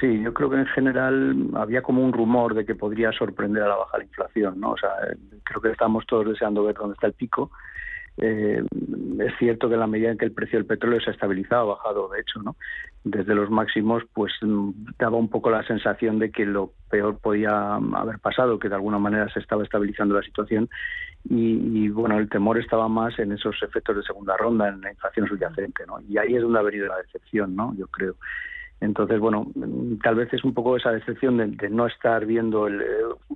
Sí, 0.01 0.21
yo 0.23 0.33
creo 0.33 0.51
que 0.51 0.57
en 0.57 0.67
general 0.67 1.51
había 1.55 1.83
como 1.83 2.03
un 2.03 2.13
rumor 2.13 2.55
de 2.55 2.65
que 2.65 2.75
podría 2.75 3.13
sorprender 3.13 3.63
a 3.63 3.69
la 3.69 3.77
baja 3.77 3.99
la 3.99 4.05
inflación, 4.05 4.59
¿no? 4.59 4.73
O 4.73 4.77
sea, 4.77 4.91
creo 5.45 5.61
que 5.61 5.71
estamos 5.71 6.07
todos 6.07 6.27
deseando 6.27 6.65
ver 6.65 6.75
dónde 6.75 6.95
está 6.95 7.07
el 7.07 7.13
pico. 7.13 7.51
Eh, 8.17 8.63
es 9.21 9.33
cierto 9.39 9.69
que 9.69 9.75
en 9.75 9.81
la 9.81 9.87
medida 9.87 10.11
en 10.11 10.19
que 10.19 10.25
el 10.25 10.33
precio 10.33 10.59
del 10.59 10.67
petróleo 10.67 11.01
se 11.01 11.11
ha 11.11 11.13
estabilizado, 11.13 11.73
ha 11.73 11.77
bajado, 11.77 12.09
de 12.09 12.21
hecho, 12.21 12.41
¿no? 12.43 12.57
Desde 13.05 13.35
los 13.35 13.51
máximos, 13.51 14.03
pues 14.15 14.33
mm, 14.41 14.71
daba 14.99 15.19
un 15.19 15.29
poco 15.29 15.51
la 15.51 15.63
sensación 15.67 16.19
de 16.19 16.31
que 16.31 16.47
lo 16.47 16.73
peor 16.91 17.19
podía 17.19 17.75
haber 17.75 18.19
pasado, 18.19 18.59
que 18.59 18.71
de 18.71 18.77
alguna 18.77 18.99
manera 18.99 19.29
se 19.29 19.41
estaba 19.41 19.63
estabilizando 19.63 20.15
la 20.15 20.23
situación 20.23 20.71
y, 21.29 21.89
bueno, 21.89 22.19
el 22.19 22.29
temor 22.29 22.59
estaba 22.59 22.89
más 22.89 23.19
en 23.19 23.33
esos 23.33 23.57
efectos 23.63 23.97
de 23.97 24.03
segunda 24.03 24.37
ronda, 24.37 24.69
en 24.69 24.81
la 24.83 24.91
inflación 24.91 25.27
subyacente, 25.27 25.87
¿no? 25.87 26.01
Y 26.01 26.19
ahí 26.19 26.35
es 26.35 26.43
donde 26.43 26.59
ha 26.59 26.63
venido 26.63 26.87
la 26.87 26.99
decepción, 26.99 27.57
¿no? 27.57 27.75
Yo 27.77 27.87
creo. 27.89 28.17
Entonces, 28.81 29.19
bueno, 29.19 29.47
tal 30.03 30.17
vez 30.17 30.33
es 30.35 30.45
un 30.45 30.53
poco 30.53 30.77
esa 30.77 30.93
decepción 30.93 31.39
de, 31.57 31.71
no 31.71 31.87
estar 31.87 32.27
viendo 32.27 32.67
el, 32.67 32.83
eh, 32.83 32.87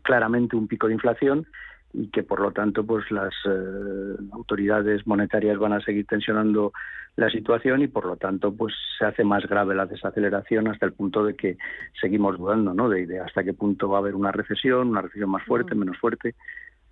claramente 0.03 0.57
un 0.57 0.69
pico 0.69 0.89
de 0.89 0.95
inflación 0.95 1.47
y 1.93 2.09
que 2.09 2.23
por 2.23 2.41
lo 2.41 2.53
tanto 2.53 2.85
pues 2.85 3.11
las 3.11 3.33
eh, 3.47 4.17
autoridades 4.33 5.07
monetarias 5.07 5.59
van 5.59 5.73
a 5.73 5.81
seguir 5.81 6.07
tensionando 6.07 6.73
la 7.19 7.29
situación 7.31 7.83
y 7.83 7.89
por 7.89 8.07
lo 8.07 8.17
tanto 8.17 8.55
pues 8.55 8.73
se 8.97 9.05
hace 9.05 9.25
más 9.25 9.45
grave 9.45 9.75
la 9.75 9.87
desaceleración 9.87 10.69
hasta 10.69 10.87
el 10.87 10.93
punto 10.93 11.25
de 11.25 11.35
que 11.35 11.59
seguimos 12.01 12.39
dudando 12.39 12.73
¿no? 12.73 12.89
de, 12.89 13.19
hasta 13.19 13.43
qué 13.43 13.53
punto 13.53 13.89
va 13.89 13.99
a 13.99 14.01
haber 14.01 14.15
una 14.15 14.31
recesión, 14.31 14.91
una 14.91 15.03
recesión 15.03 15.29
más 15.29 15.45
fuerte, 15.45 15.75
menos 15.75 15.99
fuerte. 15.99 16.37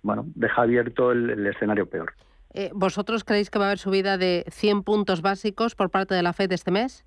Bueno, 0.03 0.25
deja 0.35 0.63
abierto 0.63 1.13
el, 1.13 1.47
escenario 1.47 1.89
peor. 1.89 2.11
Eh, 2.53 2.71
¿Vosotros 2.73 3.23
creéis 3.23 3.49
que 3.49 3.57
va 3.57 3.65
a 3.65 3.67
haber 3.69 3.77
subida 3.77 4.17
de 4.17 4.43
100 4.49 4.83
puntos 4.83 5.21
básicos 5.21 5.75
por 5.75 5.89
parte 5.89 6.13
de 6.13 6.23
la 6.23 6.33
FED 6.33 6.51
este 6.51 6.71
mes? 6.71 7.05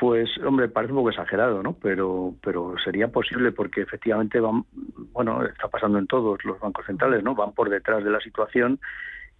Pues, 0.00 0.30
hombre, 0.38 0.70
parece 0.70 0.94
un 0.94 1.00
poco 1.00 1.10
exagerado, 1.10 1.62
¿no? 1.62 1.74
Pero, 1.74 2.34
pero 2.42 2.76
sería 2.82 3.08
posible 3.08 3.52
porque 3.52 3.82
efectivamente 3.82 4.40
van, 4.40 4.64
bueno, 5.12 5.44
está 5.44 5.68
pasando 5.68 5.98
en 5.98 6.06
todos 6.06 6.42
los 6.46 6.58
bancos 6.60 6.86
centrales, 6.86 7.22
¿no? 7.22 7.34
Van 7.34 7.52
por 7.52 7.68
detrás 7.68 8.02
de 8.02 8.10
la 8.10 8.20
situación 8.20 8.80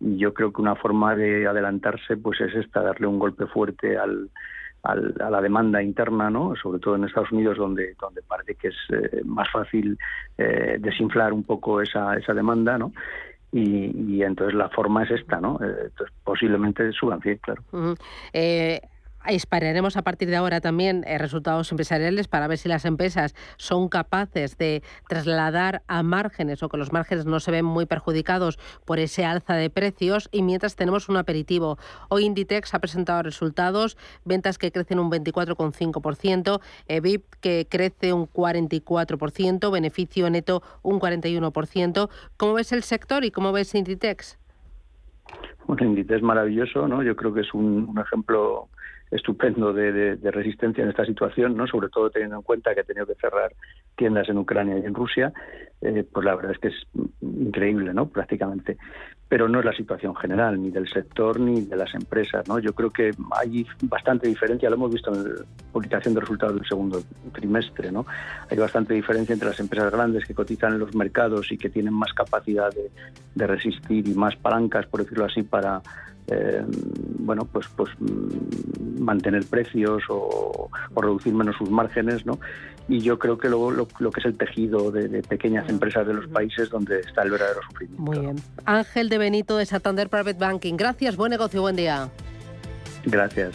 yo 0.00 0.34
creo 0.34 0.52
que 0.52 0.62
una 0.62 0.74
forma 0.74 1.14
de 1.14 1.46
adelantarse, 1.46 2.16
pues, 2.16 2.40
es 2.40 2.54
esta, 2.54 2.82
darle 2.82 3.06
un 3.06 3.18
golpe 3.18 3.46
fuerte 3.46 3.98
al, 3.98 4.30
al, 4.82 5.14
a 5.20 5.30
la 5.30 5.40
demanda 5.40 5.82
interna, 5.82 6.30
¿no? 6.30 6.54
Sobre 6.56 6.80
todo 6.80 6.96
en 6.96 7.04
Estados 7.04 7.32
Unidos, 7.32 7.58
donde, 7.58 7.94
donde 8.00 8.22
parece 8.22 8.54
que 8.54 8.68
es 8.68 8.76
eh, 8.90 9.22
más 9.24 9.50
fácil 9.50 9.98
eh, 10.38 10.76
desinflar 10.80 11.32
un 11.32 11.44
poco 11.44 11.80
esa, 11.80 12.16
esa 12.16 12.34
demanda, 12.34 12.78
¿no? 12.78 12.92
Y, 13.52 14.14
y, 14.14 14.22
entonces 14.22 14.54
la 14.54 14.68
forma 14.68 15.02
es 15.02 15.10
esta, 15.10 15.40
¿no? 15.40 15.58
Eh, 15.62 15.90
posiblemente 16.22 16.92
suban 16.92 17.20
100, 17.20 17.38
claro. 17.38 17.62
eh, 18.32 18.80
Esperaremos 19.26 19.98
a 19.98 20.02
partir 20.02 20.30
de 20.30 20.36
ahora 20.36 20.60
también 20.60 21.04
eh, 21.06 21.18
resultados 21.18 21.70
empresariales 21.70 22.26
para 22.26 22.48
ver 22.48 22.56
si 22.56 22.68
las 22.68 22.86
empresas 22.86 23.34
son 23.58 23.88
capaces 23.88 24.56
de 24.56 24.82
trasladar 25.08 25.82
a 25.88 26.02
márgenes 26.02 26.62
o 26.62 26.68
que 26.70 26.78
los 26.78 26.92
márgenes 26.92 27.26
no 27.26 27.38
se 27.38 27.50
ven 27.50 27.66
muy 27.66 27.84
perjudicados 27.84 28.58
por 28.86 28.98
ese 28.98 29.26
alza 29.26 29.54
de 29.54 29.68
precios 29.68 30.30
y 30.32 30.42
mientras 30.42 30.74
tenemos 30.74 31.10
un 31.10 31.18
aperitivo. 31.18 31.78
Hoy 32.08 32.24
Inditex 32.24 32.72
ha 32.72 32.78
presentado 32.78 33.22
resultados, 33.22 33.98
ventas 34.24 34.56
que 34.56 34.72
crecen 34.72 34.98
un 34.98 35.10
24,5%, 35.10 36.60
EBIT 36.88 37.24
que 37.40 37.66
crece 37.68 38.14
un 38.14 38.26
44%, 38.26 39.70
beneficio 39.70 40.30
neto 40.30 40.62
un 40.82 40.98
41%. 40.98 42.08
¿Cómo 42.38 42.54
ves 42.54 42.72
el 42.72 42.82
sector 42.82 43.24
y 43.24 43.30
cómo 43.30 43.52
ves 43.52 43.74
Inditex? 43.74 44.38
Bueno, 45.66 45.86
Inditex 45.86 46.16
es 46.16 46.22
maravilloso, 46.22 46.88
¿no? 46.88 47.02
Yo 47.02 47.14
creo 47.14 47.34
que 47.34 47.42
es 47.42 47.52
un 47.52 47.94
ejemplo 47.98 48.68
estupendo 49.10 49.72
de, 49.72 50.16
resistencia 50.30 50.84
en 50.84 50.90
esta 50.90 51.04
situación, 51.04 51.56
no 51.56 51.66
sobre 51.66 51.88
todo 51.88 52.10
teniendo 52.10 52.36
en 52.36 52.42
cuenta 52.42 52.74
que 52.74 52.80
ha 52.80 52.84
tenido 52.84 53.06
que 53.06 53.14
cerrar 53.14 53.52
tiendas 53.96 54.28
en 54.28 54.38
Ucrania 54.38 54.78
y 54.78 54.86
en 54.86 54.94
Rusia, 54.94 55.32
eh, 55.80 56.04
pues 56.10 56.24
la 56.24 56.36
verdad 56.36 56.52
es 56.52 56.58
que 56.58 56.68
es 56.68 56.86
increíble, 57.20 57.92
¿no? 57.92 58.08
Prácticamente. 58.08 58.76
Pero 59.28 59.48
no 59.48 59.60
es 59.60 59.64
la 59.64 59.72
situación 59.72 60.14
general, 60.16 60.60
ni 60.60 60.70
del 60.70 60.88
sector 60.88 61.38
ni 61.38 61.62
de 61.62 61.76
las 61.76 61.94
empresas, 61.94 62.46
¿no? 62.48 62.58
Yo 62.58 62.72
creo 62.72 62.90
que 62.90 63.12
hay 63.32 63.66
bastante 63.82 64.28
diferencia, 64.28 64.70
lo 64.70 64.76
hemos 64.76 64.92
visto 64.92 65.12
en 65.12 65.24
la 65.24 65.44
publicación 65.72 66.14
de 66.14 66.20
resultados 66.20 66.56
del 66.56 66.66
segundo 66.66 67.02
trimestre, 67.32 67.90
¿no? 67.90 68.06
Hay 68.48 68.58
bastante 68.58 68.94
diferencia 68.94 69.32
entre 69.32 69.48
las 69.48 69.60
empresas 69.60 69.92
grandes 69.92 70.24
que 70.24 70.34
cotizan 70.34 70.74
en 70.74 70.80
los 70.80 70.94
mercados 70.94 71.50
y 71.50 71.58
que 71.58 71.68
tienen 71.68 71.94
más 71.94 72.12
capacidad 72.12 72.70
de 73.34 73.46
resistir 73.46 74.06
y 74.06 74.14
más 74.14 74.36
palancas, 74.36 74.86
por 74.86 75.02
decirlo 75.02 75.24
así, 75.24 75.42
para 75.42 75.82
eh, 76.30 76.64
bueno, 77.18 77.44
pues, 77.44 77.66
pues 77.76 77.90
mm, 77.98 79.02
mantener 79.02 79.44
precios 79.46 80.02
o, 80.08 80.70
reducir 80.96 81.34
menos 81.34 81.56
sus 81.56 81.70
márgenes, 81.70 82.24
¿no? 82.24 82.38
Y 82.88 83.00
yo 83.00 83.18
creo 83.18 83.38
que 83.38 83.48
luego 83.48 83.70
lo, 83.70 83.86
que 83.86 84.20
es 84.20 84.26
el 84.26 84.36
tejido 84.36 84.90
de, 84.90 85.22
pequeñas 85.22 85.68
empresas 85.68 86.06
de 86.06 86.14
los 86.14 86.26
países 86.28 86.70
donde 86.70 87.00
está 87.00 87.22
el 87.22 87.30
verdadero 87.30 87.60
sufrimiento. 87.62 88.02
Muy 88.02 88.18
bien. 88.18 88.36
Ángel 88.64 89.08
de 89.08 89.18
Benito 89.18 89.56
de 89.56 89.66
Santander 89.66 90.08
Private 90.08 90.38
Banking. 90.38 90.76
Gracias, 90.76 91.16
buen 91.16 91.30
negocio, 91.30 91.60
buen 91.62 91.76
día. 91.76 92.08
Gracias. 93.04 93.54